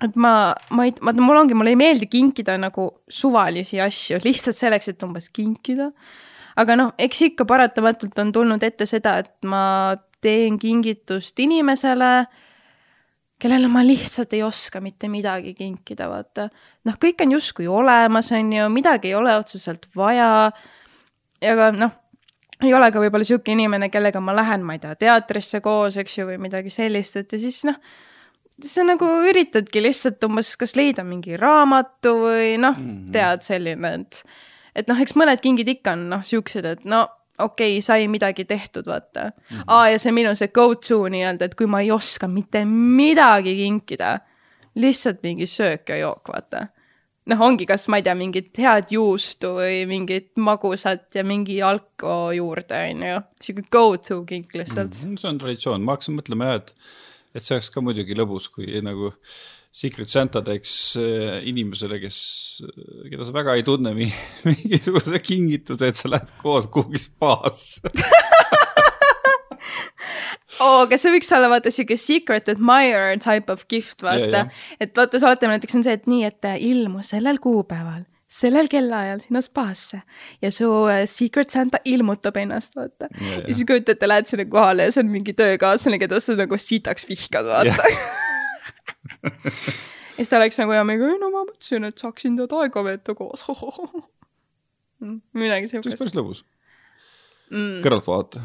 et 0.04 0.16
ma, 0.16 0.34
ma 0.74 0.86
ei, 0.88 0.94
vaata 1.00 1.24
mul 1.24 1.40
ongi, 1.42 1.56
mulle 1.56 1.74
ei 1.74 1.78
meeldi 1.78 2.08
kinkida 2.10 2.56
nagu 2.60 2.88
suvalisi 3.10 3.80
asju 3.82 4.20
lihtsalt 4.26 4.58
selleks, 4.58 4.92
et 4.92 5.06
umbes 5.06 5.30
kinkida. 5.34 5.90
aga 6.60 6.76
noh, 6.76 6.92
eks 6.98 7.26
ikka 7.30 7.46
paratamatult 7.48 8.18
on 8.22 8.32
tulnud 8.34 8.62
ette 8.66 8.88
seda, 8.88 9.18
et 9.22 9.34
ma 9.48 9.96
teen 10.20 10.58
kingitust 10.60 11.38
inimesele, 11.40 12.10
kellele 13.40 13.70
ma 13.72 13.84
lihtsalt 13.84 14.34
ei 14.36 14.42
oska 14.44 14.82
mitte 14.84 15.08
midagi 15.08 15.54
kinkida, 15.56 16.10
vaata. 16.10 16.50
noh, 16.84 17.00
kõik 17.00 17.24
on 17.24 17.38
justkui 17.38 17.68
olemas, 17.68 18.32
on 18.36 18.52
ju, 18.56 18.68
midagi 18.72 19.12
ei 19.12 19.16
ole 19.16 19.36
otseselt 19.36 19.88
vaja. 19.96 20.50
aga 21.40 21.72
noh, 21.76 21.96
ei 22.60 22.74
ole 22.76 22.90
ka 22.92 23.00
võib-olla 23.00 23.24
sihuke 23.24 23.52
inimene, 23.52 23.88
kellega 23.88 24.20
ma 24.20 24.36
lähen, 24.36 24.64
ma 24.64 24.76
ei 24.76 24.82
tea, 24.82 24.92
teatrisse 25.06 25.62
koos, 25.64 25.96
eks 26.00 26.18
ju, 26.18 26.28
või 26.28 26.36
midagi 26.48 26.72
sellist, 26.72 27.16
et 27.16 27.32
ja 27.32 27.40
siis 27.40 27.64
noh 27.68 27.80
sa 28.64 28.84
nagu 28.86 29.06
üritadki 29.30 29.82
lihtsalt 29.82 30.24
umbes 30.24 30.56
kas 30.60 30.76
leida 30.76 31.04
mingi 31.06 31.36
raamatu 31.40 32.14
või 32.24 32.56
noh 32.60 32.76
mm 32.76 32.90
-hmm., 32.90 33.12
tead 33.12 33.46
selline, 33.46 33.94
et 33.94 34.24
et 34.74 34.88
noh, 34.88 35.00
eks 35.00 35.16
mõned 35.18 35.40
kingid 35.42 35.68
ikka 35.68 35.96
on 35.96 36.08
noh, 36.12 36.22
siuksed, 36.26 36.64
et 36.64 36.84
no 36.84 37.06
okei 37.40 37.76
okay,, 37.76 37.84
sai 37.84 38.08
midagi 38.08 38.44
tehtud, 38.44 38.86
vaata 38.86 39.30
mm. 39.30 39.56
-hmm. 39.56 39.64
aa, 39.66 39.88
ja 39.88 39.98
see 39.98 40.12
minu 40.12 40.34
see 40.34 40.48
go-to 40.48 41.08
nii-öelda, 41.08 41.44
et 41.44 41.54
kui 41.54 41.66
ma 41.66 41.80
ei 41.80 41.90
oska 41.90 42.28
mitte 42.28 42.64
midagi 42.64 43.56
kinkida, 43.56 44.18
lihtsalt 44.74 45.22
mingi 45.22 45.46
söök 45.46 45.88
ja 45.88 45.96
jook, 45.96 46.28
vaata. 46.28 46.66
noh, 47.30 47.40
ongi, 47.40 47.66
kas 47.66 47.88
ma 47.88 48.00
ei 48.00 48.02
tea, 48.02 48.14
mingit 48.14 48.58
head 48.58 48.90
juustu 48.90 49.52
või 49.60 49.84
mingit 49.86 50.32
magusat 50.36 51.14
ja 51.14 51.24
mingi 51.24 51.60
alko 51.62 52.32
juurde, 52.34 52.80
on 52.90 53.04
ju. 53.06 53.20
sihuke 53.42 53.68
go-to 53.70 54.24
kink 54.24 54.54
lihtsalt 54.54 54.96
mm. 54.96 55.10
-hmm. 55.10 55.16
see 55.20 55.30
on 55.30 55.38
traditsioon, 55.38 55.84
ma 55.84 55.96
hakkasin 55.96 56.18
mõtlema 56.18 56.50
jah, 56.50 56.62
et, 56.62 56.74
et 57.34 57.44
see 57.44 57.56
oleks 57.56 57.70
ka 57.72 57.82
muidugi 57.84 58.16
lõbus, 58.18 58.50
kui 58.52 58.80
nagu 58.84 59.12
Secret 59.70 60.10
Santa 60.10 60.42
teeks 60.42 60.72
äh, 60.98 61.38
inimesele, 61.46 62.00
kes, 62.02 62.18
keda 63.06 63.26
sa 63.26 63.34
väga 63.36 63.54
ei 63.58 63.62
tunne, 63.66 63.94
mingisuguse 64.48 65.22
kingituse, 65.22 65.92
et 65.92 66.00
sa 66.00 66.10
lähed 66.10 66.34
koos 66.42 66.66
kuhugi 66.72 66.98
spaasse 66.98 67.84
oo 70.60 70.66
oh,, 70.66 70.80
aga 70.84 70.98
see 71.00 71.12
võiks 71.14 71.30
olla 71.36 71.48
vaata 71.52 71.72
siuke 71.72 71.96
secret 72.00 72.48
admirer 72.52 73.16
type 73.22 73.52
of 73.52 73.64
gift, 73.70 74.02
vaata. 74.04 74.46
et 74.82 74.92
vaata, 74.96 75.20
oled 75.22 75.46
näiteks 75.54 75.78
on 75.78 75.86
see, 75.86 75.96
et 75.96 76.08
nii, 76.10 76.24
et 76.28 76.48
äh, 76.48 76.58
ilmu 76.70 77.04
sellel 77.06 77.40
kuupäeval, 77.42 78.02
sellel 78.30 78.68
kellaajal 78.70 79.20
sinna 79.24 79.42
spaasse 79.42 80.02
ja 80.42 80.50
su 80.54 80.68
uh, 80.70 81.02
secret 81.10 81.50
Santa 81.50 81.80
ilmutab 81.84 82.38
ennast, 82.40 82.76
vaata. 82.78 83.10
ja 83.18 83.50
siis 83.50 83.66
kujuta 83.66 83.96
ette, 83.96 84.08
lähed 84.08 84.30
sinna 84.30 84.46
kohale 84.50 84.86
ja 84.86 84.94
see 84.94 85.04
on 85.04 85.12
mingi 85.12 85.34
töökaaslane, 85.36 85.98
keda 86.02 86.20
sa 86.22 86.38
nagu 86.38 86.58
sitaks 86.60 87.08
vihkad, 87.10 87.50
vaata. 87.50 87.76
Ja 90.20 90.24
siis 90.24 90.28
ta 90.34 90.36
läks 90.36 90.58
nagu 90.60 90.74
ja 90.76 90.82
mingi, 90.84 91.06
no 91.16 91.30
ma 91.32 91.46
mõtlesin, 91.48 91.86
et 91.88 92.02
saaksin 92.02 92.34
tead 92.36 92.50
aega 92.52 92.82
veeta 92.84 93.14
koos. 93.16 93.40
Midagi 95.40 95.70
siukest. 95.70 95.86
see 95.86 95.94
oleks 95.94 96.02
päris 96.02 96.16
lõbus. 96.18 96.42
Mm.. 97.50 97.78
kõrvalt 97.80 98.06
vaadata 98.10 98.42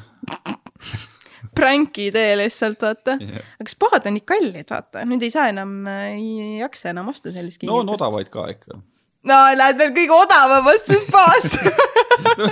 pranki 1.58 2.08
idee 2.14 2.38
lihtsalt, 2.40 2.80
vaata. 2.82 3.18
Yeah.. 3.20 3.44
aga 3.60 3.74
spaad 3.74 4.08
on 4.08 4.16
nii 4.16 4.24
kallid, 4.32 4.72
vaata, 4.72 5.04
nüüd 5.10 5.28
ei 5.28 5.34
saa 5.36 5.50
enam, 5.52 5.76
ei 6.16 6.62
jaksa 6.62 6.94
enam 6.94 7.12
osta 7.12 7.36
sellist 7.36 7.68
no 7.68 7.82
on 7.84 7.92
odavaid 7.92 8.32
ka 8.32 8.48
ikka. 8.56 8.80
No 9.26 9.39
lähed 9.57 9.80
veel 9.82 9.93
kõige 9.95 10.15
odavamasse 10.15 10.99
spaasse 11.05 11.73
no, 12.39 12.49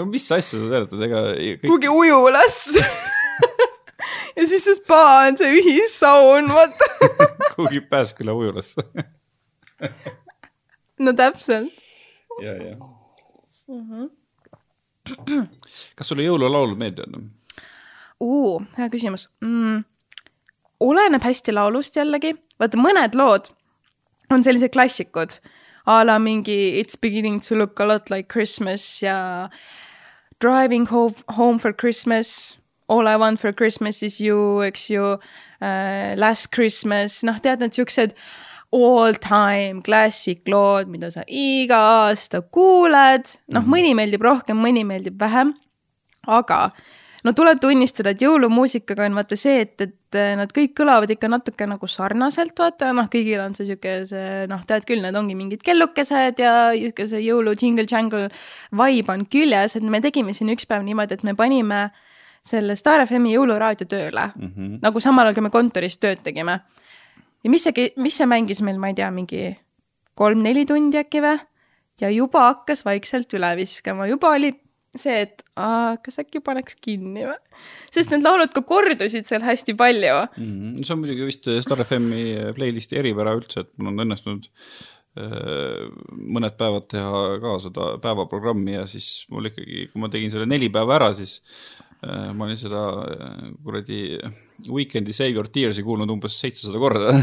no 0.00 0.08
mis 0.08 0.26
asja 0.32 0.60
sa 0.60 0.64
seletad, 0.64 1.02
ega 1.06 1.22
kõik.... 1.36 1.62
kuhugi 1.66 1.92
ujulasse 1.92 2.84
ja 4.36 4.46
siis 4.46 4.64
see 4.64 4.76
spa 4.78 5.02
on 5.28 5.38
see 5.40 5.50
ühissaun, 5.60 6.52
vaata 6.52 6.90
kuhugi 7.56 7.82
Pääsküla 7.90 8.34
ujulasse 8.36 8.84
no 11.04 11.12
täpselt. 11.16 11.72
ja, 12.42 12.52
ja 12.52 12.76
mm. 12.76 13.82
-hmm 13.90 14.14
kas 15.94 16.08
sulle 16.08 16.24
jõululaulud 16.24 16.78
meeldivad? 16.80 17.28
uh, 18.20 18.62
hea 18.78 18.88
küsimus 18.90 19.28
mm,. 19.44 19.84
oleneb 20.80 21.22
hästi 21.22 21.54
laulust 21.54 21.96
jällegi, 21.96 22.32
vaata 22.58 22.80
mõned 22.80 23.14
lood 23.14 23.52
on 24.34 24.42
sellised 24.42 24.72
klassikud 24.74 25.38
a 25.86 26.04
la 26.04 26.18
mingi 26.18 26.78
It's 26.80 26.96
beginning 26.96 27.40
to 27.40 27.54
look 27.54 27.80
a 27.80 27.84
lot 27.84 28.10
like 28.10 28.28
Christmas 28.28 29.02
ja 29.02 29.48
Driving 30.38 30.86
home, 30.86 31.14
home 31.28 31.58
for 31.58 31.72
Christmas, 31.72 32.58
All 32.88 33.08
I 33.08 33.16
want 33.16 33.40
for 33.40 33.52
Christmas 33.52 34.02
is 34.02 34.20
you, 34.20 34.62
eks 34.62 34.90
ju 34.90 35.02
uh,, 35.02 36.14
Last 36.16 36.52
Christmas, 36.52 37.22
noh, 37.24 37.38
tead 37.40 37.60
need 37.60 37.72
siuksed 37.72 38.12
all 38.70 39.14
time 39.14 39.80
classic 39.82 40.42
lood, 40.46 40.88
mida 40.88 41.10
sa 41.10 41.22
iga 41.28 41.78
aasta 41.78 42.42
kuuled, 42.42 43.38
noh 43.48 43.62
-hmm., 43.62 43.70
mõni 43.72 43.94
meeldib 43.94 44.22
rohkem, 44.22 44.58
mõni 44.60 44.84
meeldib 44.84 45.18
vähem. 45.18 45.54
aga 46.26 46.72
no 47.26 47.32
tuleb 47.36 47.58
tunnistada, 47.62 48.12
et 48.14 48.22
jõulumuusikaga 48.22 49.06
on 49.08 49.16
vaata 49.18 49.36
see, 49.38 49.64
et, 49.64 49.82
et 49.82 50.18
nad 50.38 50.50
kõik 50.54 50.76
kõlavad 50.78 51.10
ikka 51.12 51.28
natuke 51.30 51.66
nagu 51.68 51.88
sarnaselt, 51.90 52.54
vaata. 52.58 52.92
Noh, 52.96 53.10
kõigil 53.12 53.42
on 53.42 53.56
see 53.58 53.66
sihuke 53.68 53.98
see 54.08 54.46
noh, 54.50 54.62
tead 54.68 54.86
küll, 54.88 55.02
need 55.04 55.18
ongi 55.18 55.36
mingid 55.38 55.64
kellukesed 55.66 56.42
ja 56.42 56.54
sihuke 56.76 57.08
see 57.10 57.24
jõulu 57.26 57.56
jingle-jangle 57.58 58.28
vibe 58.78 59.14
on 59.14 59.26
küljes, 59.30 59.76
et 59.78 59.86
me 59.86 60.00
tegime 60.04 60.36
siin 60.36 60.52
üks 60.54 60.68
päev 60.70 60.86
niimoodi, 60.86 61.18
et 61.18 61.26
me 61.26 61.34
panime 61.38 61.88
selle 62.46 62.76
Star 62.78 63.02
FM-i 63.02 63.34
jõuluraadio 63.34 63.88
tööle. 63.90 64.30
Mm, 64.36 64.52
-hmm. 64.52 64.78
nagu 64.82 65.02
samal 65.02 65.26
ajal, 65.26 65.34
kui 65.34 65.48
me 65.48 65.50
kontoris 65.50 65.98
tööd 65.98 66.22
tegime. 66.22 66.60
Ja 67.42 67.50
mis 67.50 67.66
see, 67.66 67.90
mis 67.96 68.16
see 68.16 68.26
mängis 68.26 68.62
meil, 68.62 68.78
ma 68.78 68.92
ei 68.92 68.94
tea, 68.94 69.10
mingi 69.10 69.56
kolm-neli 70.14 70.66
tundi 70.66 70.98
äkki 71.02 71.22
või? 71.22 71.38
ja 72.00 72.10
juba 72.12 72.42
hakkas 72.50 72.84
vaikselt 72.84 73.32
üle 73.32 73.54
viskama, 73.56 74.06
juba 74.06 74.34
oli 74.36 74.52
see, 75.00 75.22
et 75.26 75.44
aa, 75.58 75.96
kas 76.02 76.20
äkki 76.22 76.42
paneks 76.44 76.78
kinni 76.82 77.26
või? 77.28 77.38
sest 77.92 78.12
need 78.12 78.24
laulud 78.26 78.52
ka 78.54 78.62
kordusid 78.66 79.28
seal 79.28 79.44
hästi 79.46 79.76
palju 79.78 80.18
mm. 80.24 80.50
-hmm. 80.50 80.82
see 80.82 80.94
on 80.94 81.02
muidugi 81.02 81.30
vist 81.30 81.48
Star 81.64 81.82
FM-i 81.84 82.52
playlist'i 82.56 83.00
eripära 83.00 83.36
üldse, 83.38 83.64
et 83.64 83.72
mul 83.76 83.92
on 83.92 84.04
õnnestunud 84.06 84.48
äh, 85.20 85.86
mõned 86.36 86.58
päevad 86.60 86.88
teha 86.92 87.24
ka 87.42 87.56
seda 87.64 87.90
päevaprogrammi 88.04 88.78
ja 88.78 88.86
siis 88.90 89.26
mul 89.32 89.50
ikkagi, 89.50 89.88
kui 89.92 90.02
ma 90.02 90.12
tegin 90.12 90.32
selle 90.32 90.48
neli 90.50 90.70
päeva 90.72 90.98
ära, 91.00 91.12
siis 91.16 91.38
äh, 92.04 92.32
ma 92.32 92.48
olin 92.48 92.60
seda 92.60 92.86
äh, 93.04 93.44
kuradi 93.64 94.00
Weekend'i 94.68 95.16
Save 95.16 95.34
Your 95.36 95.48
Tears'i 95.52 95.84
kuulnud 95.86 96.10
umbes 96.12 96.40
seitsesada 96.40 96.80
korda 96.80 97.14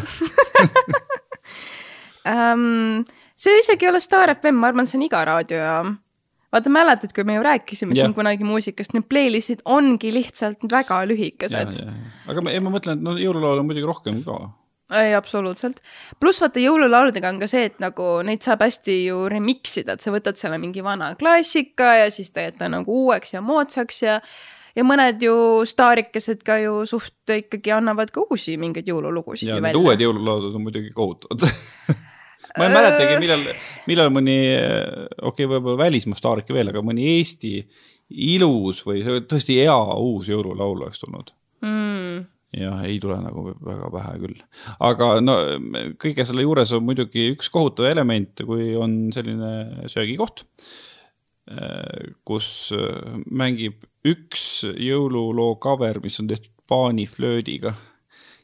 um,. 2.30 3.04
see 3.44 3.60
isegi 3.60 3.86
ei 3.86 3.92
ole 3.92 4.00
Star 4.00 4.32
FM, 4.36 4.60
ma 4.62 4.70
arvan, 4.72 4.88
see 4.88 5.00
on 5.00 5.06
iga 5.08 5.24
raadiojaam. 5.28 5.98
Vaata, 6.54 6.74
mäletad, 6.74 7.14
kui 7.16 7.26
me 7.28 7.38
ju 7.38 7.46
rääkisime 7.46 7.96
yeah. 7.96 8.08
siin 8.08 8.18
kunagi 8.18 8.48
muusikast, 8.48 8.96
need 8.96 9.08
playlist'id 9.10 9.64
ongi 9.66 10.14
lihtsalt 10.14 10.64
väga 10.72 11.04
lühikesed. 11.10 11.80
aga 12.30 12.46
ma, 12.46 12.54
ma 12.64 12.76
mõtlen, 12.78 13.00
et 13.00 13.08
no 13.08 13.18
jõululaul 13.20 13.64
on 13.64 13.72
muidugi 13.72 13.90
rohkem 13.90 14.22
ka 14.28 14.42
ei, 14.94 15.14
absoluutselt. 15.18 15.82
pluss 16.20 16.42
vaata 16.44 16.62
jõululauludega 16.62 17.32
on 17.34 17.40
ka 17.42 17.50
see, 17.50 17.68
et 17.72 17.80
nagu 17.82 18.08
neid 18.26 18.44
saab 18.46 18.66
hästi 18.66 18.98
ju 19.08 19.24
remix 19.32 19.78
ida, 19.82 19.98
et 19.98 20.06
sa 20.06 20.14
võtad 20.14 20.38
selle 20.40 20.60
mingi 20.62 20.84
vana 20.86 21.14
klassika 21.20 21.96
ja 22.04 22.12
siis 22.14 22.34
teed 22.36 22.60
ta 22.60 22.70
nagu 22.72 23.04
uueks 23.06 23.34
ja 23.34 23.42
moodsaks 23.42 24.04
ja 24.06 24.20
ja 24.74 24.86
mõned 24.86 25.22
ju 25.22 25.36
staarikesed 25.70 26.42
ka 26.46 26.58
ju 26.62 26.82
suht 26.90 27.30
ikkagi 27.30 27.74
annavad 27.76 28.10
ka 28.14 28.24
uusi 28.26 28.58
mingeid 28.58 28.90
jõululugusid. 28.90 29.52
ja 29.52 29.60
need 29.62 29.78
uued 29.78 30.02
jõululaulud 30.02 30.58
on 30.58 30.66
muidugi 30.66 30.94
kohutavad 30.96 31.46
ma 32.58 32.68
ei 32.68 32.76
mäletagi, 32.76 33.16
millal, 33.22 33.48
millal 33.90 34.12
mõni, 34.14 34.38
okei 34.54 35.30
okay,, 35.32 35.50
võib-olla 35.56 35.80
välismaa 35.86 36.20
staarik 36.20 36.52
veel, 36.54 36.70
aga 36.74 36.84
mõni 36.86 37.08
Eesti 37.18 37.56
ilus 38.36 38.84
või 38.86 39.02
tõesti 39.30 39.58
hea 39.62 39.80
uus 39.98 40.30
jõululaul 40.32 40.86
oleks 40.86 41.04
tulnud 41.06 41.34
mm 41.66 42.30
jah, 42.54 42.84
ei 42.86 43.00
tule 43.02 43.16
nagu 43.18 43.48
väga 43.66 43.88
pähe 43.90 44.12
küll. 44.22 44.42
aga 44.86 45.08
no 45.26 45.40
kõige 45.98 46.22
selle 46.22 46.44
juures 46.46 46.70
on 46.78 46.84
muidugi 46.86 47.32
üks 47.34 47.50
kohutav 47.50 47.88
element, 47.90 48.44
kui 48.46 48.76
on 48.78 49.08
selline 49.16 49.88
söögikoht 49.90 50.44
Äh, 51.44 52.14
kus 52.24 52.72
äh, 52.72 53.18
mängib 53.28 53.82
üks 54.08 54.64
jõululoo 54.64 55.58
cover, 55.60 56.00
mis 56.00 56.16
on 56.22 56.30
tehtud 56.30 56.54
paaniflöödiga. 56.72 57.74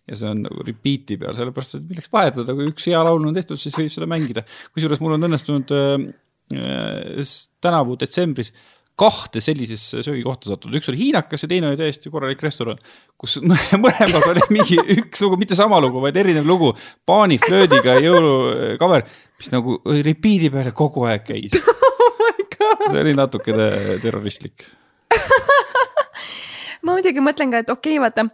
Ja 0.09 0.17
see 0.17 0.31
on 0.31 0.43
nagu 0.47 0.65
repeat'i 0.65 1.19
peal, 1.21 1.37
sellepärast 1.37 1.77
et 1.77 1.85
milleks 1.85 2.11
vahetada, 2.13 2.55
kui 2.57 2.71
üks 2.71 2.89
hea 2.89 3.03
laul 3.05 3.29
on 3.29 3.37
tehtud, 3.37 3.59
siis 3.61 3.77
võib 3.77 3.93
seda 3.93 4.09
mängida. 4.09 4.45
kusjuures 4.73 5.01
mul 5.03 5.15
on 5.17 5.29
õnnestunud 5.29 5.73
äh, 5.77 6.09
äh, 6.57 7.37
tänavu 7.61 7.97
detsembris 8.01 8.53
kahte 8.99 9.39
sellisesse 9.39 10.01
söögikohta 10.03 10.49
sattunud, 10.51 10.75
üks 10.79 10.89
oli 10.91 10.99
hiinakas 10.99 11.45
ja 11.45 11.49
teine 11.51 11.69
oli 11.69 11.79
täiesti 11.79 12.11
korralik 12.11 12.41
restoran, 12.43 12.79
kus 13.19 13.37
mõlemas 13.83 14.27
oli 14.27 14.43
mingi 14.51 14.79
üks 14.97 15.23
lugu, 15.23 15.39
mitte 15.39 15.55
sama 15.55 15.79
lugu, 15.83 16.01
vaid 16.03 16.17
erinev 16.19 16.47
lugu, 16.49 16.73
paaniflöödiga 17.07 17.95
jõulucover, 18.03 19.05
mis 19.39 19.53
nagu 19.53 19.77
repeat'i 19.85 20.51
peale 20.51 20.75
kogu 20.75 21.07
aeg 21.07 21.23
käis. 21.29 21.55
See 22.89 22.99
oli 22.99 23.13
natukene 23.15 23.99
terroristlik. 24.03 24.65
Ma 26.83 26.95
muidugi 26.95 27.21
mõtlen 27.23 27.53
ka, 27.53 27.63
et 27.63 27.71
okei 27.71 27.95
okay,, 27.95 28.03
vaata 28.03 28.25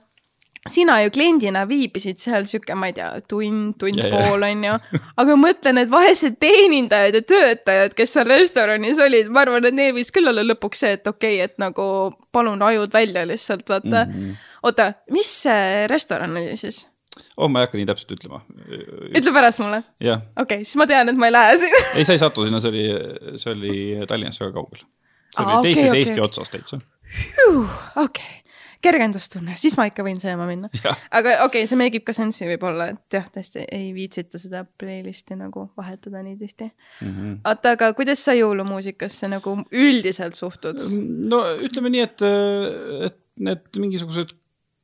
sina 0.69 0.95
ju 1.03 1.11
kliendina 1.13 1.65
viibisid 1.69 2.17
seal 2.21 2.47
sihuke, 2.49 2.75
ma 2.77 2.89
ei 2.89 2.95
tea, 2.97 3.09
tund, 3.29 3.75
tund 3.81 3.99
ja, 4.01 4.09
pool 4.09 4.45
on 4.47 4.63
ju. 4.65 4.77
aga 5.21 5.37
mõtle, 5.37 5.73
need 5.77 5.91
vaesed 5.91 6.39
teenindajad 6.41 7.19
ja 7.19 7.21
töötajad, 7.21 7.93
kes 7.97 8.15
seal 8.17 8.29
restoranis 8.31 8.99
olid, 9.03 9.29
ma 9.33 9.43
arvan, 9.45 9.67
et 9.69 9.77
neil 9.77 9.93
võis 9.97 10.09
küll 10.13 10.31
olla 10.31 10.45
lõpuks 10.45 10.81
see, 10.85 10.97
et 10.97 11.07
okei 11.11 11.37
okay,, 11.37 11.51
et 11.51 11.61
nagu 11.61 11.85
palun 12.33 12.65
ajud 12.65 12.93
välja 12.93 13.27
lihtsalt, 13.29 13.67
vaata 13.69 14.05
mm. 14.07 14.13
-hmm. 14.13 14.43
oota, 14.65 14.91
mis 15.13 15.31
see 15.45 15.85
restoran 15.91 16.33
oli 16.37 16.57
siis? 16.57 16.87
oh, 17.37 17.49
ma 17.49 17.61
ei 17.61 17.67
hakka 17.67 17.77
nii 17.77 17.89
täpselt 17.91 18.15
ütlema. 18.17 18.41
ütle 19.13 19.33
pärast 19.33 19.61
mulle. 19.61 19.83
okei 20.01 20.17
okay,, 20.41 20.63
siis 20.63 20.79
ma 20.81 20.87
tean, 20.89 21.09
et 21.09 21.19
ma 21.21 21.29
ei 21.29 21.35
lähe 21.35 21.59
sinna 21.61 21.83
ei, 21.97 22.05
sa 22.05 22.17
ei 22.17 22.23
satu 22.23 22.47
sinna, 22.47 22.59
see 22.63 22.73
oli, 22.73 22.87
see 23.41 23.53
oli 23.53 24.07
Tallinnast 24.07 24.41
väga 24.41 24.57
kaugel. 24.57 24.81
see 25.29 25.45
oli 25.45 25.53
ah, 25.59 25.61
teises 25.61 25.91
okay, 25.91 25.99
Eesti 25.99 26.19
okay. 26.19 26.25
otsas 26.25 26.49
täitsa. 26.49 26.81
okei 26.81 28.01
okay., 28.05 28.44
kergendustunne, 28.85 29.57
siis 29.59 29.75
ma 29.79 29.87
ikka 29.89 30.05
võin 30.05 30.19
sööma 30.21 30.47
minna. 30.49 30.69
aga 31.17 31.39
okei 31.45 31.63
okay,, 31.63 31.69
see 31.69 31.79
make 31.79 31.99
ib 31.99 32.05
ka 32.07 32.15
sensi 32.17 32.47
võib-olla, 32.49 32.91
et 32.93 33.17
jah, 33.17 33.27
tõesti 33.33 33.65
ei 33.65 33.91
viitsita 33.95 34.41
seda 34.41 34.63
playlist'i 34.79 35.37
nagu 35.39 35.67
vahetada 35.77 36.23
nii 36.25 36.37
tihti 36.39 36.69
mm. 36.69 37.11
-hmm. 37.11 37.35
oota, 37.43 37.75
aga 37.77 37.91
kuidas 37.97 38.23
sa 38.25 38.37
jõulumuusikasse 38.37 39.29
nagu 39.31 39.57
üldiselt 39.71 40.39
suhtud? 40.39 40.81
no 41.31 41.43
ütleme 41.65 41.93
nii, 41.93 42.07
et, 42.07 42.25
et 43.09 43.21
need 43.45 43.81
mingisugused 43.81 44.35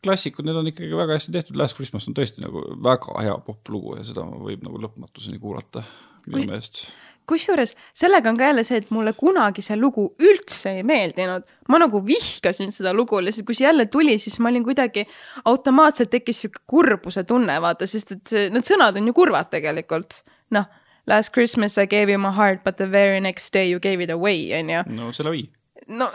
klassikud, 0.02 0.46
need 0.48 0.58
on 0.58 0.70
ikkagi 0.72 0.98
väga 0.98 1.18
hästi 1.18 1.36
tehtud, 1.36 1.58
Last 1.60 1.78
Christmas 1.78 2.08
on 2.10 2.18
tõesti 2.18 2.42
nagu 2.44 2.64
väga 2.84 3.22
hea 3.22 3.38
poplugu 3.46 4.00
ja 4.00 4.06
seda 4.08 4.26
võib 4.26 4.66
nagu 4.66 4.82
lõpmatuseni 4.82 5.40
kuulata 5.42 5.84
minu 6.26 6.48
meelest 6.50 6.88
kusjuures 7.32 7.76
sellega 7.98 8.32
on 8.32 8.40
ka 8.40 8.50
jälle 8.50 8.66
see, 8.68 8.82
et 8.82 8.92
mulle 8.94 9.14
kunagi 9.18 9.64
see 9.66 9.78
lugu 9.80 10.10
üldse 10.22 10.76
ei 10.80 10.84
meeldinud. 10.88 11.48
ma 11.72 11.80
nagu 11.80 12.04
vihkasin 12.06 12.74
seda 12.76 12.94
lugu, 12.94 13.22
lihtsalt 13.24 13.48
kui 13.48 13.58
see 13.58 13.68
jälle 13.68 13.88
tuli, 13.92 14.18
siis 14.20 14.40
ma 14.40 14.52
olin 14.52 14.66
kuidagi, 14.68 15.08
automaatselt 15.46 16.12
tekkis 16.12 16.44
sihuke 16.44 16.66
kurbuse 16.68 17.24
tunne, 17.24 17.56
vaata, 17.64 17.88
sest 17.88 18.18
et 18.18 18.36
see, 18.36 18.50
need 18.52 18.68
sõnad 18.68 19.00
on 19.00 19.08
ju 19.08 19.16
kurvad 19.16 19.52
tegelikult. 19.54 20.22
noh, 20.52 20.68
last 21.08 21.34
Christmas 21.34 21.78
I 21.78 21.88
gave 21.88 22.12
you 22.12 22.20
my 22.20 22.36
heart 22.36 22.64
but 22.64 22.78
the 22.78 22.92
very 22.92 23.20
next 23.20 23.54
day 23.54 23.70
you 23.72 23.80
gave 23.80 24.04
it 24.04 24.12
away, 24.12 24.52
on 24.60 24.70
ju. 24.70 24.84
no 24.98 25.12
selle 25.16 25.34
viib 25.38 25.61
no 25.92 26.08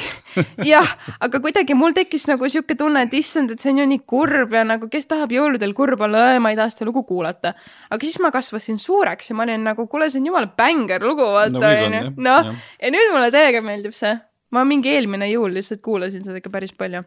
jah, 0.72 0.88
aga 1.20 1.40
kuidagi 1.44 1.76
mul 1.76 1.94
tekkis 1.96 2.24
nagu 2.30 2.48
sihuke 2.50 2.76
tunne, 2.78 3.04
et 3.06 3.14
issand, 3.16 3.52
et 3.52 3.62
see 3.62 3.72
on 3.74 3.82
ju 3.82 3.86
nii 3.90 4.02
kurb 4.08 4.54
ja 4.56 4.64
nagu 4.66 4.88
kes 4.92 5.08
tahab 5.10 5.34
jõuludel 5.34 5.74
kurb 5.76 6.00
olla, 6.06 6.24
ma 6.42 6.52
ei 6.52 6.58
taha 6.58 6.72
seda 6.72 6.88
lugu 6.88 7.04
kuulata. 7.08 7.54
aga 7.92 8.08
siis 8.08 8.18
ma 8.24 8.32
kasvasin 8.34 8.80
suureks 8.80 9.30
ja 9.30 9.36
ma 9.38 9.46
olin 9.46 9.66
nagu, 9.68 9.86
kuule, 9.90 10.08
see 10.10 10.22
on 10.22 10.30
jumala 10.30 10.50
bängar 10.58 11.04
lugu, 11.04 11.26
vaata 11.36 11.74
onju. 11.86 12.14
noh, 12.22 12.52
ja 12.80 12.94
nüüd 12.94 13.12
mulle 13.12 13.32
täiega 13.34 13.62
meeldib 13.64 13.96
see. 13.96 14.14
ma 14.52 14.64
mingi 14.68 14.94
eelmine 14.94 15.28
jõul 15.32 15.58
lihtsalt 15.58 15.84
kuulasin 15.84 16.24
seda 16.24 16.40
ikka 16.40 16.52
päris 16.54 16.74
palju. 16.76 17.04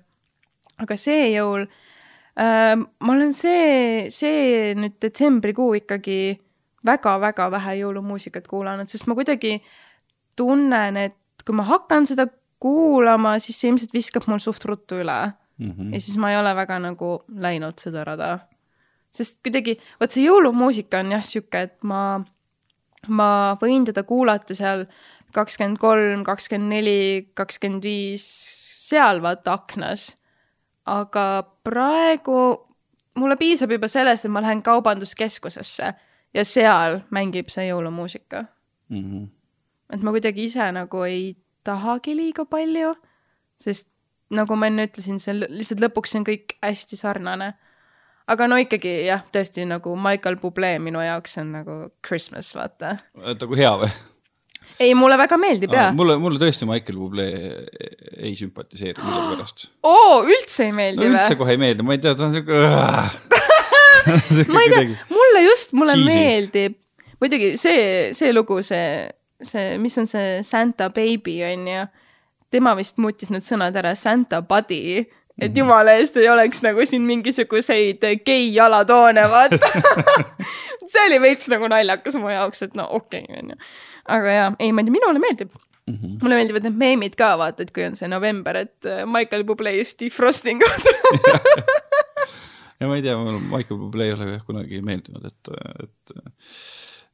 aga 0.86 1.00
see 1.00 1.32
jõul 1.34 1.66
äh,, 1.66 2.74
ma 2.78 3.18
olen 3.18 3.34
see, 3.34 4.08
see 4.14 4.74
nüüd 4.78 5.00
detsembrikuu 5.02 5.74
ikkagi 5.82 6.20
väga-väga 6.86 7.50
vähe 7.50 7.80
jõulumuusikat 7.82 8.46
kuulanud, 8.50 8.90
sest 8.92 9.08
ma 9.10 9.18
kuidagi 9.18 9.58
tunnen, 10.38 10.98
et 11.02 11.16
kui 11.46 11.56
ma 11.56 11.64
hakkan 11.64 12.08
seda 12.10 12.28
kuulama, 12.60 13.38
siis 13.40 13.60
see 13.60 13.72
ilmselt 13.72 13.94
viskab 13.94 14.28
mul 14.32 14.42
suht 14.42 14.66
ruttu 14.66 15.02
üle 15.04 15.18
mm. 15.58 15.72
-hmm. 15.72 15.94
ja 15.94 16.02
siis 16.02 16.18
ma 16.18 16.32
ei 16.32 16.40
ole 16.40 16.56
väga 16.56 16.80
nagu 16.80 17.24
läinud 17.30 17.80
seda 17.82 18.04
rada. 18.04 18.40
sest 19.10 19.40
kuidagi, 19.44 19.78
vot 20.02 20.12
see 20.12 20.26
jõulumuusika 20.26 21.00
on 21.00 21.12
jah 21.12 21.24
sihuke, 21.24 21.62
et 21.62 21.84
ma, 21.84 22.20
ma 23.08 23.30
võin 23.62 23.86
teda 23.86 24.04
kuulata 24.04 24.56
seal 24.56 24.86
kakskümmend 25.36 25.78
kolm, 25.80 26.24
kakskümmend 26.24 26.70
neli, 26.70 27.32
kakskümmend 27.34 27.84
viis, 27.84 28.26
seal 28.90 29.22
vaata 29.22 29.54
aknas. 29.54 30.18
aga 30.86 31.44
praegu 31.64 32.66
mulle 33.16 33.38
piisab 33.40 33.72
juba 33.72 33.88
sellest, 33.88 34.26
et 34.26 34.32
ma 34.32 34.42
lähen 34.42 34.62
kaubanduskeskusesse 34.62 35.94
ja 36.34 36.46
seal 36.46 37.00
mängib 37.16 37.50
see 37.50 37.70
jõulumuusika 37.70 38.46
mm. 38.90 39.02
-hmm. 39.02 39.28
Et 39.94 40.06
ma 40.06 40.14
kuidagi 40.16 40.48
ise 40.50 40.70
nagu 40.76 41.04
ei 41.08 41.36
tahagi 41.66 42.16
liiga 42.18 42.46
palju, 42.50 42.94
sest 43.62 43.90
nagu 44.36 44.58
ma 44.58 44.70
enne 44.70 44.88
ütlesin, 44.90 45.20
see 45.22 45.36
lihtsalt 45.44 45.84
lõpuks 45.84 46.16
on 46.20 46.26
kõik 46.28 46.58
hästi 46.64 46.98
sarnane. 47.00 47.54
aga 48.28 48.48
no 48.50 48.58
ikkagi 48.58 49.06
jah, 49.06 49.22
tõesti 49.34 49.68
nagu 49.70 49.94
Michael 50.02 50.40
Bublé 50.42 50.80
minu 50.82 51.02
jaoks 51.04 51.38
on 51.42 51.52
nagu 51.60 51.78
Christmas, 52.06 52.56
vaata. 52.58 52.98
nagu 53.14 53.58
hea 53.58 53.74
või? 53.84 53.92
ei, 54.80 54.94
mulle 54.98 55.18
väga 55.18 55.38
meeldib 55.40 55.74
ja. 55.76 55.92
mulle, 55.96 56.18
mulle 56.20 56.42
tõesti 56.42 56.68
Michael 56.70 56.98
Bublé 57.00 57.28
ei 58.18 58.34
sümpatiseeri 58.38 59.02
millegipärast. 59.04 59.70
oo, 59.94 60.24
üldse 60.26 60.70
ei 60.70 60.74
meeldi 60.76 61.04
või 61.04 61.14
no,? 61.14 61.20
üldse 61.20 61.38
kohe 61.40 61.56
ei 61.56 61.62
meeldi, 61.62 61.86
ma 61.86 61.96
ei 61.96 62.02
tea, 62.04 62.16
ta 62.18 62.28
on 62.28 62.34
siuke 62.34 62.64
ma 64.54 64.66
ei 64.66 64.74
tea, 64.74 64.88
mulle 65.14 65.46
just, 65.46 65.78
mulle 65.78 65.94
Cheesy. 65.94 66.10
meeldib, 66.10 66.80
muidugi 67.22 67.54
see, 67.62 67.86
see 68.18 68.34
lugu, 68.34 68.60
see, 68.66 69.06
see, 69.50 69.78
mis 69.82 69.98
on 70.02 70.08
see 70.10 70.40
Santa 70.44 70.90
Baby 70.90 71.40
on 71.48 71.68
ju, 71.68 71.86
tema 72.54 72.76
vist 72.78 73.00
muutis 73.02 73.32
need 73.34 73.46
sõnad 73.46 73.76
ära, 73.76 73.96
Santa 74.00 74.42
Buddy, 74.46 75.04
et 75.36 75.52
mhm. 75.52 75.58
jumala 75.60 75.98
eest 76.00 76.18
ei 76.20 76.30
oleks 76.32 76.64
nagu 76.64 76.86
siin 76.88 77.04
mingisuguseid 77.08 78.04
gei 78.26 78.48
alatoone, 78.60 79.28
vaata 79.32 79.72
see 80.92 81.06
oli 81.10 81.22
veits 81.24 81.50
nagu 81.52 81.70
naljakas 81.72 82.18
mu 82.22 82.32
jaoks, 82.32 82.68
et 82.70 82.76
no 82.80 82.88
okei 83.00 83.26
okay,, 83.28 83.44
onju. 83.44 83.60
aga 84.18 84.36
jaa, 84.40 84.50
ei, 84.60 84.72
ma 84.72 84.84
ei 84.84 84.90
tea, 84.90 84.96
minule 84.96 85.24
meeldib 85.24 85.52
mm. 85.52 85.96
-hmm. 85.96 86.18
mulle 86.22 86.40
meeldivad 86.40 86.70
need 86.70 86.80
meemid 86.80 87.20
ka, 87.20 87.34
vaata, 87.42 87.64
et 87.64 87.76
kui 87.76 87.86
on 87.88 87.96
see 88.00 88.08
november, 88.12 88.64
et 88.64 88.86
äh, 88.86 89.04
Michael 89.06 89.44
Bublé 89.44 89.76
ja 89.78 89.86
Steve 89.86 90.14
Frostingud 90.16 90.90
ja 92.80 92.88
ma 92.88 92.96
ei 92.96 93.02
tea, 93.02 93.18
Michael 93.18 93.80
Bublé 93.80 94.10
ei 94.10 94.16
ole 94.16 94.32
jah 94.32 94.44
kunagi 94.48 94.82
meeldinud, 94.82 95.26
et, 95.26 95.54
et 95.84 96.18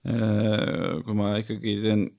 äh, 0.06 1.02
kui 1.06 1.18
ma 1.18 1.36
ikkagi 1.42 1.80
teen 1.84 2.10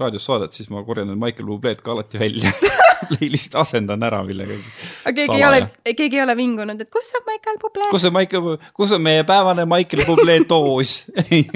raadios 0.00 0.26
saadet, 0.28 0.52
siis 0.52 0.68
ma 0.72 0.82
korjan 0.84 1.08
need 1.08 1.20
Michael 1.20 1.48
Bubléd 1.48 1.82
ka 1.84 1.94
alati 1.94 2.20
välja 2.20 2.52
lihtsalt 3.20 3.56
asendan 3.62 4.02
ära 4.04 4.18
millegagi. 4.26 4.72
aga 5.08 5.14
keegi 5.16 5.36
ei 5.38 5.44
ole, 5.46 5.60
keegi 5.88 6.18
ei 6.18 6.24
ole 6.26 6.36
vingunud, 6.36 6.82
et 6.84 6.90
kus 6.92 7.12
on 7.16 7.24
Michael 7.28 7.60
Bublé? 7.62 7.86
kus 7.92 8.04
on 8.08 8.16
Michael, 8.16 8.58
kus 8.76 8.92
on 8.96 9.04
meie 9.04 9.24
päevane 9.28 9.64
Michael 9.70 10.04
Bublé 10.08 10.40
doos 10.52 11.06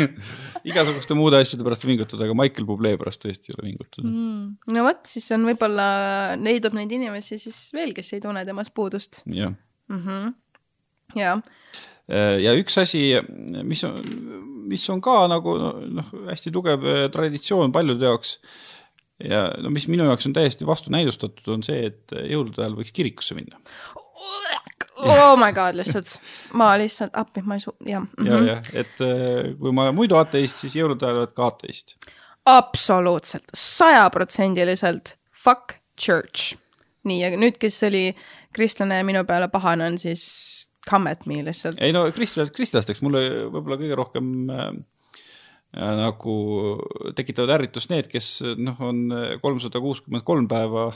igasuguste 0.71 1.19
muude 1.19 1.43
asjade 1.45 1.67
pärast 1.67 1.85
vingutada, 1.89 2.25
aga 2.25 2.39
Michael 2.39 2.69
Bublé 2.69 2.95
pärast 3.01 3.25
tõesti 3.27 3.53
ei 3.53 3.59
ole 3.59 3.69
vingutada 3.69 4.07
mm.. 4.09 4.47
no 4.77 4.87
vot, 4.89 5.05
siis 5.11 5.29
on 5.37 5.45
võib-olla, 5.51 5.91
leidub 6.41 6.79
neid 6.79 6.97
inimesi 6.97 7.37
siis 7.43 7.67
veel, 7.77 7.93
kes 7.97 8.17
ei 8.17 8.25
tunne 8.25 8.47
temast 8.49 8.73
puudust. 8.77 9.21
jah 9.29 9.53
-hmm 9.91 10.33
jaa. 11.19 11.39
Äh, 12.11 12.39
ja 12.45 12.55
üks 12.59 12.77
asi, 12.81 13.07
mis 13.65 13.85
on, 13.87 14.01
mis 14.69 14.85
on 14.93 15.03
ka 15.05 15.25
nagu 15.31 15.57
noh, 15.59 16.15
hästi 16.29 16.53
tugev 16.55 16.87
äh, 16.89 17.03
traditsioon 17.13 17.73
paljude 17.75 18.09
jaoks 18.09 18.39
ja 19.23 19.47
no 19.63 19.71
mis 19.75 19.87
minu 19.91 20.07
jaoks 20.09 20.27
on 20.29 20.35
täiesti 20.37 20.67
vastunäidustatud, 20.67 21.47
on 21.55 21.63
see, 21.67 21.87
et 21.91 22.17
jõulude 22.31 22.63
ajal 22.63 22.77
võiks 22.79 22.95
kirikusse 22.95 23.37
minna. 23.39 23.61
Oh 25.05 25.35
my 25.39 25.51
god, 25.53 25.75
lihtsalt, 25.77 26.17
ma 26.57 26.73
lihtsalt 26.79 27.17
appi, 27.19 27.43
ma 27.45 27.59
ei 27.59 27.65
su-, 27.65 27.77
jah 27.87 28.05
ja, 28.25 28.41
jah, 28.49 28.69
et 28.73 29.01
äh, 29.05 29.55
kui 29.59 29.75
ma 29.75 29.89
olen 29.89 29.99
muidu 29.99 30.19
ateist, 30.19 30.65
siis 30.65 30.77
jõulude 30.79 31.07
ajal 31.07 31.25
oled 31.25 31.35
ka 31.37 31.51
ateist. 31.51 31.97
absoluutselt, 32.51 33.49
sajaprotsendiliselt 33.59 35.17
fuck 35.45 35.79
church. 36.01 36.55
nii, 37.05 37.21
aga 37.27 37.41
nüüd, 37.41 37.59
kes 37.61 37.83
oli 37.91 38.07
kristlane 38.55 39.01
ja 39.01 39.07
minu 39.07 39.25
peale 39.29 39.51
pahane 39.53 39.91
on, 39.91 39.99
siis 40.01 40.25
at 41.11 41.27
me 41.27 41.43
lihtsalt. 41.45 41.79
ei 41.81 41.95
no 41.95 42.05
kristlased 42.13 42.55
kristlasteks 42.57 43.03
mulle 43.05 43.25
võib-olla 43.53 43.79
kõige 43.81 43.99
rohkem 43.99 44.29
äh, 44.53 44.69
nagu 45.75 46.35
tekitavad 47.17 47.57
ärritust 47.57 47.91
need, 47.91 48.07
kes 48.13 48.37
noh, 48.57 48.79
on 48.85 49.09
kolmsada 49.43 49.81
kuuskümmend 49.83 50.27
kolm 50.27 50.47
päeva 50.51 50.93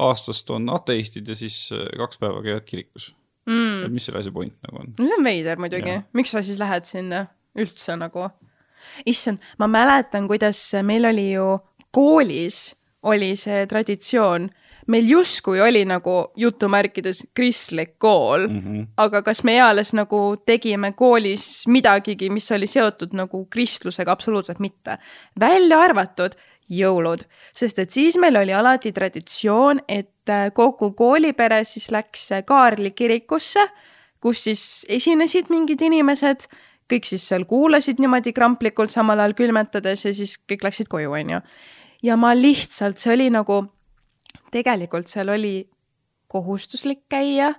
aastast 0.00 0.50
on 0.50 0.68
ateistid 0.72 1.28
ja 1.28 1.36
siis 1.38 1.68
äh, 1.72 1.86
kaks 1.98 2.20
päeva 2.20 2.42
käivad 2.44 2.66
kirikus 2.68 3.12
mm.. 3.46 3.86
et 3.86 3.94
mis 3.94 4.06
selle 4.08 4.22
asja 4.22 4.32
point 4.34 4.54
nagu 4.66 4.82
on? 4.82 4.94
no 4.98 5.08
see 5.08 5.18
on 5.18 5.26
veider 5.26 5.60
muidugi, 5.62 6.00
miks 6.16 6.34
sa 6.34 6.44
siis 6.46 6.60
lähed 6.60 6.88
sinna 6.88 7.24
üldse 7.58 7.96
nagu? 8.00 8.28
issand, 9.08 9.42
ma 9.60 9.68
mäletan, 9.70 10.28
kuidas 10.30 10.60
meil 10.86 11.08
oli 11.10 11.30
ju 11.34 11.58
koolis 11.94 12.70
oli 13.02 13.34
see 13.40 13.64
traditsioon 13.68 14.50
meil 14.90 15.08
justkui 15.08 15.60
oli 15.62 15.82
nagu 15.88 16.16
jutumärkides 16.36 17.24
kristlik 17.34 17.96
kool 17.98 18.48
mm, 18.48 18.60
-hmm. 18.60 18.86
aga 18.96 19.22
kas 19.22 19.44
me 19.44 19.56
eales 19.56 19.92
nagu 19.94 20.36
tegime 20.46 20.92
koolis 20.92 21.66
midagigi, 21.66 22.30
mis 22.30 22.50
oli 22.52 22.66
seotud 22.66 23.14
nagu 23.14 23.44
kristlusega, 23.46 24.12
absoluutselt 24.12 24.58
mitte. 24.58 24.98
välja 25.40 25.80
arvatud 25.80 26.36
jõulud, 26.70 27.24
sest 27.54 27.78
et 27.78 27.90
siis 27.90 28.16
meil 28.16 28.36
oli 28.36 28.54
alati 28.54 28.92
traditsioon, 28.92 29.80
et 29.88 30.30
äh, 30.30 30.52
kogu 30.54 30.92
koolipere 30.92 31.64
siis 31.64 31.90
läks 31.90 32.28
Kaarli 32.46 32.90
kirikusse, 32.90 33.66
kus 34.20 34.44
siis 34.44 34.86
esinesid 34.88 35.50
mingid 35.50 35.82
inimesed, 35.82 36.46
kõik 36.90 37.06
siis 37.06 37.26
seal 37.28 37.44
kuulasid 37.44 37.98
niimoodi 38.02 38.32
kramplikult, 38.32 38.90
samal 38.90 39.18
ajal 39.18 39.34
külmetades 39.34 40.04
ja 40.04 40.14
siis 40.14 40.36
kõik 40.38 40.64
läksid 40.66 40.88
koju, 40.88 41.12
onju. 41.12 41.40
ja 42.02 42.16
ma 42.16 42.34
lihtsalt, 42.34 42.98
see 42.98 43.14
oli 43.14 43.30
nagu 43.30 43.64
tegelikult 44.50 45.10
seal 45.10 45.28
oli 45.28 45.70
kohustuslik 46.30 47.04
käia, 47.08 47.54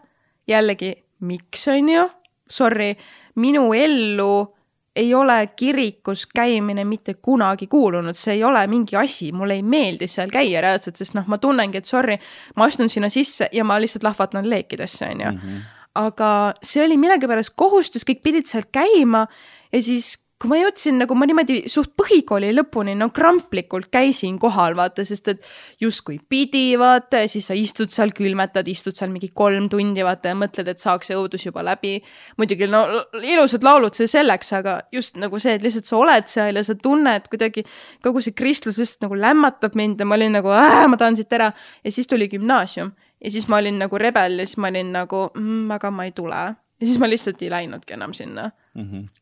jällegi, 0.47 0.93
miks, 1.27 1.67
on 1.67 1.89
ju, 1.89 2.07
sorry, 2.49 2.95
minu 3.35 3.73
ellu 3.73 4.55
ei 4.95 5.13
ole 5.15 5.47
kirikus 5.55 6.25
käimine 6.27 6.83
mitte 6.85 7.13
kunagi 7.13 7.67
kuulunud, 7.67 8.15
see 8.19 8.33
ei 8.33 8.43
ole 8.43 8.65
mingi 8.67 8.95
asi, 8.99 9.31
mulle 9.31 9.55
ei 9.59 9.63
meeldi 9.63 10.07
seal 10.07 10.31
käia 10.31 10.61
reaalselt, 10.61 10.99
sest 10.99 11.15
noh, 11.15 11.27
ma 11.31 11.39
tunnengi, 11.39 11.79
et 11.79 11.87
sorry, 11.87 12.17
ma 12.55 12.67
astun 12.67 12.91
sinna 12.91 13.09
sisse 13.09 13.47
ja 13.55 13.63
ma 13.63 13.79
lihtsalt 13.79 14.03
lahvatan 14.03 14.49
leekidesse, 14.49 15.13
on 15.13 15.21
ju. 15.21 15.31
Mhm. 15.31 15.61
aga 15.95 16.53
see 16.63 16.85
oli 16.85 16.95
millegipärast 16.97 17.51
kohustus, 17.59 18.05
kõik 18.07 18.21
pidid 18.23 18.47
seal 18.47 18.63
käima 18.71 19.25
ja 19.73 19.81
siis 19.83 20.13
kui 20.41 20.49
ma 20.49 20.57
jõudsin 20.57 20.97
nagu 20.97 21.13
ma 21.17 21.27
niimoodi 21.29 21.59
suht 21.69 21.91
põhikooli 21.99 22.49
lõpuni 22.55 22.95
no 22.97 23.11
kramplikult 23.13 23.91
käisin 23.93 24.39
kohal, 24.41 24.73
vaata, 24.77 25.03
sest 25.05 25.29
et 25.35 25.43
justkui 25.81 26.17
pidi, 26.29 26.73
vaata, 26.81 27.21
ja 27.21 27.29
siis 27.29 27.51
sa 27.51 27.57
istud 27.57 27.93
seal, 27.93 28.13
külmetad, 28.17 28.65
istud 28.71 28.97
seal 28.97 29.11
mingi 29.13 29.29
kolm 29.37 29.67
tundi, 29.69 30.01
vaata, 30.05 30.31
ja 30.33 30.39
mõtled, 30.39 30.71
et 30.73 30.81
saaks 30.81 31.11
see 31.11 31.19
õudus 31.19 31.45
juba 31.45 31.61
läbi. 31.65 31.99
muidugi 32.41 32.69
no 32.71 32.81
ilusad 33.21 33.67
laulud, 33.67 33.93
see 33.97 34.09
selleks, 34.09 34.49
aga 34.57 34.79
just 34.91 35.21
nagu 35.21 35.39
see, 35.39 35.59
et 35.59 35.67
lihtsalt 35.67 35.91
sa 35.91 35.99
oled 36.01 36.33
seal 36.33 36.57
ja 36.57 36.65
sa 36.65 36.75
tunned 36.75 37.29
kuidagi 37.29 37.65
kogu 38.01 38.25
see 38.25 38.33
kristlus 38.33 38.81
lihtsalt 38.81 39.05
nagu 39.05 39.21
lämmatab 39.21 39.77
mind 39.77 40.01
ja 40.01 40.09
ma 40.09 40.17
olin 40.17 40.35
nagu, 40.39 40.49
ma 40.91 40.97
tahan 40.97 41.19
siit 41.19 41.37
ära. 41.37 41.51
ja 41.83 41.91
siis 41.93 42.09
tuli 42.09 42.31
gümnaasium 42.31 42.95
ja 43.21 43.31
siis 43.31 43.45
ma 43.47 43.61
olin 43.61 43.77
nagu 43.77 43.97
rebel 43.97 44.41
ja 44.41 44.49
siis 44.49 44.57
ma 44.57 44.73
olin 44.73 44.89
nagu 44.95 45.27
mm,, 45.35 45.71
aga 45.77 45.93
ma 45.93 46.09
ei 46.09 46.17
tule. 46.17 46.43
ja 46.81 46.85
siis 46.85 46.97
ma 46.97 47.09
lihtsalt 47.09 47.41
ei 47.45 47.53
läinudki 47.53 47.93
enam 47.93 48.13
sinna 48.17 48.49
mm. 48.73 48.87
-hmm 48.89 49.20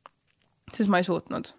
siis 0.76 0.89
ma 0.91 1.01
ei 1.01 1.07
suutnud. 1.07 1.51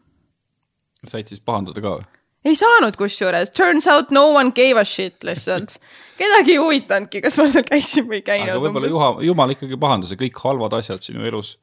said 1.05 1.27
siis 1.27 1.41
pahandada 1.41 1.81
ka 1.81 1.99
või? 1.99 2.09
ei 2.45 2.57
saanud 2.57 2.97
kusjuures, 2.97 3.51
turns 3.53 3.87
out 3.89 4.11
no 4.11 4.31
one 4.33 4.53
gave 4.57 4.81
a 4.81 4.85
shit 4.85 5.25
lihtsalt. 5.25 5.77
kedagi 6.19 6.55
ei 6.57 6.61
huvitanudki, 6.61 7.21
kas 7.25 7.37
ma 7.39 7.49
seal 7.53 7.67
käisin 7.69 8.07
või 8.09 8.21
ei 8.21 8.27
käinud. 8.27 8.53
aga 8.55 8.63
võib-olla 8.65 8.93
jumal, 8.93 9.19
jumal 9.29 9.57
ikkagi 9.57 9.81
pahandas 9.81 10.15
ja 10.15 10.21
kõik 10.21 10.41
halvad 10.45 10.77
asjad 10.79 11.05
sinu 11.05 11.27
elus 11.29 11.59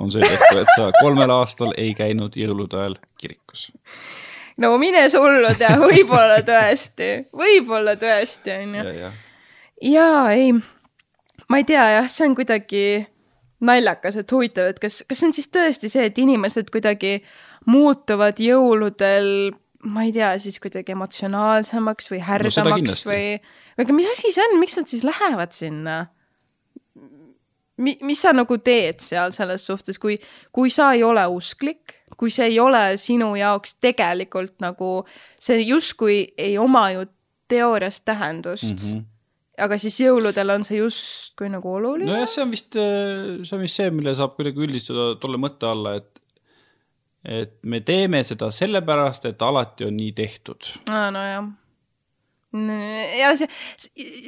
on 0.00 0.12
seetõttu, 0.12 0.60
et 0.60 0.72
sa 0.76 0.88
kolmel 1.00 1.32
aastal 1.32 1.74
ei 1.80 1.92
käinud 1.96 2.36
jõulude 2.36 2.80
ajal 2.80 2.96
kirikus. 3.20 3.68
no 4.62 4.72
mine 4.80 5.04
sullu 5.12 5.52
tea, 5.58 5.74
võib-olla 5.84 6.40
tõesti, 6.46 7.10
võib-olla 7.36 7.96
tõesti, 8.00 8.56
onju. 8.56 9.12
jaa, 9.92 10.24
ei, 10.32 10.54
ma 11.48 11.60
ei 11.60 11.68
tea 11.68 11.90
jah, 11.98 12.08
see 12.08 12.30
on 12.30 12.38
kuidagi 12.38 12.86
naljakas, 13.64 14.18
et 14.20 14.32
huvitav, 14.32 14.70
et 14.70 14.80
kas, 14.80 15.02
kas 15.08 15.20
see 15.20 15.28
on 15.30 15.36
siis 15.36 15.48
tõesti 15.52 15.90
see, 15.92 16.08
et 16.10 16.18
inimesed 16.20 16.68
kuidagi 16.72 17.20
muutuvad 17.70 18.40
jõuludel, 18.42 19.54
ma 19.88 20.04
ei 20.06 20.12
tea, 20.14 20.34
siis 20.42 20.58
kuidagi 20.62 20.94
emotsionaalsemaks 20.96 22.10
või 22.12 22.20
härdamaks 22.26 23.06
no, 23.06 23.12
või, 23.12 23.38
või 23.78 23.86
aga 23.86 23.96
mis 23.96 24.10
asi 24.12 24.34
see 24.34 24.44
on, 24.44 24.58
miks 24.60 24.76
nad 24.78 24.92
siis 24.92 25.06
lähevad 25.06 25.56
sinna? 25.56 25.96
Mi-, 27.76 27.98
mis 28.08 28.22
sa 28.24 28.32
nagu 28.32 28.56
teed 28.64 29.02
seal 29.04 29.34
selles 29.36 29.66
suhtes, 29.68 30.00
kui, 30.00 30.16
kui 30.52 30.72
sa 30.72 30.94
ei 30.96 31.04
ole 31.04 31.26
usklik, 31.28 31.98
kui 32.16 32.32
see 32.32 32.48
ei 32.52 32.60
ole 32.60 32.96
sinu 33.00 33.34
jaoks 33.36 33.76
tegelikult 33.84 34.56
nagu, 34.64 35.04
see 35.40 35.60
justkui 35.64 36.22
ei 36.40 36.56
oma 36.60 36.88
ju 36.94 37.04
teoorias 37.48 38.00
tähendust 38.02 38.72
mm. 38.72 38.80
-hmm 38.80 39.04
aga 39.64 39.78
siis 39.80 39.98
jõuludel 40.02 40.52
on 40.56 40.64
see 40.66 40.80
justkui 40.80 41.50
nagu 41.52 41.72
oluline. 41.78 42.08
nojah, 42.10 42.28
see 42.30 42.44
on 42.44 42.52
vist, 42.52 42.76
äh, 42.80 43.42
see 43.42 43.56
on 43.56 43.64
vist 43.64 43.80
see, 43.80 43.92
mille 43.94 44.14
saab 44.18 44.36
kuidagi 44.38 44.64
üldistada 44.66 45.14
tolle 45.22 45.40
mõtte 45.40 45.68
alla, 45.70 45.96
et 46.00 46.22
et 47.26 47.56
me 47.66 47.80
teeme 47.82 48.20
seda 48.22 48.52
sellepärast, 48.54 49.24
et 49.26 49.40
alati 49.42 49.88
on 49.88 49.96
nii 49.98 50.12
tehtud. 50.16 50.72
aa, 50.90 51.08
nojah 51.14 51.54
ja 53.20 53.32
see, 53.36 53.48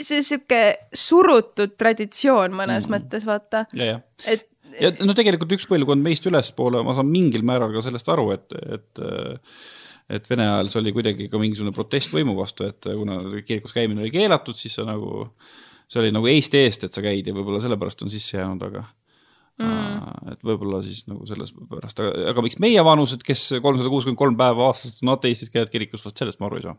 see 0.05 0.21
sihuke 0.27 0.61
surutud 0.97 1.77
traditsioon 1.81 2.53
mõnes 2.53 2.87
mm 2.87 2.93
-hmm. 2.93 3.07
mõttes, 3.07 3.27
vaata. 3.27 3.65
et. 4.27 4.49
ja 4.81 4.93
no 5.01 5.15
tegelikult 5.17 5.53
üks 5.57 5.69
põlvkond 5.71 6.03
meist 6.05 6.27
ülespoole, 6.27 6.83
ma 6.85 6.95
saan 6.95 7.09
mingil 7.09 7.47
määral 7.47 7.73
ka 7.73 7.85
sellest 7.85 8.09
aru, 8.13 8.31
et, 8.37 8.53
et 8.75 9.03
et 10.09 10.29
Vene 10.31 10.47
ajal 10.49 10.71
see 10.73 10.81
oli 10.83 10.93
kuidagi 10.97 11.29
ka 11.33 11.41
mingisugune 11.41 11.75
protest 11.77 12.15
võimu 12.15 12.37
vastu, 12.39 12.69
et 12.69 12.87
kuna 12.89 13.21
kirikus 13.47 13.75
käimine 13.77 14.05
oli 14.05 14.13
keelatud, 14.15 14.57
siis 14.57 14.79
sa 14.79 14.87
nagu, 14.89 15.25
see 15.89 16.03
oli 16.03 16.15
nagu 16.15 16.31
Eesti 16.31 16.63
eest, 16.65 16.89
et 16.89 16.97
sa 16.97 17.05
käid 17.05 17.29
ja 17.29 17.37
võib-olla 17.37 17.61
sellepärast 17.65 18.07
on 18.07 18.13
sisse 18.13 18.39
jäänud, 18.39 18.65
aga 18.71 18.85
mm.. 19.63 20.31
et 20.35 20.47
võib-olla 20.47 20.83
siis 20.87 21.05
nagu 21.11 21.27
selles 21.29 21.53
pärast, 21.71 22.01
aga, 22.01 22.45
miks 22.45 22.61
meie 22.65 22.85
vanused, 22.85 23.25
kes 23.27 23.51
kolmsada 23.65 23.93
kuuskümmend 23.93 24.21
kolm 24.21 24.39
päeva 24.39 24.71
aastas 24.71 25.03
on 25.03 25.13
ateistid, 25.17 25.53
käivad 25.55 25.75
kirikus, 25.75 26.07
vot 26.07 26.25
sellest 26.25 26.41
ma 26.41 26.49
aru 26.51 26.63
ei 26.63 26.71
saa 26.71 26.79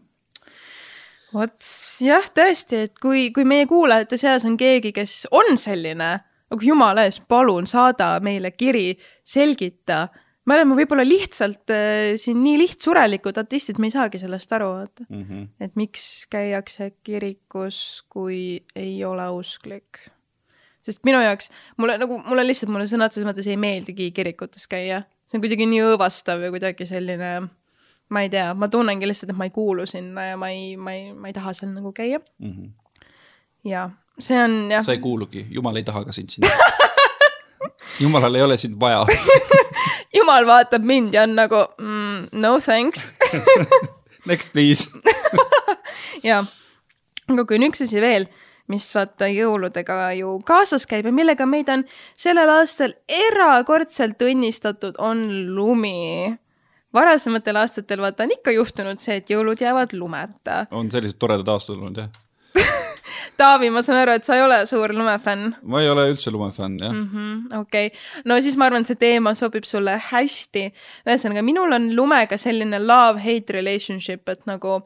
vot 1.34 1.70
jah, 2.02 2.26
tõesti, 2.36 2.86
et 2.88 2.96
kui, 3.02 3.30
kui 3.36 3.46
meie 3.48 3.68
kuulajate 3.70 4.18
seas 4.20 4.46
on 4.50 4.58
keegi, 4.60 4.92
kes 4.96 5.28
on 5.36 5.58
selline, 5.60 6.10
aga 6.50 6.66
jumala 6.66 7.06
eest, 7.08 7.26
palun 7.30 7.68
saada 7.70 8.16
meile 8.26 8.52
kiri, 8.58 8.94
selgita. 9.28 10.08
Me 10.50 10.58
oleme 10.58 10.78
võib-olla 10.80 11.06
lihtsalt 11.06 11.74
äh, 11.74 12.16
siin 12.20 12.40
nii 12.44 12.58
lihtsurelikud 12.64 13.38
ateistid, 13.42 13.78
me 13.82 13.90
ei 13.90 13.94
saagi 13.94 14.22
sellest 14.22 14.56
aru, 14.58 14.72
vaata 14.80 15.06
mm. 15.08 15.22
-hmm. 15.22 15.44
et 15.66 15.76
miks 15.80 16.06
käiakse 16.32 16.92
kirikus, 17.06 18.02
kui 18.10 18.64
ei 18.76 18.98
ole 19.06 19.30
usklik. 19.36 20.02
sest 20.82 21.04
minu 21.06 21.22
jaoks, 21.22 21.52
mulle 21.78 22.00
nagu, 22.02 22.18
mulle 22.26 22.48
lihtsalt, 22.48 22.72
mulle 22.74 22.90
sõna 22.90 23.10
otseses 23.10 23.28
mõttes 23.28 23.48
ei 23.50 23.58
meeldigi 23.58 24.12
kirikutes 24.12 24.68
käia. 24.68 25.04
see 25.28 25.38
on 25.38 25.46
kuidagi 25.46 25.70
nii 25.70 25.86
õõvastav 25.92 26.42
ja 26.42 26.52
kuidagi 26.56 26.86
selline 26.90 27.32
ma 28.10 28.26
ei 28.26 28.30
tea, 28.30 28.54
ma 28.58 28.68
tunnengi 28.68 29.08
lihtsalt, 29.08 29.34
et 29.34 29.38
ma 29.38 29.46
ei 29.46 29.54
kuulu 29.54 29.86
sinna 29.86 30.32
ja 30.32 30.38
ma 30.38 30.50
ei, 30.50 30.78
ma 30.78 30.94
ei, 30.98 31.14
ma 31.14 31.30
ei 31.30 31.34
taha 31.34 31.54
seal 31.54 31.74
nagu 31.76 31.94
käia 31.94 32.20
mm. 32.20 32.54
-hmm. 32.54 32.72
ja 33.70 33.90
see 34.20 34.44
on 34.44 34.72
jah. 34.72 34.84
sa 34.84 34.92
ei 34.98 35.04
kuulugi, 35.04 35.46
jumal 35.50 35.76
ei 35.76 35.84
taha 35.84 36.06
ka 36.06 36.12
sind 36.12 36.30
sinna 36.30 36.50
jumalal 38.00 38.36
ei 38.36 38.42
ole 38.42 38.58
sind 38.58 38.80
vaja. 38.80 39.06
Jumal 40.18 40.48
vaatab 40.48 40.84
mind 40.84 41.14
ja 41.14 41.24
on 41.28 41.36
nagu 41.38 41.64
mm, 41.78 42.30
no 42.42 42.60
thanks. 42.60 43.16
Next 44.30 44.52
please. 44.54 44.90
Ja, 46.24 46.42
aga 47.32 47.46
kui 47.48 47.56
on 47.56 47.64
üks 47.70 47.80
asi 47.86 48.02
veel, 48.04 48.26
mis 48.68 48.90
vaata 48.92 49.30
jõuludega 49.32 50.10
ju 50.18 50.34
kaasas 50.44 50.84
käib 50.90 51.08
ja 51.08 51.14
millega 51.16 51.46
meid 51.48 51.70
on 51.72 51.86
sellel 52.12 52.52
aastal 52.58 52.92
erakordselt 53.08 54.20
õnnistatud, 54.28 55.00
on 55.00 55.22
lumi. 55.56 56.36
Varasematel 56.92 57.62
aastatel 57.62 58.04
vaata 58.04 58.28
on 58.28 58.36
ikka 58.36 58.52
juhtunud 58.52 59.00
see, 59.00 59.22
et 59.22 59.32
jõulud 59.32 59.64
jäävad 59.64 59.96
lumeta. 59.96 60.66
on 60.76 60.92
sellised 60.92 61.22
toredad 61.22 61.56
aastad 61.56 61.78
olnud 61.78 62.04
jah 62.04 62.12
Taavi, 63.38 63.70
ma 63.70 63.82
saan 63.86 64.02
aru, 64.04 64.16
et 64.18 64.26
sa 64.26 64.38
ei 64.38 64.44
ole 64.44 64.62
suur 64.70 64.94
lumefänn. 64.96 65.54
ma 65.64 65.82
ei 65.82 65.90
ole 65.90 66.08
üldse 66.12 66.32
lumefänn, 66.32 66.80
jah 66.80 66.94
mm 66.94 67.10
-hmm,. 67.14 67.60
okei 67.60 67.88
okay., 67.88 68.00
no 68.26 68.42
siis 68.42 68.58
ma 68.58 68.66
arvan, 68.66 68.82
et 68.82 68.88
see 68.88 68.96
teema 68.96 69.34
sobib 69.34 69.64
sulle 69.64 70.02
hästi. 70.12 70.72
ühesõnaga, 71.08 71.42
minul 71.42 71.72
on 71.72 71.96
lumega 71.96 72.38
selline 72.38 72.80
love-hate 72.80 73.54
relationship, 73.54 74.30
et 74.30 74.46
nagu 74.46 74.82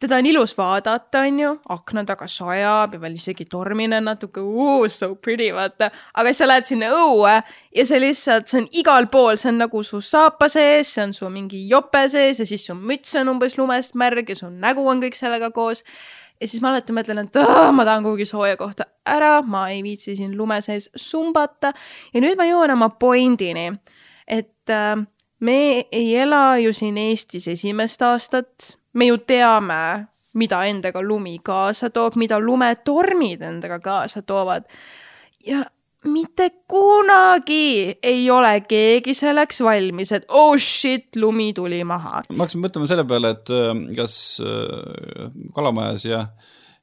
teda 0.00 0.16
on 0.16 0.26
ilus 0.26 0.54
vaadata, 0.58 1.20
on 1.20 1.40
ju, 1.40 1.50
akna 1.68 2.04
taga 2.08 2.26
sajab 2.28 2.94
ja 2.96 3.00
veel 3.02 3.18
isegi 3.18 3.44
tormine 3.44 4.00
natuke, 4.00 4.40
so 4.88 5.14
pretty, 5.14 5.50
vaata. 5.52 5.90
aga 6.14 6.32
sa 6.32 6.46
lähed 6.46 6.64
sinna 6.64 6.86
õue 6.86 7.42
ja 7.76 7.84
see 7.86 8.00
lihtsalt, 8.00 8.48
see 8.48 8.62
on 8.62 8.68
igal 8.72 9.10
pool, 9.12 9.36
see 9.36 9.50
on 9.52 9.58
nagu 9.58 9.82
su 9.84 10.00
saapa 10.00 10.48
sees, 10.48 10.94
see 10.94 11.04
on 11.04 11.12
su 11.12 11.28
mingi 11.28 11.68
jope 11.68 12.08
sees 12.08 12.40
ja 12.40 12.46
siis 12.46 12.64
su 12.66 12.74
müts 12.74 13.14
on 13.20 13.28
umbes 13.28 13.58
lumest 13.58 13.94
märg 13.94 14.28
ja 14.28 14.36
su 14.36 14.48
nägu 14.48 14.88
on 14.88 15.04
kõik 15.04 15.18
sellega 15.18 15.50
koos. 15.50 15.84
Ja 16.40 16.48
siis 16.48 16.62
ma 16.62 16.72
alati 16.72 16.94
mõtlen, 16.96 17.22
et 17.26 17.38
ma 17.76 17.84
tahan 17.84 18.04
kuhugi 18.06 18.26
sooja 18.28 18.56
kohta 18.60 18.86
ära, 19.06 19.40
ma 19.42 19.68
ei 19.70 19.82
viitsi 19.84 20.16
siin 20.16 20.36
lume 20.38 20.60
sees 20.64 20.90
sumbata. 20.96 21.72
ja 22.14 22.20
nüüd 22.20 22.38
ma 22.38 22.48
jõuan 22.48 22.74
oma 22.74 22.90
pointini, 22.90 23.70
et 24.26 24.72
äh, 24.72 24.96
me 25.40 25.58
ei 25.92 26.14
ela 26.16 26.58
ju 26.58 26.72
siin 26.76 26.98
Eestis 26.98 27.48
esimest 27.48 28.02
aastat 28.02 28.76
me 28.92 29.06
ju 29.06 29.18
teame, 29.18 30.06
mida 30.34 30.62
endaga 30.68 31.02
lumi 31.02 31.38
kaasa 31.42 31.90
toob, 31.90 32.16
mida 32.20 32.38
lumetormid 32.40 33.42
endaga 33.42 33.80
kaasa 33.82 34.22
toovad. 34.22 34.64
ja 35.46 35.64
mitte 36.08 36.48
kunagi 36.70 37.96
ei 38.02 38.22
ole 38.32 38.54
keegi 38.68 39.14
selleks 39.16 39.60
valmis, 39.64 40.12
et 40.16 40.24
oh 40.28 40.54
shit, 40.56 41.10
lumi 41.20 41.50
tuli 41.56 41.82
maha. 41.84 42.22
ma 42.30 42.44
hakkasin 42.44 42.62
mõtlema 42.64 42.88
selle 42.88 43.04
peale, 43.08 43.34
et 43.36 43.52
äh, 43.52 43.74
kas 43.98 44.14
äh, 44.44 45.28
Kalamajas 45.56 46.06
ja 46.08 46.24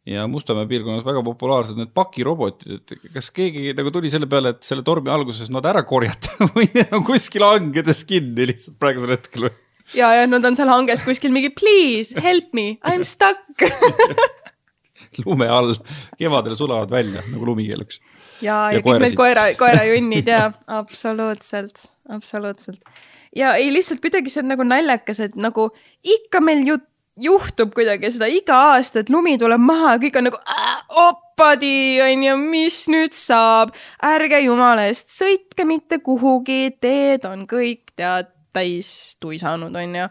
ja 0.07 0.23
Mustamäe 0.31 0.67
piirkonnas 0.69 1.03
väga 1.03 1.19
populaarsed 1.25 1.79
need 1.79 1.91
pakirobotid, 1.97 2.77
et 2.77 3.11
kas 3.11 3.27
keegi 3.35 3.73
nagu 3.75 3.91
tuli 3.91 4.11
selle 4.13 4.29
peale, 4.31 4.53
et 4.55 4.63
selle 4.63 4.85
tormi 4.87 5.11
alguses 5.11 5.51
nad 5.51 5.65
ära 5.67 5.83
korjata 5.87 6.37
või 6.55 6.69
need 6.71 6.93
on 6.95 7.03
kuskil 7.07 7.43
hangedes 7.43 8.05
kinni 8.07 8.47
lihtsalt 8.53 8.77
praegusel 8.79 9.17
hetkel 9.17 9.49
või? 9.49 9.55
ja, 9.97 10.13
ja 10.21 10.27
nad 10.29 10.45
on 10.47 10.55
seal 10.59 10.71
hanges 10.71 11.03
kuskil 11.07 11.33
mingi 11.35 11.51
please 11.55 12.15
help 12.23 12.53
me, 12.55 12.77
I 12.85 12.99
m 13.01 13.03
stuck 13.07 13.43
lume 15.25 15.47
all, 15.49 15.75
kevadel 16.19 16.55
sulavad 16.57 16.91
välja 16.91 17.23
nagu 17.31 17.45
lumikeeluks. 17.45 17.99
Ja, 18.41 18.67
ja, 18.71 18.77
ja 18.77 18.83
kõik 18.85 19.03
need 19.03 19.17
koera, 19.17 19.47
koerajunnid 19.61 20.27
ja 20.31 20.51
absoluutselt, 20.79 21.89
absoluutselt. 22.09 22.81
ja 23.35 23.55
ei, 23.59 23.71
lihtsalt 23.73 24.03
kuidagi 24.03 24.33
see 24.33 24.43
on 24.45 24.53
nagu 24.53 24.67
naljakas, 24.67 25.23
et 25.29 25.39
nagu 25.39 25.69
ikka 26.03 26.43
meil 26.43 26.65
ju 26.67 26.79
juhtub 27.21 27.73
kuidagi 27.73 28.11
seda 28.13 28.29
iga 28.29 28.57
aasta, 28.73 29.01
et 29.01 29.11
lumi 29.13 29.37
tuleb 29.41 29.61
maha 29.61 29.95
ja 29.95 30.01
kõik 30.01 30.19
on 30.19 30.27
nagu 30.29 30.39
oppadi, 31.07 31.99
onju, 32.03 32.37
mis 32.41 32.79
nüüd 32.93 33.17
saab. 33.17 33.73
ärge 34.05 34.41
jumala 34.45 34.87
eest 34.91 35.13
sõitke 35.13 35.65
mitte 35.67 36.01
kuhugi, 36.05 36.77
teed 36.81 37.25
on 37.29 37.45
kõik 37.49 37.95
tead 37.97 38.33
täis 38.53 38.89
tuisanud, 39.21 39.75
on 39.75 40.01
ju. 40.01 40.09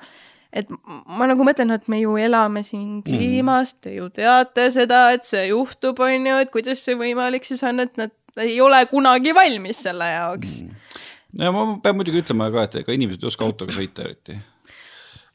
Et 0.56 0.70
ma 0.70 1.28
nagu 1.28 1.44
mõtlen, 1.46 1.74
et 1.76 1.86
me 1.92 2.00
ju 2.00 2.16
elame 2.20 2.62
siin 2.66 3.02
kliimas 3.06 3.74
mm., 3.74 3.82
te 3.84 3.94
ju 3.98 4.08
teate 4.14 4.68
seda, 4.74 5.06
et 5.16 5.26
see 5.26 5.48
juhtub, 5.50 6.00
on 6.04 6.30
ju, 6.30 6.40
et 6.42 6.52
kuidas 6.54 6.82
see 6.86 6.98
võimalik 6.98 7.46
siis 7.48 7.62
on, 7.66 7.84
et 7.84 8.00
nad 8.00 8.14
ei 8.42 8.58
ole 8.60 8.82
kunagi 8.90 9.34
valmis 9.36 9.84
selle 9.86 10.08
jaoks 10.12 10.60
mm.. 10.64 10.98
no 11.40 11.54
ma 11.54 11.64
pean 11.84 11.98
muidugi 11.98 12.24
ütlema 12.24 12.50
ka, 12.54 12.66
et 12.68 12.82
ega 12.82 12.96
inimesed 12.96 13.24
ei 13.24 13.32
oska 13.32 13.48
autoga 13.48 13.76
sõita 13.76 14.06
eriti 14.06 14.36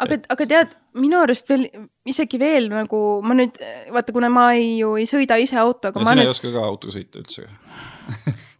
aga, 0.01 0.19
aga 0.35 0.47
tead, 0.53 0.77
minu 1.01 1.21
arust 1.21 1.49
veel, 1.51 1.67
isegi 2.09 2.39
veel 2.41 2.69
nagu 2.71 3.01
ma 3.25 3.37
nüüd, 3.37 3.57
vaata, 3.93 4.15
kuna 4.15 4.29
ma 4.33 4.51
ei, 4.57 4.77
ju 4.81 4.95
ei 4.99 5.09
sõida 5.09 5.37
ise 5.41 5.59
autoga. 5.61 6.01
sina 6.01 6.17
nüüd... 6.17 6.29
ei 6.29 6.33
oska 6.33 6.53
ka 6.53 6.63
autoga 6.65 6.97
sõita 6.97 7.21
üldse 7.21 7.47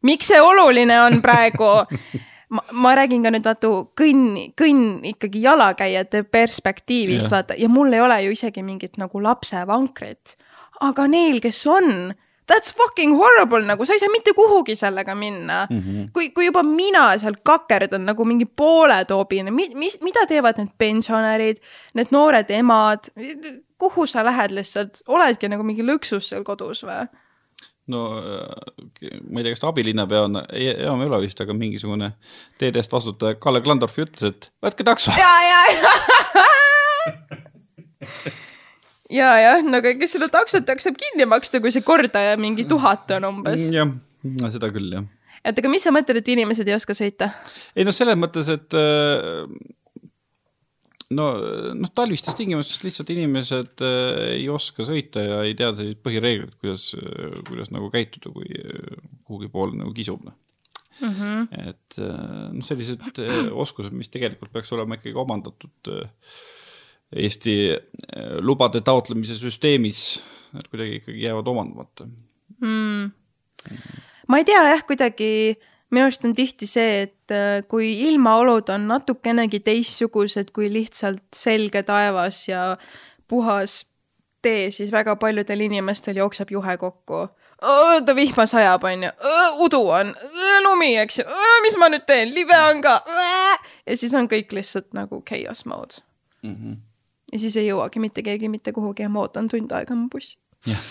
miks 0.08 0.32
see 0.32 0.42
oluline 0.42 0.98
on 1.06 1.22
praegu 1.24 1.72
ma, 2.52 2.64
ma 2.72 2.96
räägin 3.00 3.24
ka 3.26 3.32
nüüd 3.34 3.48
vaata 3.48 3.72
kõnn, 4.00 4.26
kõnn 4.60 5.06
ikkagi 5.14 5.44
jalakäijate 5.46 6.24
perspektiivist 6.28 7.28
yeah. 7.28 7.36
vaata 7.38 7.58
ja 7.60 7.70
mul 7.72 7.94
ei 7.96 8.04
ole 8.04 8.20
ju 8.26 8.36
isegi 8.36 8.64
mingit 8.66 9.00
nagu 9.02 9.24
lapsevankrit. 9.24 10.36
aga 10.82 11.06
neil, 11.08 11.38
kes 11.44 11.62
on, 11.70 12.14
that's 12.50 12.74
fucking 12.74 13.16
horrible, 13.18 13.62
nagu 13.66 13.86
sa 13.86 13.96
ei 13.96 14.02
saa 14.02 14.12
mitte 14.12 14.34
kuhugi 14.34 14.76
sellega 14.76 15.16
minna 15.16 15.68
mm. 15.70 15.80
-hmm. 15.80 16.12
kui, 16.14 16.30
kui 16.36 16.46
juba 16.50 16.64
mina 16.64 17.18
seal 17.22 17.38
kakerdan 17.44 18.06
nagu 18.06 18.26
mingi 18.26 18.46
pooletoobine, 18.46 19.52
mis, 19.52 19.74
mis, 19.76 20.00
mida 20.02 20.26
teevad 20.28 20.58
need 20.58 20.74
pensionärid, 20.78 21.62
need 21.94 22.12
noored 22.12 22.50
emad, 22.50 23.12
kuhu 23.78 24.06
sa 24.06 24.26
lähed 24.26 24.52
lihtsalt, 24.52 25.04
oledki 25.08 25.50
nagu 25.50 25.64
mingi 25.64 25.86
lõksus 25.86 26.34
seal 26.34 26.44
kodus 26.44 26.84
või? 26.84 27.08
No 27.90 28.02
ma 29.32 29.42
ei 29.42 29.46
tea, 29.46 29.54
kas 29.54 29.64
ta 29.64 29.72
abilinnapea 29.72 30.26
on, 30.28 30.38
enam 30.54 31.02
ei 31.02 31.10
ole 31.10 31.22
vist, 31.24 31.42
aga 31.42 31.56
mingisugune 31.58 32.12
teede 32.62 32.82
eest 32.82 32.94
vastutaja 32.94 33.40
Kalle 33.42 33.62
Klandorf 33.66 33.98
ütles, 34.02 34.24
et 34.30 34.52
võtke 34.64 34.86
takso. 34.88 35.14
ja, 35.18 35.32
ja, 35.48 35.62
ja. 35.74 35.94
ja, 39.22 39.32
jah, 39.46 39.66
no 39.66 39.82
aga 39.82 39.96
kes 40.00 40.18
seda 40.18 40.30
taksot 40.32 40.70
jaksab 40.70 41.00
kinni 41.00 41.28
maksta, 41.30 41.64
kui 41.64 41.74
see 41.74 41.86
kordaja 41.86 42.38
mingi 42.42 42.68
tuhat 42.70 43.12
on 43.18 43.30
umbes. 43.32 43.68
jah, 43.74 43.90
seda 44.54 44.72
küll, 44.74 44.94
jah. 44.94 45.10
et 45.42 45.58
aga 45.58 45.74
mis 45.74 45.84
sa 45.86 45.94
mõtled, 45.96 46.22
et 46.22 46.34
inimesed 46.36 46.70
ei 46.70 46.78
oska 46.78 46.94
sõita? 46.98 47.34
ei 47.76 47.88
noh, 47.88 47.96
selles 47.96 48.20
mõttes, 48.20 48.52
et 48.54 48.78
äh, 48.78 49.46
no, 51.16 51.28
noh, 51.78 51.92
talvistes 51.96 52.38
tingimustes 52.38 52.84
lihtsalt 52.86 53.12
inimesed 53.14 53.84
äh, 53.86 54.22
ei 54.38 54.46
oska 54.52 54.86
sõita 54.88 55.24
ja 55.26 55.42
ei 55.48 55.56
tea 55.58 55.72
selliseid 55.74 56.02
põhireegleid, 56.06 56.56
kuidas, 56.62 56.92
kuidas 57.48 57.74
nagu 57.74 57.92
käituda, 57.94 58.32
kui 58.34 58.48
äh, 58.62 58.96
kuhugi 59.28 59.52
poole 59.52 59.78
nagu 59.80 59.94
kisub, 59.96 60.24
noh. 60.28 60.38
Mm 61.02 61.10
-hmm.. 61.10 61.70
et 61.70 61.98
äh, 61.98 62.54
noh, 62.54 62.64
sellised 62.64 63.02
äh, 63.20 63.48
oskused, 63.52 63.94
mis 63.94 64.10
tegelikult 64.10 64.52
peaks 64.54 64.74
olema 64.74 65.00
ikkagi 65.00 65.18
omandatud 65.18 65.90
äh, 65.90 66.10
Eesti 67.12 67.54
lubade 68.40 68.80
taotlemise 68.88 69.36
süsteemis, 69.36 70.22
et 70.56 70.68
kuidagi 70.72 71.02
ikkagi 71.02 71.26
jäävad 71.26 71.48
omandamata. 71.48 72.06
Mm.. 72.62 73.12
ma 74.28 74.38
ei 74.38 74.46
tea 74.48 74.62
jah, 74.70 74.86
kuidagi 74.88 75.58
minu 75.92 76.08
arust 76.08 76.26
on 76.26 76.34
tihti 76.36 76.68
see, 76.70 77.02
et 77.08 77.68
kui 77.72 77.92
ilmaolud 78.08 78.70
on 78.74 78.88
natukenegi 78.88 79.60
teistsugused 79.60 80.52
kui 80.56 80.72
lihtsalt 80.72 81.24
selge 81.36 81.84
taevas 81.88 82.48
ja 82.48 82.78
puhas 83.28 83.86
tee, 84.42 84.72
siis 84.72 84.92
väga 84.92 85.16
paljudel 85.16 85.68
inimestel 85.68 86.18
jookseb 86.22 86.52
juhe 86.52 86.78
kokku 86.78 87.28
ta 88.06 88.16
vihma 88.16 88.46
sajab, 88.50 88.84
onju, 88.90 89.10
udu 89.62 89.82
on, 89.94 90.14
lumi, 90.66 90.96
eks 90.98 91.20
ju, 91.22 91.26
mis 91.66 91.78
ma 91.78 91.92
nüüd 91.94 92.08
teen, 92.10 92.34
libe 92.34 92.58
on 92.58 92.82
ka. 92.82 92.96
ja 93.86 93.98
siis 93.98 94.14
on 94.18 94.30
kõik 94.32 94.54
lihtsalt 94.58 94.90
nagu 94.98 95.22
chaos 95.28 95.66
mode 95.70 96.02
mm. 96.42 96.56
-hmm. 96.56 96.80
ja 97.34 97.40
siis 97.40 97.58
ei 97.58 97.68
jõuagi 97.68 98.00
mitte 98.00 98.24
keegi 98.26 98.50
mitte 98.50 98.72
kuhugi 98.74 99.06
ja 99.06 99.10
ma 99.10 99.22
ootan 99.22 99.48
tund 99.48 99.72
aega 99.72 99.94
oma 99.94 100.08
bussi. 100.12 100.38
jah, 100.66 100.82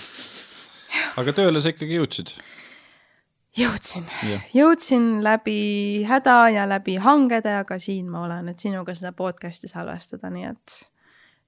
aga 1.16 1.32
tööle 1.32 1.60
sa 1.60 1.74
ikkagi 1.74 1.98
jõudsid? 1.98 2.36
Jõudsin, 3.58 4.06
jõudsin 4.54 5.08
läbi 5.24 6.04
häda 6.08 6.36
ja 6.54 6.68
läbi 6.68 6.96
hangede, 7.02 7.54
aga 7.62 7.78
siin 7.82 8.10
ma 8.10 8.24
olen, 8.26 8.52
et 8.52 8.62
sinuga 8.62 8.94
seda 8.94 9.12
podcast'i 9.16 9.70
salvestada, 9.70 10.30
nii 10.30 10.46
et 10.52 10.76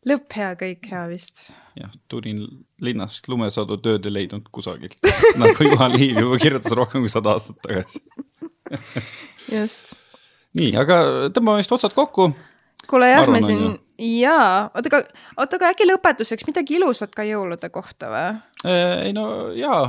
lõpp 0.09 0.37
hea, 0.37 0.53
kõik 0.59 0.89
hea 0.91 1.03
vist. 1.11 1.51
jah, 1.79 1.91
tulin 2.11 2.43
linnast 2.83 3.29
lumesadu 3.31 3.79
tööd 3.83 4.07
ei 4.09 4.17
leidnud 4.19 4.49
kusagilt 4.55 4.99
nagu 5.43 5.69
Juhan 5.69 5.95
Liiv 5.95 6.23
juba 6.25 6.39
kirjutas 6.43 6.75
rohkem 6.77 7.05
kui 7.05 7.13
sada 7.13 7.37
aastat 7.37 7.61
tagasi 7.63 8.03
just. 9.59 9.95
nii, 10.59 10.73
aga 10.79 10.99
tõmbame 11.35 11.63
vist 11.63 11.75
otsad 11.75 11.95
kokku. 11.95 12.33
kuule 12.91 13.13
jah, 13.13 13.29
me 13.31 13.43
siin 13.47 13.79
jaa, 14.03 14.71
oota 14.75 14.91
aga, 14.91 15.05
oota 15.39 15.61
aga 15.61 15.75
äkki 15.77 15.87
lõpetuseks 15.87 16.49
midagi 16.51 16.81
ilusat 16.81 17.15
ka 17.15 17.27
jõulude 17.27 17.71
kohta 17.71 18.11
või? 18.11 18.41
Äh, 18.67 19.07
ei 19.07 19.15
no 19.15 19.53
jaa, 19.55 19.85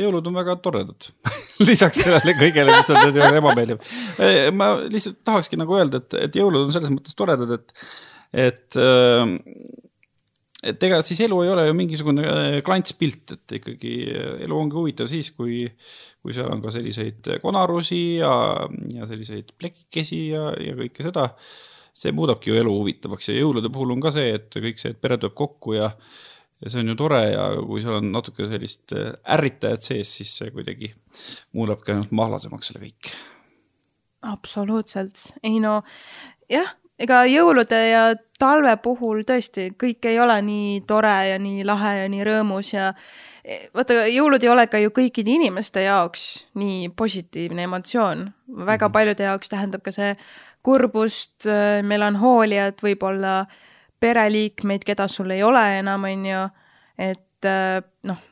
jõulud 0.00 0.26
on 0.26 0.38
väga 0.40 0.56
toredad 0.64 1.10
lisaks 1.68 2.02
sellele 2.02 2.34
kõigele, 2.38 2.76
mis 2.76 2.90
on 2.94 3.36
ebameeldiv. 3.42 3.82
Äh, 4.18 4.48
ma 4.54 4.72
lihtsalt 4.86 5.20
tahakski 5.26 5.60
nagu 5.60 5.76
öelda, 5.78 6.02
et, 6.02 6.16
et 6.28 6.40
jõulud 6.40 6.66
on 6.66 6.74
selles 6.74 6.92
mõttes 6.94 7.18
toredad, 7.18 7.58
et 7.58 7.76
et 8.30 8.78
äh, 8.78 9.36
et 10.60 10.84
ega 10.84 11.00
siis 11.04 11.22
elu 11.24 11.38
ei 11.44 11.50
ole 11.54 11.64
ju 11.66 11.76
mingisugune 11.76 12.24
äh, 12.28 12.58
klantspilt, 12.64 13.36
et 13.36 13.56
ikkagi 13.60 13.94
äh, 14.12 14.32
elu 14.44 14.56
ongi 14.58 14.76
huvitav 14.76 15.08
siis, 15.10 15.32
kui, 15.36 15.64
kui 16.20 16.36
seal 16.36 16.50
on 16.52 16.60
ka 16.64 16.72
selliseid 16.74 17.32
konarusi 17.42 18.00
ja, 18.20 18.32
ja 18.96 19.08
selliseid 19.08 19.54
plekikesi 19.58 20.26
ja, 20.34 20.50
ja 20.60 20.76
kõike 20.78 21.06
seda. 21.08 21.30
see 22.00 22.12
muudabki 22.16 22.52
ju 22.52 22.56
elu 22.60 22.72
huvitavaks 22.72 23.28
ja 23.28 23.40
jõulude 23.40 23.68
puhul 23.72 23.96
on 23.96 24.00
ka 24.00 24.12
see, 24.14 24.34
et 24.36 24.54
kõik 24.54 24.78
see, 24.80 24.92
et 24.94 25.00
pere 25.00 25.18
tuleb 25.20 25.34
kokku 25.36 25.74
ja, 25.76 25.90
ja 26.60 26.70
see 26.70 26.82
on 26.82 26.92
ju 26.92 26.96
tore 26.98 27.22
ja 27.30 27.46
kui 27.66 27.82
seal 27.82 28.00
on 28.00 28.10
natuke 28.12 28.48
sellist 28.50 28.94
ärritajat 28.94 29.90
sees, 29.90 30.16
siis 30.20 30.34
see 30.40 30.50
kuidagi 30.54 30.92
muudabki 31.56 31.94
ainult 31.94 32.12
mahlasemaks 32.12 32.72
selle 32.72 32.84
kõik. 32.84 33.14
absoluutselt, 34.32 35.30
ei 35.42 35.60
no 35.62 35.80
jah 36.50 36.76
ega 37.00 37.22
jõulude 37.28 37.78
ja 37.88 38.02
talve 38.40 38.74
puhul 38.82 39.24
tõesti 39.28 39.70
kõik 39.80 40.06
ei 40.10 40.20
ole 40.20 40.36
nii 40.44 40.82
tore 40.88 41.16
ja 41.30 41.40
nii 41.40 41.64
lahe 41.68 41.96
ja 42.02 42.10
nii 42.12 42.26
rõõmus 42.26 42.74
ja 42.74 42.90
e, 43.44 43.66
vaata, 43.76 44.04
jõulud 44.10 44.44
ei 44.44 44.52
ole 44.52 44.66
ka 44.70 44.80
ju 44.82 44.92
kõikide 44.96 45.32
inimeste 45.36 45.84
jaoks 45.86 46.26
nii 46.60 46.90
positiivne 46.96 47.68
emotsioon. 47.68 48.28
väga 48.66 48.88
mhm. 48.88 48.92
paljude 48.92 49.28
jaoks 49.28 49.52
tähendab 49.52 49.84
ka 49.86 49.94
see 49.96 50.14
kurbust, 50.62 51.46
e, 51.48 51.82
melanhooliat, 51.82 52.82
võib-olla 52.84 53.44
pereliikmeid, 54.00 54.84
keda 54.86 55.08
sul 55.08 55.30
ei 55.30 55.42
ole 55.42 55.62
enam, 55.78 56.04
on 56.08 56.26
ju, 56.26 56.42
et 57.10 57.48
e, 57.48 57.54
noh 58.08 58.26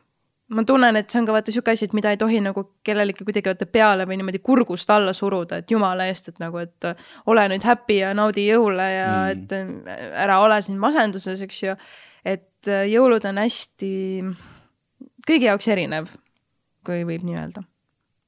ma 0.49 0.65
tunnen, 0.65 0.97
et 0.97 1.11
see 1.11 1.21
on 1.21 1.27
ka 1.29 1.35
vaata 1.37 1.53
sihuke 1.53 1.73
asi, 1.75 1.89
et 1.89 1.95
mida 1.97 2.13
ei 2.15 2.21
tohi 2.21 2.41
nagu 2.41 2.63
kellelegi 2.87 3.25
kuidagi 3.27 3.51
vaata 3.51 3.69
peale 3.69 4.07
või 4.09 4.17
niimoodi 4.21 4.41
kurgust 4.45 4.91
alla 4.91 5.13
suruda, 5.17 5.61
et 5.61 5.71
jumala 5.71 6.07
eest, 6.09 6.31
et 6.33 6.41
nagu, 6.41 6.63
et 6.63 6.89
ole 7.29 7.45
nüüd 7.53 7.67
happy 7.69 7.99
ja 8.01 8.15
naudi 8.17 8.47
jõule 8.49 8.87
ja 8.89 9.09
mm. 9.35 9.35
et 9.35 10.23
ära 10.25 10.39
ole 10.45 10.61
siin 10.65 10.79
masenduses, 10.81 11.43
eks 11.45 11.63
ju. 11.63 11.75
et 12.25 12.71
jõulud 12.89 13.25
on 13.29 13.43
hästi 13.45 13.93
kõigi 15.29 15.51
jaoks 15.51 15.69
erinev, 15.69 16.15
kui 16.87 17.05
võib 17.05 17.27
nii 17.29 17.37
öelda. 17.37 17.65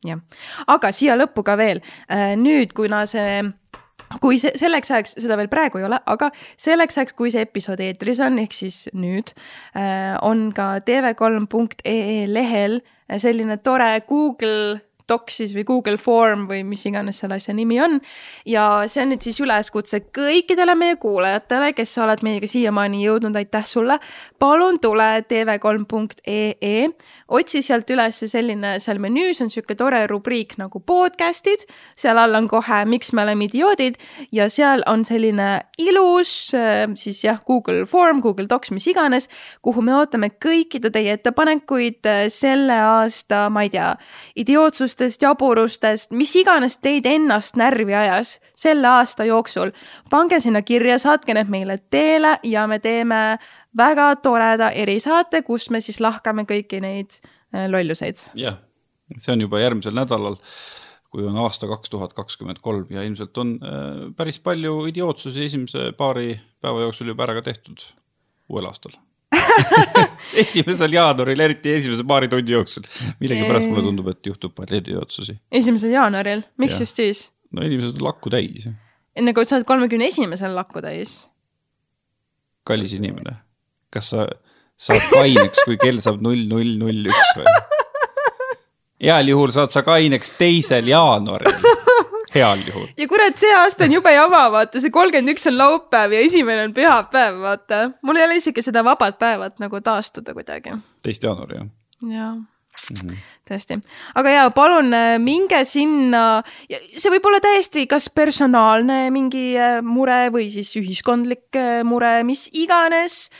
jah, 0.04 0.20
aga 0.68 0.92
siia 0.96 1.16
lõppu 1.16 1.44
ka 1.46 1.56
veel 1.60 1.80
äh, 1.80 2.36
nüüd, 2.36 2.76
kuna 2.76 3.06
see 3.08 3.40
kui 4.18 4.40
see 4.42 4.52
selleks 4.58 4.90
ajaks, 4.90 5.14
seda 5.22 5.38
veel 5.38 5.50
praegu 5.52 5.78
ei 5.78 5.86
ole, 5.86 6.00
aga 6.10 6.30
selleks 6.58 6.98
ajaks, 6.98 7.16
kui 7.18 7.30
see 7.30 7.44
episood 7.46 7.82
eetris 7.84 8.22
on, 8.26 8.40
ehk 8.42 8.56
siis 8.56 8.84
nüüd, 8.96 9.34
äh, 9.78 10.16
on 10.26 10.48
ka 10.56 10.80
tv3.ee 10.86 12.26
lehel 12.30 12.80
selline 13.18 13.58
tore 13.62 13.92
Google 14.08 14.80
Docsis 15.10 15.54
või 15.56 15.64
Google 15.66 15.98
Form 15.98 16.46
või 16.50 16.62
mis 16.66 16.84
iganes 16.86 17.20
selle 17.20 17.40
asja 17.40 17.54
nimi 17.56 17.80
on. 17.82 17.98
ja 18.46 18.84
see 18.86 19.02
on 19.02 19.12
nüüd 19.14 19.24
siis 19.26 19.40
üleskutse 19.42 20.02
kõikidele 20.14 20.76
meie 20.78 20.96
kuulajatele, 21.02 21.72
kes 21.74 21.94
sa 21.96 22.04
oled 22.04 22.22
meiega 22.26 22.48
siiamaani 22.50 23.02
jõudnud, 23.04 23.36
aitäh 23.36 23.66
sulle. 23.66 23.98
palun 24.38 24.78
tule 24.80 25.08
tv3.ee, 25.28 26.88
otsi 27.30 27.62
sealt 27.62 27.90
üles 27.90 28.22
selline, 28.30 28.76
seal 28.82 29.00
menüüs 29.02 29.40
on 29.44 29.50
sihuke 29.50 29.76
tore 29.78 30.02
rubriik 30.10 30.56
nagu 30.60 30.82
podcast'id, 30.84 31.66
seal 31.96 32.18
all 32.18 32.34
on 32.38 32.48
kohe, 32.50 32.82
miks 32.90 33.14
me 33.16 33.24
oleme 33.24 33.48
idioodid 33.48 33.98
ja 34.32 34.48
seal 34.52 34.84
on 34.90 35.04
selline 35.08 35.50
ilus 35.78 36.52
siis 37.00 37.24
jah, 37.24 37.40
Google 37.46 37.86
Form, 37.86 38.20
Google 38.20 38.48
Docs, 38.50 38.74
mis 38.76 38.86
iganes, 38.90 39.30
kuhu 39.62 39.82
me 39.82 39.94
ootame 39.96 40.32
kõikide 40.42 40.92
teie 40.92 41.16
ettepanekuid 41.16 42.06
selle 42.30 42.76
aasta, 42.84 43.46
ma 43.50 43.64
ei 43.66 43.72
tea, 43.72 43.94
idiootsust 44.36 44.90
idiootsustest, 44.90 45.22
jaburustest, 45.22 46.12
mis 46.12 46.32
iganes 46.36 46.78
teid 46.80 47.06
ennast 47.06 47.56
närvi 47.56 47.94
ajas 47.94 48.38
selle 48.54 48.88
aasta 48.88 49.24
jooksul. 49.24 49.72
pange 50.10 50.40
sinna 50.40 50.62
kirja, 50.62 50.98
saatke 50.98 51.34
need 51.34 51.48
meile 51.48 51.78
teele 51.90 52.38
ja 52.42 52.66
me 52.66 52.78
teeme 52.78 53.38
väga 53.76 54.10
toreda 54.22 54.70
erisaate, 54.70 55.42
kus 55.46 55.70
me 55.70 55.80
siis 55.80 56.00
lahkame 56.00 56.46
kõiki 56.48 56.80
neid 56.82 57.20
äh, 57.20 57.68
lolluseid. 57.70 58.26
jah, 58.34 58.58
see 59.16 59.34
on 59.34 59.46
juba 59.46 59.62
järgmisel 59.62 59.96
nädalal 59.96 60.38
kui 61.10 61.26
on 61.26 61.38
aasta 61.42 61.66
kaks 61.66 61.90
tuhat 61.90 62.12
kakskümmend 62.14 62.60
kolm 62.62 62.86
ja 62.94 63.02
ilmselt 63.02 63.38
on 63.42 63.56
äh, 63.58 64.02
päris 64.16 64.38
palju 64.42 64.86
idiootsusi 64.90 65.44
esimese 65.44 65.90
paari 65.98 66.34
päeva 66.62 66.86
jooksul 66.86 67.10
juba 67.10 67.26
ära 67.26 67.40
ka 67.40 67.48
tehtud 67.50 67.82
uuel 68.50 68.68
aastal 68.70 68.94
esimesel 70.42 70.94
jaanuaril, 70.94 71.40
eriti 71.40 71.72
esimese 71.72 72.04
paari 72.06 72.28
tunni 72.28 72.54
jooksul. 72.54 72.86
millegipärast 73.20 73.70
mulle 73.70 73.84
tundub, 73.86 74.08
et 74.10 74.26
juhtub 74.26 74.54
palju 74.56 74.80
idiootsusi. 74.82 75.36
esimesel 75.60 75.94
jaanuaril, 75.94 76.42
miks 76.58 76.78
ja. 76.78 76.86
just 76.86 77.02
siis? 77.02 77.26
no 77.54 77.66
inimesed 77.66 77.98
on 77.98 78.06
lakku 78.08 78.30
täis. 78.30 78.68
nagu 79.26 79.44
sa 79.44 79.58
oled 79.58 79.68
kolmekümne 79.68 80.10
esimesel 80.10 80.54
lakku 80.56 80.82
täis. 80.84 81.28
kallis 82.66 82.94
inimene, 82.98 83.36
kas 83.92 84.12
sa 84.14 84.26
saad 84.80 85.10
kaineks, 85.12 85.64
kui 85.66 85.76
kell 85.80 86.00
saab 86.00 86.22
null, 86.24 86.46
null, 86.48 86.76
null, 86.80 87.10
üks 87.10 87.34
või? 87.36 87.56
heal 89.00 89.32
juhul 89.32 89.52
saad 89.54 89.72
sa 89.72 89.82
kaineks 89.86 90.34
teisel 90.38 90.88
jaanuaril 90.90 91.68
heal 92.34 92.62
juhul. 92.66 92.86
ja 92.98 93.08
kurat, 93.10 93.38
see 93.40 93.50
aasta 93.56 93.86
on 93.86 93.96
jube 93.96 94.12
jama, 94.14 94.44
vaata, 94.52 94.82
see 94.82 94.92
kolmkümmend 94.94 95.34
üks 95.34 95.48
on 95.50 95.58
laupäev 95.58 96.14
ja 96.16 96.22
esimene 96.26 96.68
on 96.68 96.76
pühapäev, 96.76 97.42
vaata. 97.42 97.82
mul 98.06 98.20
ei 98.20 98.28
ole 98.28 98.38
isegi 98.40 98.64
seda 98.64 98.84
vabat 98.86 99.18
päevat 99.18 99.58
nagu 99.62 99.82
taastuda 99.84 100.36
kuidagi. 100.36 100.76
teist 101.04 101.26
jaanuari, 101.26 101.60
jah? 101.60 101.68
jaa 102.14 102.32
mm 102.34 102.96
-hmm. 102.96 103.16
tõesti, 103.50 103.80
aga 104.14 104.34
jaa, 104.36 104.50
palun 104.50 104.94
äh, 104.94 105.18
minge 105.18 105.64
sinna, 105.64 106.42
see 106.70 107.12
võib 107.12 107.26
olla 107.26 107.40
täiesti 107.40 107.86
kas 107.86 108.10
personaalne 108.10 109.10
mingi 109.10 109.56
äh, 109.58 109.80
mure 109.82 110.28
või 110.32 110.50
siis 110.50 110.74
ühiskondlik 110.76 111.56
äh, 111.56 111.82
mure, 111.84 112.22
mis 112.24 112.48
iganes 112.52 113.30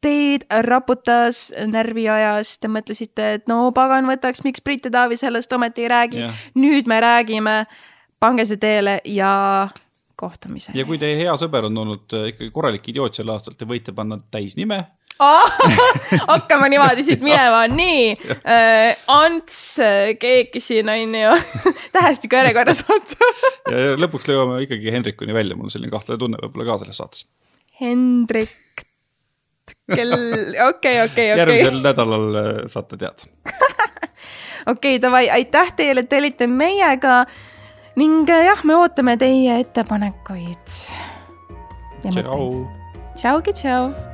teid 0.00 0.46
raputas, 0.64 1.50
närvi 1.66 2.06
ajas, 2.08 2.56
te 2.60 2.70
mõtlesite, 2.72 3.34
et 3.38 3.46
no 3.50 3.68
pagan 3.76 4.08
võtaks, 4.08 4.44
miks 4.46 4.64
Priit 4.64 4.88
ja 4.88 4.94
Taavi 4.94 5.18
sellest 5.20 5.52
ometi 5.52 5.86
ei 5.86 5.92
räägi. 5.92 6.20
Yeah.. 6.24 6.42
nüüd 6.54 6.90
me 6.90 7.00
räägime. 7.00 7.64
Pange 8.20 8.44
see 8.44 8.60
teele 8.60 8.98
ja 9.08 9.68
kohtumiseni. 10.20 10.78
ja 10.78 10.84
kui 10.84 10.98
teie 11.00 11.16
hea 11.16 11.34
sõber 11.40 11.68
on 11.70 11.78
olnud 11.82 12.16
äh, 12.16 12.30
ikkagi 12.34 12.50
korralik 12.52 12.88
idioot 12.92 13.16
sel 13.16 13.30
aastal, 13.32 13.56
te 13.56 13.68
võite 13.68 13.94
panna 13.96 14.20
täisnime. 14.32 14.82
Hakkame 16.30 16.70
niimoodi 16.72 17.04
siit 17.04 17.24
minema, 17.24 17.66
nii 17.68 18.04
äh,. 18.40 19.00
Ants, 19.12 19.58
keegi 20.20 20.62
siin 20.64 20.88
on 20.88 21.16
ju 21.16 21.34
tähestiku 21.96 22.40
järjekorras 22.40 22.84
otsa 22.88 23.32
ja 23.68 23.98
lõpuks 24.00 24.30
jõuame 24.32 24.62
ikkagi 24.64 24.94
Hendrikuni 24.94 25.36
välja, 25.36 25.58
mul 25.58 25.68
on 25.68 25.74
selline 25.74 25.92
kahtlane 25.92 26.20
tunne 26.20 26.40
võib-olla 26.40 26.70
ka 26.72 26.78
selles 26.84 27.00
saates. 27.02 27.26
Hendrik, 27.80 28.84
kell, 29.94 30.14
okei, 30.68 30.96
okei, 31.04 31.04
okei. 31.06 31.28
järgmisel 31.38 31.80
nädalal 31.84 32.26
äh, 32.40 32.50
saate 32.72 32.98
teada 33.00 33.28
okei 34.72 34.96
okay,, 34.96 35.00
davai, 35.02 35.24
aitäh 35.30 35.72
teile, 35.76 36.04
et 36.04 36.10
te 36.10 36.20
olite 36.20 36.50
meiega 36.50 37.24
ning 38.00 38.28
äh, 38.28 38.46
jah, 38.50 38.62
me 38.64 38.76
ootame 38.78 39.16
teie 39.20 39.60
ettepanekuid. 39.64 40.78
tšau. 42.06 42.46
tšaugi, 43.16 43.58
tšau. 43.62 44.09